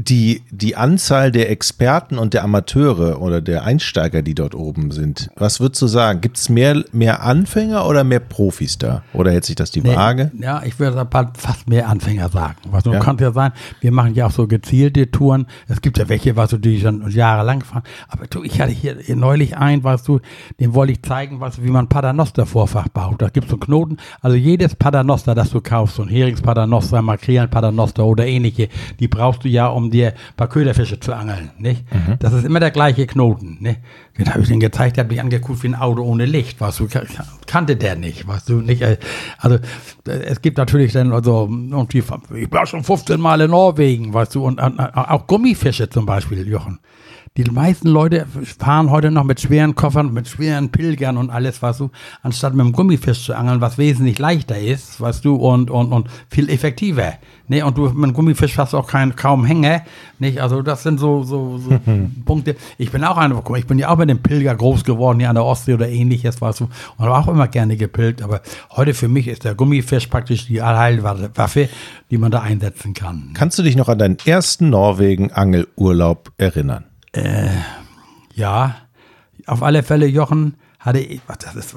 die, 0.00 0.42
die 0.50 0.76
Anzahl 0.76 1.30
der 1.30 1.50
Experten 1.50 2.16
und 2.16 2.32
der 2.32 2.42
Amateure 2.42 3.20
oder 3.20 3.42
der 3.42 3.64
Einsteiger, 3.64 4.22
die 4.22 4.34
dort 4.34 4.54
oben 4.54 4.92
sind, 4.92 5.28
was 5.36 5.60
würdest 5.60 5.82
du 5.82 5.86
sagen? 5.88 6.22
Gibt 6.22 6.38
es 6.38 6.48
mehr, 6.48 6.82
mehr 6.92 7.22
Anfänger 7.22 7.86
oder 7.86 8.02
mehr 8.02 8.20
Profis 8.20 8.78
da? 8.78 9.02
Oder 9.12 9.32
hält 9.32 9.44
sich 9.44 9.56
das 9.56 9.70
die 9.70 9.84
Waage? 9.84 10.30
Nee, 10.32 10.44
ja, 10.44 10.62
ich 10.64 10.78
würde 10.78 11.06
fast 11.34 11.68
mehr 11.68 11.88
Anfänger 11.88 12.30
sagen. 12.30 12.56
Was 12.70 12.86
also, 12.86 12.94
ja. 12.94 13.00
kann 13.00 13.18
ja 13.18 13.32
sein, 13.32 13.52
wir 13.80 13.92
machen 13.92 14.14
ja 14.14 14.26
auch 14.26 14.30
so 14.30 14.46
gezielte 14.46 15.10
Touren. 15.10 15.46
Es 15.68 15.82
gibt 15.82 15.98
ja 15.98 16.08
welche, 16.08 16.34
was 16.34 16.50
du, 16.50 16.58
die 16.58 16.80
schon 16.80 17.10
jahrelang 17.10 17.62
fahren. 17.62 17.82
Aber 18.08 18.26
du, 18.26 18.42
ich 18.42 18.60
hatte 18.60 18.72
hier, 18.72 18.96
neulich 19.14 19.56
einen, 19.56 19.84
weißt 19.84 20.08
du, 20.08 20.20
den 20.58 20.72
wollte 20.72 20.94
ich 20.94 21.02
zeigen, 21.02 21.40
du, 21.40 21.62
wie 21.62 21.70
man 21.70 21.88
Paternoster-Vorfach 21.88 22.88
baut. 22.88 23.20
Da 23.20 23.28
gibt 23.28 23.46
es 23.46 23.50
so 23.50 23.58
Knoten. 23.58 23.98
Also 24.22 24.36
jedes 24.36 24.74
Paternoster, 24.74 25.34
das 25.34 25.50
du 25.50 25.60
kaufst, 25.60 25.96
so 25.96 26.02
ein 26.02 26.08
Heringspaternoster, 26.08 27.02
Makrelen-Paternoster 27.02 28.04
oder 28.06 28.26
ähnliche, 28.26 28.68
die 28.98 29.08
brauchst 29.08 29.44
du 29.44 29.48
ja, 29.48 29.66
um 29.66 29.89
dir 29.90 30.08
ein 30.08 30.36
paar 30.36 30.48
Köderfische 30.48 31.00
zu 31.00 31.12
angeln. 31.14 31.50
Nicht? 31.58 31.84
Mhm. 31.92 32.16
Das 32.18 32.32
ist 32.32 32.44
immer 32.44 32.60
der 32.60 32.70
gleiche 32.70 33.06
Knoten. 33.06 33.58
Nicht? 33.60 33.80
Den 34.18 34.28
habe 34.28 34.42
ich 34.42 34.48
den 34.48 34.60
gezeigt, 34.60 34.96
der 34.96 35.04
hat 35.04 35.10
mich 35.10 35.20
angeguckt 35.20 35.62
wie 35.62 35.68
ein 35.68 35.74
Auto 35.74 36.02
ohne 36.02 36.26
Licht. 36.26 36.60
Was 36.60 36.76
du 36.76 36.88
kannte 37.46 37.76
der 37.76 37.96
nicht, 37.96 38.26
was 38.28 38.44
du 38.44 38.60
nicht. 38.60 38.84
Also 39.38 39.58
es 40.04 40.42
gibt 40.42 40.58
natürlich 40.58 40.92
dann 40.92 41.12
also 41.12 41.48
irgendwie, 41.50 42.02
ich 42.34 42.52
war 42.52 42.66
schon 42.66 42.84
15 42.84 43.20
Mal 43.20 43.40
in 43.40 43.50
Norwegen, 43.50 44.12
weißt 44.14 44.34
du, 44.34 44.44
und 44.44 44.60
auch 44.60 45.26
Gummifische 45.26 45.88
zum 45.88 46.06
Beispiel, 46.06 46.46
Jochen. 46.46 46.78
Die 47.36 47.44
meisten 47.44 47.86
Leute 47.86 48.26
fahren 48.58 48.90
heute 48.90 49.12
noch 49.12 49.22
mit 49.22 49.40
schweren 49.40 49.76
Koffern, 49.76 50.12
mit 50.12 50.26
schweren 50.26 50.70
Pilgern 50.70 51.16
und 51.16 51.30
alles, 51.30 51.62
was 51.62 51.78
du, 51.78 51.90
anstatt 52.22 52.54
mit 52.54 52.66
dem 52.66 52.72
Gummifisch 52.72 53.24
zu 53.24 53.34
angeln, 53.34 53.60
was 53.60 53.78
wesentlich 53.78 54.18
leichter 54.18 54.58
ist, 54.58 55.00
weißt 55.00 55.24
du, 55.24 55.36
und, 55.36 55.70
und, 55.70 55.92
und 55.92 56.08
viel 56.28 56.50
effektiver. 56.50 57.14
Ne, 57.46 57.62
und 57.62 57.78
du 57.78 57.88
mit 57.88 58.10
dem 58.10 58.14
Gummifisch 58.14 58.58
hast 58.58 58.74
auch 58.74 58.88
kein, 58.88 59.14
kaum 59.14 59.44
Hänge. 59.44 59.82
Nicht? 60.18 60.40
Also 60.40 60.60
das 60.60 60.82
sind 60.82 60.98
so, 60.98 61.22
so, 61.22 61.58
so 61.58 61.78
Punkte. 62.24 62.56
Ich 62.78 62.90
bin 62.90 63.04
auch 63.04 63.16
einer, 63.16 63.40
ich 63.56 63.66
bin 63.66 63.78
ja 63.78 63.90
auch 63.90 63.96
mit 63.96 64.10
dem 64.10 64.22
Pilger 64.22 64.56
groß 64.56 64.82
geworden, 64.82 65.20
hier 65.20 65.28
an 65.28 65.36
der 65.36 65.44
Ostsee 65.44 65.74
oder 65.74 65.88
ähnliches, 65.88 66.40
weißt 66.40 66.60
du, 66.60 66.64
und 66.64 67.04
habe 67.06 67.16
auch 67.16 67.28
immer 67.28 67.46
gerne 67.46 67.76
gepilgt. 67.76 68.22
Aber 68.22 68.42
heute 68.72 68.92
für 68.92 69.08
mich 69.08 69.28
ist 69.28 69.44
der 69.44 69.54
Gummifisch 69.54 70.08
praktisch 70.08 70.48
die 70.48 70.60
Allheilwaffe, 70.60 71.68
die 72.10 72.18
man 72.18 72.32
da 72.32 72.40
einsetzen 72.40 72.92
kann. 72.92 73.30
Kannst 73.34 73.56
du 73.56 73.62
dich 73.62 73.76
noch 73.76 73.88
an 73.88 73.98
deinen 73.98 74.16
ersten 74.26 74.68
Norwegen-Angelurlaub 74.70 76.32
erinnern? 76.36 76.89
Äh, 77.12 77.48
ja, 78.34 78.76
auf 79.46 79.62
alle 79.62 79.82
Fälle, 79.82 80.06
Jochen, 80.06 80.54
hatte 80.80 80.98
ich, 80.98 81.20
das 81.26 81.56
ist, 81.56 81.76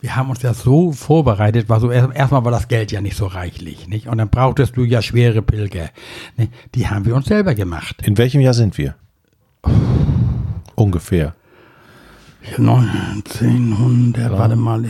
wir 0.00 0.16
haben 0.16 0.30
uns 0.30 0.40
ja 0.40 0.54
so 0.54 0.92
vorbereitet, 0.92 1.68
war 1.68 1.80
so, 1.80 1.90
erstmal 1.90 2.44
war 2.44 2.50
das 2.50 2.68
Geld 2.68 2.90
ja 2.90 3.02
nicht 3.02 3.16
so 3.16 3.26
reichlich, 3.26 3.88
nicht? 3.88 4.06
Und 4.08 4.16
dann 4.18 4.30
brauchtest 4.30 4.76
du 4.76 4.84
ja 4.84 5.02
schwere 5.02 5.42
Pilger. 5.42 5.90
Nicht? 6.36 6.52
Die 6.74 6.88
haben 6.88 7.04
wir 7.04 7.14
uns 7.14 7.26
selber 7.26 7.54
gemacht. 7.54 8.02
In 8.06 8.16
welchem 8.16 8.40
Jahr 8.40 8.54
sind 8.54 8.78
wir? 8.78 8.94
Ungefähr. 10.74 11.34
1900, 12.56 14.22
ja. 14.22 14.38
warte 14.38 14.56
mal. 14.56 14.84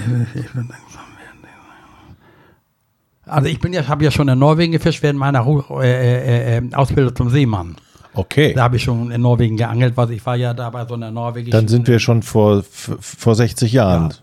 Also 3.24 3.48
ich 3.48 3.58
bin 3.58 3.72
ja, 3.72 3.88
habe 3.88 4.04
ja 4.04 4.12
schon 4.12 4.28
in 4.28 4.38
Norwegen 4.38 4.72
gefischt 4.72 5.02
während 5.02 5.18
meiner 5.18 5.44
äh, 5.80 6.58
äh, 6.58 6.58
äh, 6.58 6.74
Ausbildung 6.74 7.16
zum 7.16 7.30
Seemann. 7.30 7.76
Okay. 8.16 8.54
Da 8.54 8.62
habe 8.62 8.76
ich 8.76 8.82
schon 8.82 9.10
in 9.10 9.20
Norwegen 9.20 9.56
geangelt, 9.56 9.96
was 9.96 10.08
ich 10.10 10.24
war 10.24 10.36
ja 10.36 10.54
da 10.54 10.70
bei 10.70 10.86
so 10.86 10.94
einer 10.94 11.10
norwegischen. 11.10 11.50
Dann 11.52 11.68
sind 11.68 11.86
wir 11.86 11.98
schon 11.98 12.22
vor, 12.22 12.64
vor 12.64 13.34
60 13.34 13.72
Jahren. 13.72 14.10
Ja. 14.10 14.16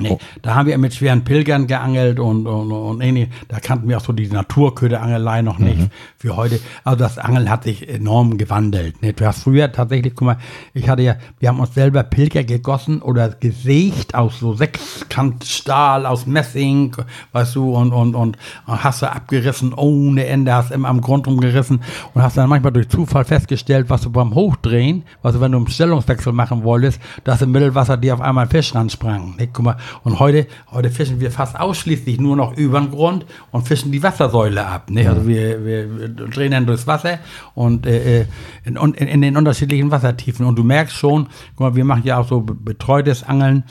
Nee, 0.00 0.10
oh. 0.12 0.18
da 0.42 0.54
haben 0.54 0.66
wir 0.66 0.78
mit 0.78 0.94
schweren 0.94 1.24
Pilgern 1.24 1.66
geangelt 1.66 2.18
und, 2.18 2.46
und, 2.46 2.72
und 2.72 2.98
nee, 2.98 3.28
da 3.48 3.60
kannten 3.60 3.88
wir 3.88 3.98
auch 3.98 4.04
so 4.04 4.12
die 4.12 4.28
Naturköderangelei 4.28 5.42
noch 5.42 5.58
nicht 5.58 5.78
mhm. 5.78 5.90
für 6.16 6.36
heute. 6.36 6.60
Also 6.84 6.98
das 6.98 7.18
Angeln 7.18 7.50
hat 7.50 7.64
sich 7.64 7.88
enorm 7.88 8.38
gewandelt. 8.38 9.02
Ne? 9.02 9.12
Du 9.12 9.26
hast 9.26 9.42
früher 9.42 9.72
tatsächlich, 9.72 10.14
guck 10.14 10.26
mal, 10.26 10.38
ich 10.74 10.88
hatte 10.88 11.02
ja, 11.02 11.16
wir 11.38 11.48
haben 11.48 11.60
uns 11.60 11.74
selber 11.74 12.02
Pilger 12.02 12.44
gegossen 12.44 13.02
oder 13.02 13.28
gesägt 13.28 14.14
aus 14.14 14.40
so 14.40 14.54
Sechskantstahl, 14.54 16.06
aus 16.06 16.26
Messing, 16.26 16.96
weißt 17.32 17.56
du, 17.56 17.74
und, 17.74 17.92
und, 17.92 18.14
und 18.14 18.38
hast 18.66 19.02
du 19.02 19.10
abgerissen 19.10 19.74
ohne 19.74 20.26
Ende, 20.26 20.54
hast 20.54 20.70
immer 20.70 20.88
am 20.88 21.00
Grund 21.00 21.26
rumgerissen 21.26 21.82
und 22.14 22.22
hast 22.22 22.36
dann 22.36 22.48
manchmal 22.48 22.72
durch 22.72 22.88
Zufall 22.88 23.24
festgestellt, 23.24 23.90
was 23.90 24.02
du 24.02 24.10
beim 24.10 24.34
Hochdrehen, 24.34 25.04
also 25.22 25.40
wenn 25.40 25.52
du 25.52 25.58
einen 25.58 25.68
Stellungswechsel 25.68 26.32
machen 26.32 26.64
wolltest, 26.64 27.00
dass 27.24 27.42
im 27.42 27.52
Mittelwasser 27.52 27.96
dir 27.96 28.14
auf 28.14 28.20
einmal 28.20 28.44
ein 28.44 28.50
Fisch 28.50 28.74
ransprang. 28.74 29.36
Ne? 29.36 29.48
Guck 29.52 29.64
mal, 29.64 29.76
und 30.04 30.18
heute, 30.18 30.46
heute 30.70 30.90
fischen 30.90 31.20
wir 31.20 31.30
fast 31.30 31.58
ausschließlich 31.58 32.20
nur 32.20 32.36
noch 32.36 32.56
über 32.56 32.80
den 32.80 32.90
Grund 32.90 33.26
und 33.50 33.66
fischen 33.66 33.92
die 33.92 34.02
Wassersäule 34.02 34.66
ab. 34.66 34.90
Ne? 34.90 35.08
Also 35.08 35.26
wir, 35.26 35.64
wir 35.64 36.08
drehen 36.08 36.52
dann 36.52 36.66
durchs 36.66 36.86
Wasser 36.86 37.18
und 37.54 37.86
äh, 37.86 38.22
äh 38.22 38.26
in, 38.64 38.76
in, 38.76 38.92
in 38.92 39.20
den 39.22 39.36
unterschiedlichen 39.36 39.90
Wassertiefen. 39.90 40.46
Und 40.46 40.56
du 40.56 40.64
merkst 40.64 40.94
schon, 40.94 41.28
guck 41.56 41.60
mal, 41.60 41.76
wir 41.76 41.84
machen 41.84 42.02
ja 42.04 42.18
auch 42.18 42.28
so 42.28 42.40
betreutes 42.40 43.22
Angeln 43.22 43.64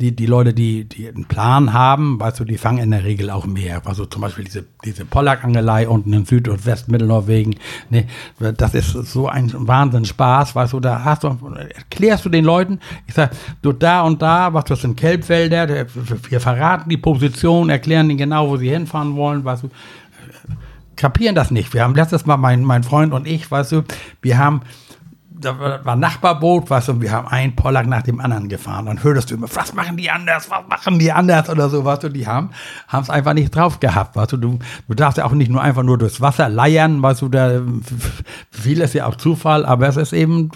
die, 0.00 0.16
die 0.16 0.26
Leute, 0.26 0.54
die, 0.54 0.84
die 0.84 1.08
einen 1.08 1.26
Plan 1.26 1.72
haben, 1.72 2.18
weißt 2.18 2.40
du, 2.40 2.44
die 2.44 2.56
fangen 2.56 2.78
in 2.78 2.90
der 2.90 3.04
Regel 3.04 3.30
auch 3.30 3.46
mehr. 3.46 3.82
Also 3.84 4.06
zum 4.06 4.22
Beispiel 4.22 4.44
diese, 4.44 4.64
diese 4.84 5.04
Pollack-Angelei 5.04 5.88
unten 5.88 6.12
in 6.12 6.24
Süd- 6.24 6.48
und 6.48 6.64
Westmittelnorwegen, 6.64 7.56
ne, 7.90 8.06
das 8.38 8.74
ist 8.74 8.92
so 8.92 9.28
ein 9.28 9.52
Wahnsinn 9.54 10.06
Spaß, 10.06 10.54
weißt 10.54 10.72
du, 10.72 10.80
da 10.80 11.04
hast 11.04 11.24
du, 11.24 11.36
erklärst 11.74 12.24
du 12.24 12.30
den 12.30 12.44
Leuten, 12.44 12.80
ich 13.06 13.14
sag, 13.14 13.32
du 13.62 13.72
da 13.72 14.02
und 14.02 14.22
da, 14.22 14.54
was 14.54 14.64
das 14.64 14.80
sind 14.80 14.96
Kelbwälder, 14.96 15.86
wir 16.28 16.40
verraten 16.40 16.88
die 16.88 16.96
Position, 16.96 17.68
erklären 17.68 18.08
ihnen 18.08 18.18
genau, 18.18 18.48
wo 18.48 18.56
sie 18.56 18.70
hinfahren 18.70 19.16
wollen, 19.16 19.44
weißt 19.44 19.64
du, 19.64 19.70
kapieren 20.96 21.34
das 21.34 21.50
nicht. 21.50 21.72
Wir 21.72 21.82
haben 21.82 21.94
letztes 21.94 22.26
Mal, 22.26 22.36
mein, 22.36 22.64
mein 22.64 22.84
Freund 22.84 23.12
und 23.12 23.26
ich, 23.26 23.50
weißt 23.50 23.72
du, 23.72 23.82
wir 24.22 24.38
haben 24.38 24.62
da 25.40 25.58
war 25.58 25.94
ein 25.94 26.00
Nachbarboot, 26.00 26.70
was 26.70 26.88
und 26.88 27.00
wir 27.00 27.12
haben 27.12 27.28
einen 27.28 27.56
Pollack 27.56 27.86
nach 27.86 28.02
dem 28.02 28.20
anderen 28.20 28.48
gefahren. 28.48 28.86
Dann 28.86 29.02
hörtest 29.02 29.30
du 29.30 29.34
immer, 29.34 29.48
was 29.52 29.74
machen 29.74 29.96
die 29.96 30.10
anders, 30.10 30.50
was 30.50 30.66
machen 30.68 30.98
die 30.98 31.10
anders 31.10 31.48
oder 31.48 31.68
so, 31.68 31.84
weißt 31.84 32.04
du, 32.04 32.08
die 32.10 32.26
haben 32.26 32.50
es 32.92 33.10
einfach 33.10 33.32
nicht 33.32 33.54
drauf 33.54 33.80
gehabt, 33.80 34.16
weißt 34.16 34.32
du, 34.32 34.36
du, 34.36 34.58
du 34.88 34.94
darfst 34.94 35.18
ja 35.18 35.24
auch 35.24 35.32
nicht 35.32 35.50
nur 35.50 35.62
einfach 35.62 35.82
nur 35.82 35.98
durchs 35.98 36.20
Wasser 36.20 36.48
leiern, 36.48 37.02
weißt 37.02 37.22
du, 37.22 37.28
da 37.28 37.60
vieles 38.50 38.92
ja 38.92 39.06
auch 39.06 39.16
Zufall, 39.16 39.64
aber 39.64 39.88
es 39.88 39.96
ist 39.96 40.12
eben, 40.12 40.50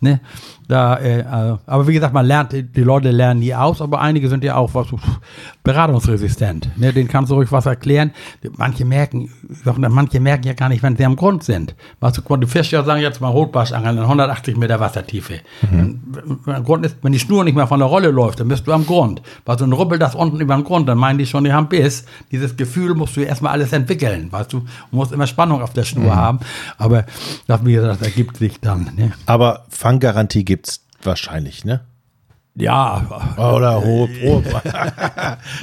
ne, 0.00 0.20
Da, 0.68 0.96
äh, 0.96 1.20
äh, 1.20 1.56
aber 1.66 1.86
wie 1.86 1.94
gesagt, 1.94 2.12
man 2.12 2.26
lernt, 2.26 2.52
die 2.52 2.82
Leute 2.82 3.10
lernen 3.10 3.40
nie 3.40 3.54
aus, 3.54 3.80
aber 3.80 4.00
einige 4.00 4.28
sind 4.28 4.42
ja 4.42 4.56
auch 4.56 4.74
was 4.74 4.88
pff, 4.88 5.20
beratungsresistent. 5.62 6.70
Ne? 6.76 6.92
Den 6.92 7.06
kannst 7.06 7.30
du 7.30 7.36
ruhig 7.36 7.52
was 7.52 7.66
erklären. 7.66 8.10
Manche 8.56 8.84
merken, 8.84 9.30
manche 9.76 10.18
merken 10.18 10.46
ja 10.46 10.54
gar 10.54 10.68
nicht, 10.68 10.82
wenn 10.82 10.96
sie 10.96 11.04
am 11.04 11.14
Grund 11.14 11.44
sind. 11.44 11.74
Weißt 12.00 12.18
du, 12.18 12.36
die 12.36 12.46
Fischer 12.46 12.82
sagen 12.84 13.00
jetzt 13.00 13.20
mal 13.20 13.28
Rotbarschangeln 13.28 13.96
in 13.96 14.02
180 14.02 14.56
Meter 14.56 14.80
Wassertiefe. 14.80 15.40
Mhm. 15.70 16.00
Wenn, 16.44 16.64
Grund 16.64 16.84
ist, 16.84 16.96
wenn 17.02 17.12
die 17.12 17.18
Schnur 17.20 17.44
nicht 17.44 17.54
mehr 17.54 17.66
von 17.66 17.78
der 17.78 17.88
Rolle 17.88 18.10
läuft, 18.10 18.40
dann 18.40 18.48
bist 18.48 18.66
du 18.66 18.72
am 18.72 18.86
Grund. 18.86 19.22
Weißt 19.44 19.60
du, 19.60 19.64
und 19.64 19.72
rubbelt 19.72 20.02
das 20.02 20.14
unten 20.14 20.40
über 20.40 20.56
den 20.56 20.64
Grund, 20.64 20.88
dann 20.88 20.98
meinen 20.98 21.18
die 21.18 21.26
schon, 21.26 21.44
die 21.44 21.52
haben 21.52 21.68
Biss. 21.68 22.04
Dieses 22.32 22.56
Gefühl 22.56 22.94
musst 22.94 23.16
du 23.16 23.20
erstmal 23.20 23.52
alles 23.52 23.72
entwickeln. 23.72 24.32
Weißt 24.32 24.52
du, 24.52 24.60
du 24.60 24.96
musst 24.96 25.12
immer 25.12 25.26
Spannung 25.26 25.62
auf 25.62 25.72
der 25.72 25.84
Schnur 25.84 26.12
mhm. 26.12 26.16
haben. 26.16 26.40
Aber 26.78 27.04
das, 27.46 27.64
wie 27.64 27.74
gesagt, 27.74 28.00
das 28.00 28.08
ergibt 28.08 28.38
sich 28.38 28.60
dann. 28.60 28.90
Ne? 28.96 29.12
Aber 29.26 29.64
Fanggarantie 29.68 30.44
gibt 30.44 30.55
es 30.64 30.84
wahrscheinlich, 31.02 31.64
ne? 31.64 31.84
Ja. 32.56 33.02
Oder 33.36 33.82
hoch. 33.82 34.08
hoch. 34.24 34.42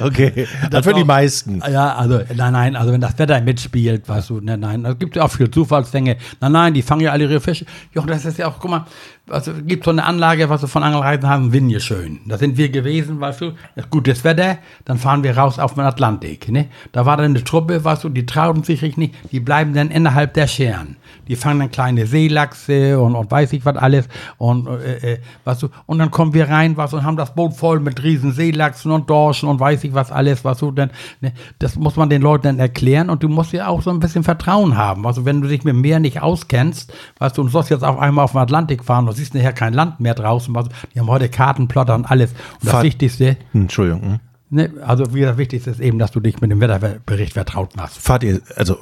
okay. 0.00 0.46
Das 0.70 0.86
für 0.86 0.94
die 0.94 1.04
meisten. 1.04 1.60
Ja, 1.68 1.94
also, 1.96 2.20
nein, 2.34 2.52
nein, 2.52 2.76
also 2.76 2.92
wenn 2.92 3.00
das 3.00 3.18
Wetter 3.18 3.40
mitspielt, 3.40 4.08
weißt 4.08 4.30
du, 4.30 4.40
nein, 4.40 4.60
nein, 4.60 4.84
es 4.84 4.98
gibt 4.98 5.16
ja 5.16 5.24
auch 5.24 5.30
viele 5.30 5.50
Zufallsfänge. 5.50 6.16
Nein, 6.40 6.52
nein, 6.52 6.74
die 6.74 6.82
fangen 6.82 7.00
ja 7.00 7.10
alle 7.10 7.24
ihre 7.24 7.40
Fische. 7.40 7.66
Ja, 7.94 8.02
das 8.02 8.24
ist 8.24 8.38
ja 8.38 8.46
auch, 8.46 8.58
guck 8.60 8.70
mal, 8.70 8.84
also 9.28 9.52
gibt 9.66 9.84
so 9.84 9.90
eine 9.90 10.04
Anlage, 10.04 10.50
was 10.50 10.60
wir 10.62 10.68
von 10.68 10.82
Angelreisen 10.82 11.28
haben, 11.28 11.52
Winje 11.52 11.80
schön. 11.80 12.20
Da 12.26 12.36
sind 12.36 12.58
wir 12.58 12.68
gewesen, 12.68 13.20
weißt 13.20 13.40
du, 13.40 13.52
gutes 13.88 14.22
Wetter, 14.22 14.58
dann 14.84 14.98
fahren 14.98 15.22
wir 15.22 15.36
raus 15.36 15.58
auf 15.58 15.74
den 15.74 15.84
Atlantik, 15.84 16.50
ne? 16.50 16.68
Da 16.92 17.06
war 17.06 17.16
dann 17.16 17.26
eine 17.26 17.42
Truppe, 17.42 17.82
weißt 17.82 18.04
du, 18.04 18.10
die 18.10 18.26
trauen 18.26 18.64
sich 18.64 18.96
nicht, 18.96 19.14
die 19.32 19.40
bleiben 19.40 19.72
dann 19.72 19.90
innerhalb 19.90 20.34
der 20.34 20.46
Scheren. 20.46 20.96
Die 21.26 21.36
fangen 21.36 21.60
dann 21.60 21.70
kleine 21.70 22.06
Seelachse 22.06 23.00
und, 23.00 23.14
und 23.14 23.30
weiß 23.30 23.54
ich 23.54 23.64
was 23.64 23.76
alles 23.76 24.08
und, 24.36 24.66
äh, 24.66 25.14
äh, 25.14 25.18
weißt 25.44 25.62
du, 25.62 25.68
und 25.86 25.98
dann 25.98 26.10
kommen 26.10 26.34
wir 26.34 26.50
rein, 26.50 26.76
was 26.84 26.92
und 26.92 27.04
haben 27.04 27.16
das 27.16 27.34
Boot 27.34 27.54
voll 27.54 27.80
mit 27.80 28.02
riesen 28.02 28.32
Seelachsen 28.32 28.92
und 28.92 29.08
Dorschen 29.08 29.48
und 29.48 29.60
weiß 29.60 29.84
ich 29.84 29.94
was 29.94 30.12
alles, 30.12 30.44
was 30.44 30.58
du 30.58 30.70
denn, 30.70 30.90
ne? 31.20 31.32
das 31.58 31.76
muss 31.76 31.96
man 31.96 32.10
den 32.10 32.22
Leuten 32.22 32.44
dann 32.44 32.58
erklären 32.58 33.10
und 33.10 33.22
du 33.22 33.28
musst 33.28 33.52
ja 33.52 33.68
auch 33.68 33.82
so 33.82 33.90
ein 33.90 34.00
bisschen 34.00 34.24
Vertrauen 34.24 34.76
haben. 34.76 35.06
Also 35.06 35.24
wenn 35.24 35.40
du 35.40 35.48
dich 35.48 35.64
mit 35.64 35.74
dem 35.74 35.80
Meer 35.80 36.00
nicht 36.00 36.22
auskennst, 36.22 36.92
weißt 37.18 37.38
du, 37.38 37.42
und 37.42 37.48
sollst 37.48 37.70
jetzt 37.70 37.84
auf 37.84 37.98
einmal 37.98 38.24
auf 38.24 38.32
den 38.32 38.40
Atlantik 38.40 38.84
fahren 38.84 39.06
du 39.06 39.12
siehst 39.12 39.34
nachher 39.34 39.52
kein 39.52 39.72
Land 39.72 40.00
mehr 40.00 40.14
draußen. 40.14 40.54
Die 40.94 41.00
haben 41.00 41.08
heute 41.08 41.28
Kartenplotter 41.28 41.94
und 41.94 42.10
alles. 42.10 42.32
Und 42.60 42.72
das 42.72 42.82
Wichtigste. 42.82 43.36
Entschuldigung. 43.52 44.20
Hm? 44.54 44.72
Ne, 44.72 44.72
also 44.86 45.12
wie 45.12 45.22
das 45.22 45.36
Wichtigste 45.36 45.70
ist 45.70 45.80
eben, 45.80 45.98
dass 45.98 46.12
du 46.12 46.20
dich 46.20 46.40
mit 46.40 46.50
dem 46.50 46.60
Wetterbericht 46.60 47.32
vertraut 47.32 47.76
machst. 47.76 47.98
Fahrt 47.98 48.22
ihr, 48.22 48.40
also 48.56 48.78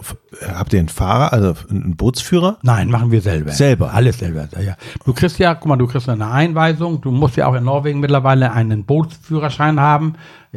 habt 0.47 0.73
ihr 0.73 0.79
einen 0.79 0.89
Fahrer, 0.89 1.33
also 1.33 1.55
einen 1.71 1.97
Bootsführer? 1.97 2.59
Nein, 2.63 2.91
machen 2.91 3.11
wir 3.11 3.23
selber. 3.23 3.53
Selber? 3.53 3.95
Alles 3.95 4.19
selber, 4.19 4.49
ja. 4.61 4.77
Du 5.05 5.15
kriegst 5.15 5.39
ja, 5.39 5.55
guck 5.55 5.67
mal, 5.67 5.77
du 5.77 5.87
kriegst 5.87 6.09
eine 6.09 6.31
Einweisung, 6.31 7.01
du 7.01 7.11
musst 7.11 7.37
ja 7.37 7.47
auch 7.47 7.55
in 7.55 7.65
Norwegen 7.65 8.01
mittlerweile 8.01 8.53
einen 8.53 8.85
Bootsführerschein 8.85 9.81
haben. 9.81 10.15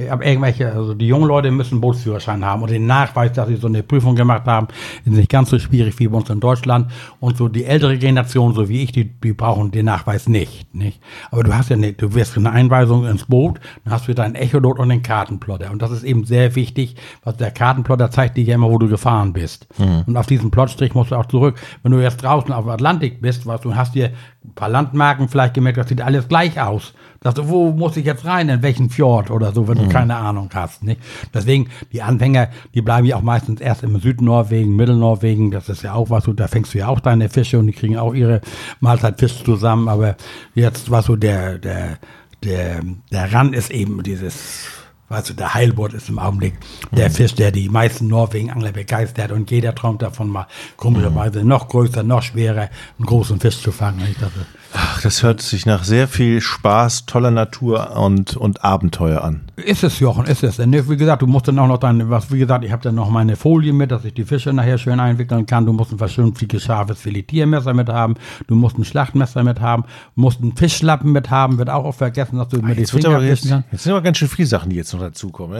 Aber 0.09 0.25
irgendwelche, 0.25 0.73
also 0.73 0.93
die 0.93 1.07
jungen 1.07 1.25
Leute 1.25 1.51
müssen 1.51 1.79
Bootsführerschein 1.79 2.43
haben 2.43 2.61
und 2.61 2.69
den 2.69 2.85
Nachweis, 2.85 3.31
dass 3.31 3.47
sie 3.47 3.55
so 3.55 3.67
eine 3.67 3.81
Prüfung 3.81 4.15
gemacht 4.15 4.45
haben, 4.45 4.67
ist 5.05 5.13
nicht 5.13 5.29
ganz 5.29 5.49
so 5.49 5.57
schwierig 5.57 5.97
wie 5.99 6.09
bei 6.09 6.17
uns 6.17 6.29
in 6.29 6.41
Deutschland. 6.41 6.91
Und 7.21 7.37
so 7.37 7.47
die 7.47 7.63
ältere 7.63 7.97
Generation, 7.97 8.53
so 8.53 8.67
wie 8.67 8.83
ich, 8.83 8.91
die, 8.91 9.05
die 9.05 9.31
brauchen 9.31 9.71
den 9.71 9.85
Nachweis 9.85 10.27
nicht, 10.27 10.75
nicht. 10.75 10.99
Aber 11.31 11.43
du 11.43 11.55
hast 11.55 11.69
ja 11.69 11.77
eine, 11.77 11.93
du 11.93 12.13
wirst 12.13 12.35
eine 12.35 12.51
Einweisung 12.51 13.07
ins 13.07 13.23
Boot, 13.23 13.61
dann 13.85 13.93
hast 13.93 14.09
du 14.09 14.13
deinen 14.13 14.35
Echolot 14.35 14.79
und 14.79 14.89
den 14.89 15.01
Kartenplotter. 15.05 15.71
Und 15.71 15.81
das 15.81 15.91
ist 15.91 16.03
eben 16.03 16.25
sehr 16.25 16.55
wichtig, 16.55 16.95
was 17.23 17.37
der 17.37 17.51
Kartenplotter 17.51 18.09
zeigt 18.09 18.37
dir 18.37 18.43
ja 18.43 18.55
immer, 18.55 18.69
wo 18.69 18.79
du 18.79 18.89
gefahren 18.89 19.33
bist. 19.33 19.67
Mhm. 19.77 20.03
Und 20.07 20.17
auf 20.17 20.25
diesen 20.25 20.49
Plotstrich 20.49 20.95
musst 20.95 21.11
du 21.11 21.15
auch 21.15 21.27
zurück. 21.27 21.55
Wenn 21.83 21.91
du 21.91 22.01
jetzt 22.01 22.23
draußen 22.23 22.51
auf 22.51 22.65
dem 22.65 22.71
Atlantik 22.71 23.21
bist, 23.21 23.45
was 23.45 23.61
du 23.61 23.75
hast 23.75 23.93
dir 23.93 24.11
ein 24.43 24.53
paar 24.55 24.69
Landmarken 24.69 25.29
vielleicht 25.29 25.53
gemerkt, 25.53 25.77
das 25.77 25.87
sieht 25.87 26.01
alles 26.01 26.27
gleich 26.27 26.59
aus. 26.59 26.93
Sagst 27.23 27.37
du, 27.37 27.49
wo 27.49 27.71
muss 27.71 27.97
ich 27.97 28.05
jetzt 28.05 28.25
rein, 28.25 28.49
in 28.49 28.61
welchen 28.61 28.89
Fjord 28.89 29.31
oder 29.31 29.51
so, 29.51 29.67
wenn 29.67 29.77
du 29.77 29.85
mhm. 29.85 29.89
keine 29.89 30.15
Ahnung 30.15 30.49
hast. 30.53 30.83
Nicht? 30.83 31.01
Deswegen, 31.33 31.69
die 31.91 32.01
Anfänger, 32.01 32.49
die 32.73 32.81
bleiben 32.81 33.05
ja 33.05 33.15
auch 33.15 33.21
meistens 33.21 33.61
erst 33.61 33.83
im 33.83 33.99
Südnorwegen, 33.99 34.75
Mittelnorwegen, 34.75 35.51
das 35.51 35.69
ist 35.69 35.83
ja 35.83 35.93
auch 35.93 36.09
was, 36.09 36.29
da 36.35 36.47
fängst 36.47 36.73
du 36.73 36.79
ja 36.79 36.87
auch 36.87 36.99
deine 36.99 37.29
Fische 37.29 37.59
und 37.59 37.67
die 37.67 37.73
kriegen 37.73 37.97
auch 37.97 38.13
ihre 38.13 38.41
Mahlzeit 38.79 39.19
Fisch 39.19 39.43
zusammen, 39.43 39.87
aber 39.87 40.15
jetzt, 40.53 40.91
was 40.91 41.05
so 41.05 41.15
der, 41.15 41.57
der, 41.57 41.97
der, 42.43 42.81
der 43.11 43.33
Rand 43.33 43.55
ist 43.55 43.71
eben 43.71 44.03
dieses 44.03 44.84
Weißt 45.07 45.29
du, 45.29 45.33
der 45.33 45.53
Heilbutt 45.53 45.93
ist 45.93 46.09
im 46.09 46.17
Augenblick 46.17 46.55
der 46.91 47.09
mhm. 47.09 47.13
Fisch, 47.13 47.35
der 47.35 47.51
die 47.51 47.69
meisten 47.69 48.07
Norwegen-Angler 48.07 48.71
begeistert 48.71 49.31
und 49.31 49.51
jeder 49.51 49.75
träumt 49.75 50.01
davon 50.01 50.29
mal 50.29 50.47
komischerweise 50.77 51.43
noch 51.43 51.67
größer, 51.67 52.01
noch 52.01 52.23
schwerer 52.23 52.69
einen 52.97 53.05
großen 53.05 53.39
Fisch 53.39 53.61
zu 53.61 53.71
fangen. 53.71 54.01
Ich 54.09 54.17
dachte, 54.17 54.47
Ach, 54.77 55.01
das 55.01 55.23
hört 55.23 55.41
sich 55.41 55.65
nach 55.65 55.85
sehr 55.85 56.09
viel 56.09 56.41
Spaß, 56.41 57.05
toller 57.05 57.31
Natur 57.31 57.95
und, 57.95 58.35
und 58.35 58.65
Abenteuer 58.65 59.23
an. 59.23 59.45
Ist 59.55 59.85
es, 59.85 60.01
Jochen, 60.01 60.25
ist 60.25 60.43
es. 60.43 60.59
Wie 60.59 60.97
gesagt, 60.97 61.21
du 61.21 61.27
musst 61.27 61.47
dann 61.47 61.57
auch 61.59 61.67
noch 61.67 61.77
deine, 61.77 62.09
was, 62.09 62.29
wie 62.29 62.39
gesagt, 62.39 62.65
ich 62.65 62.73
habe 62.73 62.83
dann 62.83 62.95
noch 62.95 63.09
meine 63.09 63.37
Folie 63.37 63.71
mit, 63.71 63.91
dass 63.91 64.03
ich 64.03 64.13
die 64.13 64.25
Fische 64.25 64.51
nachher 64.51 64.77
schön 64.77 64.99
einwickeln 64.99 65.45
kann. 65.45 65.65
Du 65.65 65.71
musst 65.71 65.93
ein 65.93 65.97
vernünftiges, 65.97 66.63
scharfes 66.63 66.99
Filetiermesser 66.99 67.73
mit 67.73 67.87
haben. 67.87 68.15
Du 68.47 68.55
musst 68.55 68.77
ein 68.77 68.83
Schlachtmesser 68.83 69.43
mit 69.43 69.61
haben. 69.61 69.83
Du 70.15 70.21
musst 70.21 70.41
einen 70.41 70.57
Fischlappen 70.57 71.13
mit 71.13 71.29
haben. 71.29 71.57
Wird 71.57 71.69
auch 71.69 71.85
oft 71.85 71.99
vergessen, 71.99 72.37
dass 72.37 72.49
du 72.49 72.57
ah, 72.57 72.65
mit 72.65 72.77
die 72.77 72.85
Finger 72.85 73.21
jetzt, 73.21 73.45
jetzt, 73.45 73.63
jetzt 73.71 73.83
sind 73.83 73.93
aber 73.93 74.01
ganz 74.01 74.17
schön 74.17 74.27
viele 74.27 74.47
Sachen, 74.47 74.71
die 74.71 74.75
jetzt 74.75 74.91
noch 74.93 74.99
dazukommen. 74.99 75.57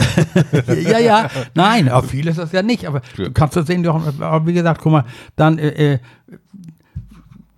ja, 0.68 1.00
ja. 1.00 1.30
Nein, 1.54 1.88
auch 1.88 2.04
viel 2.04 2.28
ist 2.28 2.38
das 2.38 2.52
ja 2.52 2.62
nicht. 2.62 2.86
Aber 2.86 3.02
ja. 3.18 3.26
du 3.26 3.32
kannst 3.32 3.56
das 3.56 3.66
sehen, 3.68 3.82
Jochen, 3.82 4.04
wie 4.46 4.54
gesagt, 4.54 4.82
guck 4.82 4.92
mal, 4.92 5.06
dann, 5.38 5.58
äh, 5.58 5.94
äh 5.94 6.00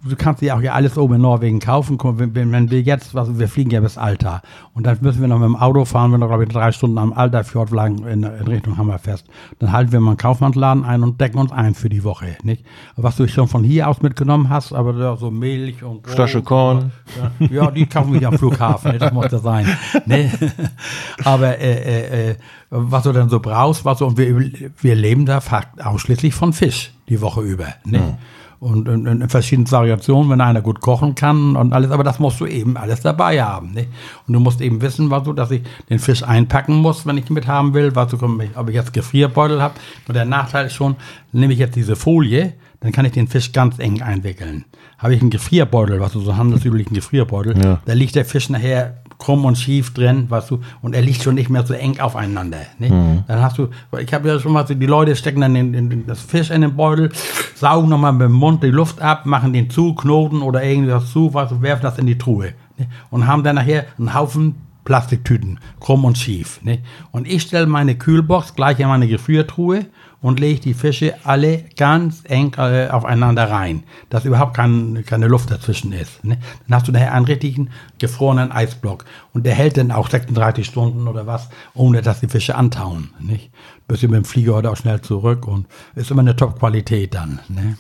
du 0.04 0.16
kannst 0.16 0.42
ja 0.42 0.56
auch 0.56 0.62
ja 0.62 0.74
alles 0.74 0.98
oben 0.98 1.16
in 1.16 1.22
Norwegen 1.22 1.60
kaufen. 1.60 1.98
Wenn, 2.02 2.52
wenn 2.52 2.72
wir 2.72 2.82
jetzt, 2.82 3.16
also 3.16 3.40
wir 3.40 3.48
fliegen 3.48 3.72
ja 3.72 3.80
bis 3.80 3.98
Alta 3.98 4.42
und 4.74 4.86
dann 4.86 4.98
müssen 5.02 5.22
wir 5.22 5.28
noch 5.28 5.40
mit 5.40 5.48
dem 5.48 5.56
Auto 5.56 5.86
fahren, 5.86 6.12
wir 6.12 6.18
noch 6.18 6.28
glaube 6.28 6.44
ich 6.44 6.50
drei 6.50 6.72
Stunden 6.72 6.98
am 6.98 7.14
Alta-Fjord 7.14 7.72
lang 7.72 8.06
in, 8.06 8.24
in, 8.24 8.48
Richtung 8.48 8.78
Hammerfest. 8.78 9.26
Dann 9.60 9.72
halten 9.72 9.92
wir 9.92 10.00
mal 10.00 10.12
einen 10.12 10.18
Kaufmannsladen 10.18 10.84
ein 10.84 11.04
und 11.04 11.20
decken 11.20 11.40
uns 11.40 11.52
ein 11.52 11.74
für 11.74 11.90
die 11.90 12.04
Woche, 12.04 12.38
nicht? 12.44 12.64
Was 12.96 13.16
du 13.16 13.28
schon 13.28 13.48
von 13.48 13.64
hier 13.64 13.88
aus 13.88 14.02
mitgenommen 14.02 14.50
hast, 14.50 14.74
aber 14.74 15.18
so 15.18 15.32
Milch 15.32 15.84
und 15.84 16.08
Flasche 16.08 16.42
Korn. 16.42 16.92
Ja, 17.40 17.48
ja, 17.48 17.72
die 17.72 17.86
kaufen 17.86 18.14
wir 18.14 18.28
am 18.28 18.34
Flughafen, 18.38 18.92
ne? 18.92 18.98
das 19.00 19.14
muss 19.14 19.32
ja 19.32 19.40
sein. 19.40 19.68
Ne? 20.06 20.32
Aber 21.24 21.60
äh, 21.60 21.74
äh, 21.74 22.30
äh, 22.32 22.36
was 22.70 23.04
du 23.04 23.12
dann 23.12 23.30
so 23.30 23.40
brauchst, 23.40 23.86
was 23.86 24.00
du, 24.00 24.06
und 24.06 24.18
wir, 24.18 24.40
wir 24.82 24.96
leben 24.96 25.26
da 25.26 25.42
ausschließlich 25.84 26.34
von 26.34 26.54
Fisch 26.54 26.92
die 27.10 27.22
Woche 27.22 27.42
über, 27.42 27.68
ne? 27.86 27.98
Ja 27.98 28.18
und 28.60 28.88
in, 28.88 29.06
in, 29.06 29.30
verschiedenen 29.30 29.72
Variationen, 29.72 30.32
wenn 30.32 30.42
einer 30.42 30.62
gut 30.62 30.82
kochen 30.82 31.16
kann 31.16 31.56
und 31.56 31.74
alles, 31.74 31.92
aber 31.92 32.04
das 32.04 32.20
musst 32.20 32.40
du 32.40 32.46
eben 32.46 32.78
alles 32.78 33.02
dabei 33.02 33.42
haben. 33.44 33.72
Nicht? 33.72 33.90
Und 34.28 34.34
du 34.34 34.40
musst 34.40 34.62
eben 34.62 34.82
wissen, 34.82 35.10
was 35.10 35.24
du, 35.24 35.34
dass 35.34 35.52
ich 35.52 35.62
den 35.90 36.00
Fisch 36.00 36.24
einpacken 36.24 36.76
muss, 36.76 37.06
wenn 37.06 37.18
ich 37.18 37.30
ihn 37.30 37.34
mit 37.34 37.48
haben 37.48 37.74
will, 37.74 37.96
was 37.96 38.12
du, 38.12 38.18
ob 38.56 38.70
ich 38.70 38.76
jetzt 38.76 38.94
Gefrierbeutel 38.94 39.62
habe. 39.62 39.76
Und 40.08 40.16
der 40.16 40.26
Nachteil 40.26 40.68
ist 40.68 40.74
schon, 40.74 40.96
nehme 41.32 41.54
ich 41.54 41.60
jetzt 41.60 41.76
diese 41.76 41.96
Folie, 41.96 42.54
dann 42.80 42.92
kann 42.92 43.06
ich 43.06 43.12
den 43.12 43.28
Fisch 43.28 43.52
ganz 43.52 43.80
eng 43.80 44.02
einwickeln. 44.02 44.66
Habe 44.98 45.16
ich 45.16 45.22
einen 45.22 45.30
Gefrierbeutel, 45.30 46.00
was 46.00 46.14
du 46.14 46.20
so 46.20 46.36
handelsüblichen 46.36 46.94
Gefrierbeutel, 46.94 47.58
ja. 47.64 47.82
da 47.86 47.94
liegt 47.94 48.16
der 48.16 48.26
Fisch 48.26 48.50
nachher 48.50 49.04
krumm 49.18 49.46
und 49.46 49.58
schief 49.58 49.94
drin, 49.94 50.30
weißt 50.30 50.52
du, 50.52 50.60
und 50.82 50.94
er 50.94 51.02
liegt 51.02 51.24
schon 51.24 51.36
nicht 51.36 51.50
mehr 51.50 51.66
so 51.66 51.74
eng 51.74 52.00
aufeinander. 52.00 52.60
Nicht? 52.78 52.94
Mhm. 52.94 53.24
Dann 53.28 53.42
hast 53.42 53.58
du, 53.58 53.70
ich 54.00 54.14
habe 54.14 54.28
ja 54.28 54.40
schon 54.40 54.54
mal 54.54 54.68
so, 54.68 54.74
die 54.74 54.86
Leute 54.86 55.16
stecken 55.16 55.42
dann 55.42 55.54
den, 55.54 55.74
den, 55.74 56.06
das 56.06 56.22
Fisch 56.22 56.52
in 56.52 56.62
den 56.62 56.76
Beutel, 56.76 57.12
saugen 57.56 57.90
nochmal 57.90 58.14
mit 58.14 58.24
dem 58.24 58.34
Mund 58.34 58.64
die 58.64 58.68
Luft 58.68 59.02
ab, 59.02 59.26
machen 59.26 59.54
den 59.54 59.70
zu, 59.70 59.96
Knoten 59.96 60.42
oder 60.42 60.64
irgendwas 60.64 61.12
zu, 61.12 61.34
weißt 61.34 61.52
du, 61.52 61.62
werfen 61.62 61.84
das 61.84 61.98
in 61.98 62.06
die 62.06 62.18
Truhe. 62.18 62.54
Nicht? 62.78 62.90
Und 63.10 63.28
haben 63.28 63.44
dann 63.44 63.56
nachher 63.56 63.86
einen 63.98 64.14
Haufen 64.14 64.56
Plastiktüten, 64.88 65.60
krumm 65.82 66.06
und 66.06 66.18
schief. 66.18 66.62
Nicht? 66.64 66.82
Und 67.12 67.28
ich 67.28 67.42
stelle 67.42 67.68
meine 67.68 67.96
Kühlbox 67.96 68.56
gleich 68.56 68.80
in 68.80 68.88
meine 68.88 69.08
Gefriertruhe 69.08 69.86
und 70.28 70.42
lege 70.42 70.60
die 70.60 70.74
Fische 70.74 71.16
alle 71.24 71.64
ganz 71.78 72.24
eng 72.26 72.54
äh, 72.58 72.90
aufeinander 72.90 73.50
rein, 73.50 73.84
dass 74.10 74.26
überhaupt 74.26 74.58
kein, 74.58 75.06
keine 75.06 75.28
Luft 75.28 75.50
dazwischen 75.50 75.94
ist. 75.94 76.22
Ne? 76.26 76.38
Dann 76.68 76.76
hast 76.76 76.86
du 76.86 76.92
daher 76.92 77.14
einen 77.14 77.24
richtigen 77.24 77.70
gefrorenen 77.98 78.52
Eisblock 78.52 79.06
und 79.34 79.46
der 79.46 79.56
hält 79.56 79.78
dann 79.78 79.90
auch 79.90 80.10
36 80.10 80.68
Stunden 80.68 81.08
oder 81.08 81.28
was, 81.28 81.48
ohne 81.74 82.02
dass 82.02 82.20
die 82.20 82.28
Fische 82.28 82.56
antauen. 82.56 83.12
Nicht? 83.22 83.52
Bist 83.88 84.04
du 84.04 84.08
mit 84.10 84.18
dem 84.18 84.26
Flieger 84.26 84.56
heute 84.56 84.70
auch 84.70 84.76
schnell 84.76 85.00
zurück 85.00 85.48
und 85.48 85.66
ist 85.96 86.12
immer 86.12 86.24
eine 86.24 86.36
Top-Qualität 86.36 87.14
dann. 87.14 87.40
Ne? 87.48 87.78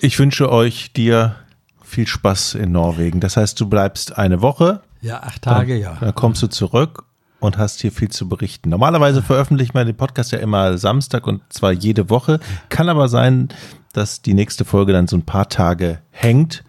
Ich 0.00 0.18
wünsche 0.18 0.50
euch 0.50 0.92
dir 0.92 1.36
viel 1.84 2.08
Spaß 2.08 2.56
in 2.56 2.72
Norwegen. 2.72 3.20
Das 3.20 3.36
heißt, 3.36 3.60
du 3.60 3.68
bleibst 3.68 4.18
eine 4.18 4.42
Woche. 4.42 4.80
Ja, 5.02 5.22
acht 5.22 5.42
Tage, 5.42 5.74
dann, 5.74 5.82
ja. 5.82 5.96
Dann 6.00 6.16
kommst 6.16 6.42
du 6.42 6.48
zurück 6.48 7.04
und 7.40 7.58
hast 7.58 7.80
hier 7.80 7.92
viel 7.92 8.08
zu 8.08 8.28
berichten. 8.28 8.70
Normalerweise 8.70 9.22
veröffentlicht 9.22 9.74
man 9.74 9.86
den 9.86 9.96
Podcast 9.96 10.32
ja 10.32 10.38
immer 10.38 10.78
Samstag 10.78 11.26
und 11.26 11.42
zwar 11.50 11.72
jede 11.72 12.10
Woche. 12.10 12.40
Kann 12.68 12.88
aber 12.88 13.08
sein, 13.08 13.48
dass 13.92 14.22
die 14.22 14.34
nächste 14.34 14.64
Folge 14.64 14.92
dann 14.92 15.06
so 15.06 15.16
ein 15.16 15.24
paar 15.24 15.48
Tage 15.48 16.00
hängt. 16.10 16.64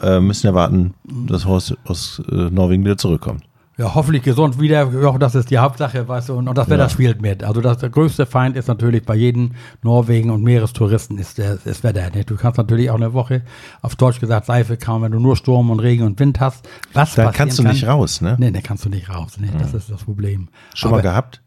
Äh, 0.00 0.20
müssen 0.20 0.46
ja 0.46 0.54
warten, 0.54 0.94
dass 1.04 1.46
Horst 1.46 1.76
aus 1.84 2.22
äh, 2.30 2.34
Norwegen 2.34 2.84
wieder 2.84 2.98
zurückkommt. 2.98 3.44
Ja, 3.76 3.94
hoffentlich 3.96 4.22
gesund 4.22 4.60
wieder. 4.60 4.88
Ja, 5.02 5.18
das 5.18 5.34
ist 5.34 5.50
die 5.50 5.58
Hauptsache, 5.58 6.06
weißt 6.06 6.28
du, 6.28 6.34
und, 6.34 6.46
und 6.46 6.56
das 6.56 6.68
Wetter 6.68 6.84
Ja. 6.84 6.88
spielt 6.88 7.20
mit. 7.20 7.42
Also 7.42 7.60
das, 7.60 7.78
der 7.78 7.90
größte 7.90 8.24
Feind 8.24 8.56
ist 8.56 8.68
natürlich 8.68 9.04
bei 9.04 9.16
jedem 9.16 9.52
Norwegen 9.82 10.30
und 10.30 10.42
Meerestouristen 10.44 11.18
ist 11.18 11.38
der, 11.38 11.56
das 11.56 11.82
Wetter. 11.82 12.08
Ne? 12.10 12.24
Du 12.24 12.36
kannst 12.36 12.56
natürlich 12.58 12.90
auch 12.90 12.94
eine 12.94 13.14
Woche, 13.14 13.42
auf 13.82 13.96
Deutsch 13.96 14.20
gesagt, 14.20 14.46
Seife 14.46 14.76
kaum, 14.76 15.02
wenn 15.02 15.10
du 15.12 15.18
nur 15.18 15.36
Sturm 15.36 15.70
und 15.70 15.80
Regen 15.80 16.04
und 16.04 16.20
Wind 16.20 16.38
hast. 16.38 16.68
Was 16.92 17.14
Dann 17.16 17.32
kannst 17.32 17.58
du 17.58 17.64
kann, 17.64 17.72
nicht 17.72 17.86
raus, 17.86 18.20
ne? 18.20 18.36
Nee, 18.38 18.52
da 18.52 18.60
kannst 18.60 18.84
du 18.84 18.88
nicht 18.90 19.08
raus. 19.10 19.38
Ne? 19.38 19.48
Das 19.58 19.74
ist 19.74 19.90
das 19.90 20.04
Problem. 20.04 20.48
Schon 20.74 20.88
Aber 20.90 20.98
mal 20.98 21.02
gehabt? 21.02 21.40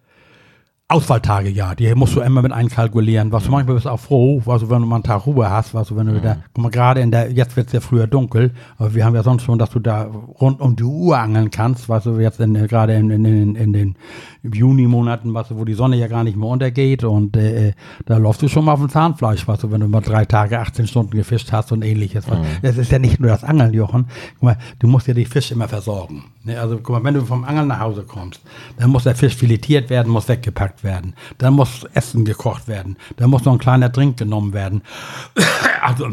Ausfalltage, 0.89 1.49
ja, 1.49 1.75
die 1.75 1.93
musst 1.95 2.15
du 2.15 2.21
immer 2.21 2.41
mit 2.41 2.53
einkalkulieren. 2.53 3.33
Was 3.33 3.43
du 3.43 3.51
manchmal 3.51 3.75
bist 3.75 3.87
auch 3.87 3.99
froh, 3.99 4.41
du, 4.45 4.69
wenn 4.69 4.81
du 4.81 4.87
mal 4.87 4.95
einen 4.95 5.03
Tag 5.03 5.25
Ruhe 5.25 5.49
hast, 5.49 5.73
was 5.73 5.89
du, 5.89 5.97
wenn 5.97 6.07
du 6.07 6.15
wieder, 6.15 6.37
guck 6.53 6.63
mal, 6.63 6.69
gerade 6.69 7.01
in 7.01 7.11
der, 7.11 7.29
jetzt 7.29 7.57
wird's 7.57 7.73
ja 7.73 7.81
früher 7.81 8.07
dunkel, 8.07 8.53
aber 8.77 8.95
wir 8.95 9.03
haben 9.03 9.13
ja 9.13 9.21
sonst 9.21 9.43
schon, 9.43 9.59
dass 9.59 9.69
du 9.69 9.79
da 9.79 10.03
rund 10.03 10.61
um 10.61 10.77
die 10.77 10.85
Uhr 10.85 11.17
angeln 11.17 11.51
kannst, 11.51 11.89
was 11.89 12.05
du 12.05 12.17
jetzt 12.19 12.39
in, 12.39 12.53
gerade 12.53 12.93
in, 12.93 13.09
in, 13.09 13.25
in, 13.25 13.55
in 13.55 13.73
den 13.73 13.95
Juni-Monaten, 14.53 15.33
was 15.33 15.49
du, 15.49 15.57
wo 15.57 15.65
die 15.65 15.73
Sonne 15.73 15.97
ja 15.97 16.07
gar 16.07 16.23
nicht 16.23 16.37
mehr 16.37 16.49
untergeht 16.49 17.03
und 17.03 17.35
äh, 17.37 17.73
da 18.05 18.17
läufst 18.17 18.41
du 18.41 18.47
schon 18.47 18.65
mal 18.65 18.73
auf 18.73 18.79
dem 18.79 18.89
Zahnfleisch, 18.89 19.47
was 19.47 19.59
du, 19.59 19.71
wenn 19.71 19.81
du 19.81 19.87
mal 19.87 20.01
drei 20.01 20.25
Tage, 20.25 20.59
18 20.59 20.87
Stunden 20.87 21.15
gefischt 21.15 21.51
hast 21.51 21.71
und 21.71 21.83
ähnliches. 21.83 22.25
Es 22.61 22.77
ist 22.77 22.91
ja 22.91 22.99
nicht 22.99 23.19
nur 23.19 23.29
das 23.29 23.43
Angeln, 23.43 23.73
Jochen. 23.73 24.07
Guck 24.35 24.43
mal, 24.43 24.57
du 24.79 24.87
musst 24.87 25.07
ja 25.07 25.13
die 25.13 25.25
Fisch 25.25 25.51
immer 25.51 25.67
versorgen. 25.67 26.25
Ne? 26.43 26.59
Also 26.59 26.77
guck 26.77 26.89
mal, 26.89 27.03
wenn 27.03 27.13
du 27.13 27.21
vom 27.25 27.43
Angeln 27.43 27.67
nach 27.67 27.79
Hause 27.79 28.03
kommst, 28.03 28.41
dann 28.77 28.89
muss 28.89 29.03
der 29.03 29.15
Fisch 29.15 29.35
filetiert 29.35 29.89
werden, 29.89 30.11
muss 30.11 30.27
weggepackt 30.27 30.83
werden. 30.83 31.13
Dann 31.37 31.53
muss 31.53 31.85
Essen 31.93 32.25
gekocht 32.25 32.67
werden. 32.67 32.97
Dann 33.17 33.29
muss 33.29 33.45
noch 33.45 33.53
ein 33.53 33.59
kleiner 33.59 33.89
Drink 33.89 34.17
genommen 34.17 34.53
werden. 34.53 34.81
Also 35.81 36.07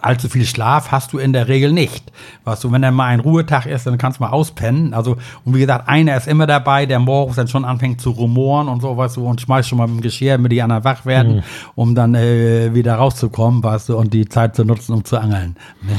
allzu 0.00 0.28
viel 0.28 0.44
Schlaf 0.44 0.90
hast 0.90 1.12
du 1.12 1.18
in 1.18 1.32
der 1.32 1.48
Regel 1.48 1.72
nicht. 1.72 2.12
Weißt 2.44 2.64
du, 2.64 2.72
wenn 2.72 2.82
dann 2.82 2.94
mal 2.94 3.06
ein 3.06 3.20
Ruhetag 3.20 3.66
ist, 3.66 3.86
dann 3.86 3.98
kannst 3.98 4.18
du 4.18 4.24
mal 4.24 4.30
auspennen. 4.30 4.94
Also, 4.94 5.16
und 5.44 5.54
wie 5.54 5.60
gesagt, 5.60 5.88
einer 5.88 6.16
ist 6.16 6.28
immer 6.28 6.46
dabei, 6.46 6.86
der 6.86 6.98
morgens 6.98 7.36
dann 7.36 7.48
schon 7.48 7.64
anfängt 7.64 8.00
zu 8.00 8.10
rumoren 8.10 8.68
und 8.68 8.80
so, 8.80 8.96
weißt 8.96 9.16
du, 9.16 9.26
und 9.26 9.40
schmeißt 9.40 9.68
schon 9.68 9.78
mal 9.78 9.86
mit 9.86 9.98
dem 9.98 10.02
Geschirr, 10.02 10.32
damit 10.32 10.52
die 10.52 10.62
anderen 10.62 10.84
wach 10.84 11.06
werden, 11.06 11.42
um 11.74 11.94
dann 11.94 12.14
äh, 12.14 12.74
wieder 12.74 12.96
rauszukommen, 12.96 13.62
weißt 13.62 13.90
du, 13.90 13.96
und 13.96 14.12
die 14.12 14.28
Zeit 14.28 14.56
zu 14.56 14.64
nutzen, 14.64 14.92
um 14.92 15.04
zu 15.04 15.18
angeln. 15.18 15.56
Ne? 15.82 15.98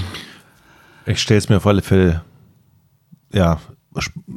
Ich 1.05 1.21
stelle 1.21 1.39
es 1.39 1.49
mir 1.49 1.57
auf 1.57 1.67
alle 1.67 1.81
Fälle, 1.81 2.21
ja, 3.33 3.59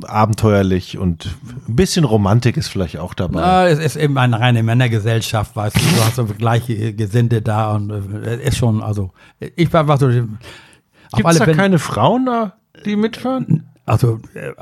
abenteuerlich 0.07 0.98
und 0.98 1.36
ein 1.68 1.76
bisschen 1.76 2.05
Romantik 2.05 2.57
ist 2.57 2.68
vielleicht 2.68 2.98
auch 2.98 3.14
dabei. 3.14 3.40
Na, 3.40 3.68
es 3.68 3.78
ist 3.78 3.96
eben 3.96 4.18
eine 4.18 4.40
reine 4.40 4.62
Männergesellschaft, 4.62 5.55
weißt 5.55 5.76
du, 5.76 5.80
du 5.80 6.05
hast 6.05 6.16
so 6.16 6.24
gleiche 6.24 6.92
Gesinnte 6.94 7.40
da 7.40 7.74
und 7.74 7.90
äh, 7.90 8.42
ist 8.42 8.57
schon, 8.57 8.82
also, 8.82 9.12
ich 9.38 9.72
war, 9.72 9.96
so, 9.96 10.09
Gibt 10.09 11.30
es 11.30 11.38
da 11.38 11.46
keine 11.52 11.78
Frauen 11.78 12.26
da, 12.26 12.55
die 12.84 12.96
mitfahren? 12.96 13.68
Also, 13.86 14.20
äh, 14.34 14.52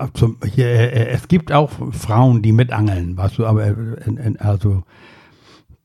hier, 0.49 0.66
äh, 0.66 1.09
es 1.09 1.26
gibt 1.28 1.53
auch 1.53 1.70
Frauen, 1.93 2.43
die 2.43 2.53
mitangeln, 2.53 3.16
weißt 3.16 3.38
du, 3.38 3.47
aber 3.47 3.74
also 4.40 4.82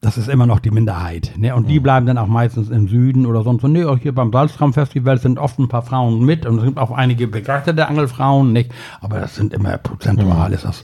das 0.01 0.17
ist 0.17 0.29
immer 0.29 0.45
noch 0.45 0.59
die 0.59 0.69
Minderheit. 0.69 1.33
Ne? 1.37 1.55
Und 1.55 1.67
die 1.67 1.79
bleiben 1.79 2.05
dann 2.05 2.17
auch 2.17 2.27
meistens 2.27 2.69
im 2.69 2.87
Süden 2.87 3.25
oder 3.25 3.43
sonst 3.43 3.63
wo. 3.63 3.67
Nee, 3.67 3.85
auch 3.85 3.97
hier 3.97 4.13
beim 4.13 4.31
Salztraum-Festival 4.31 5.17
sind 5.17 5.39
oft 5.39 5.57
ein 5.57 5.69
paar 5.69 5.81
Frauen 5.81 6.23
mit 6.23 6.45
und 6.45 6.59
es 6.59 6.65
gibt 6.65 6.77
auch 6.77 6.91
einige 6.91 7.27
begeisterte 7.27 7.87
Angelfrauen, 7.87 8.53
nicht? 8.53 8.71
Aber 9.01 9.19
das 9.19 9.35
sind 9.35 9.53
immer 9.53 9.77
prozentual 9.77 10.53
ist 10.53 10.65
das 10.65 10.83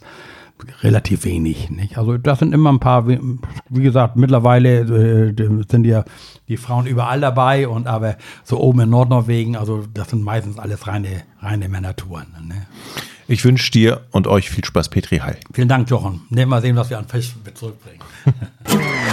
relativ 0.81 1.25
wenig, 1.25 1.69
nicht? 1.69 1.97
Also 1.97 2.17
das 2.17 2.39
sind 2.39 2.53
immer 2.53 2.71
ein 2.71 2.79
paar, 2.79 3.07
wie 3.07 3.19
wie 3.69 3.83
gesagt, 3.83 4.15
mittlerweile 4.15 4.79
äh, 4.79 5.63
sind 5.69 5.85
ja 5.85 6.05
die 6.47 6.57
Frauen 6.57 6.87
überall 6.87 7.21
dabei 7.21 7.67
und 7.67 7.87
aber 7.87 8.15
so 8.43 8.59
oben 8.59 8.81
in 8.81 8.89
Nordnorwegen, 8.89 9.55
also 9.55 9.83
das 9.93 10.09
sind 10.09 10.23
meistens 10.23 10.57
alles 10.57 10.87
reine, 10.87 11.23
reine 11.39 11.69
Männertouren. 11.69 12.27
Ne? 12.47 12.65
Ich 13.27 13.45
wünsche 13.45 13.71
dir 13.71 14.01
und 14.11 14.27
euch 14.27 14.49
viel 14.49 14.65
Spaß, 14.65 14.89
Petri 14.89 15.19
Heil. 15.19 15.39
Vielen 15.53 15.69
Dank, 15.69 15.89
Jochen. 15.89 16.21
Nehmen 16.29 16.51
wir 16.51 16.57
mal 16.57 16.61
sehen, 16.61 16.75
was 16.75 16.89
wir 16.89 16.97
an 16.97 17.07
Pech 17.07 17.33
zurückbringen. 17.53 17.99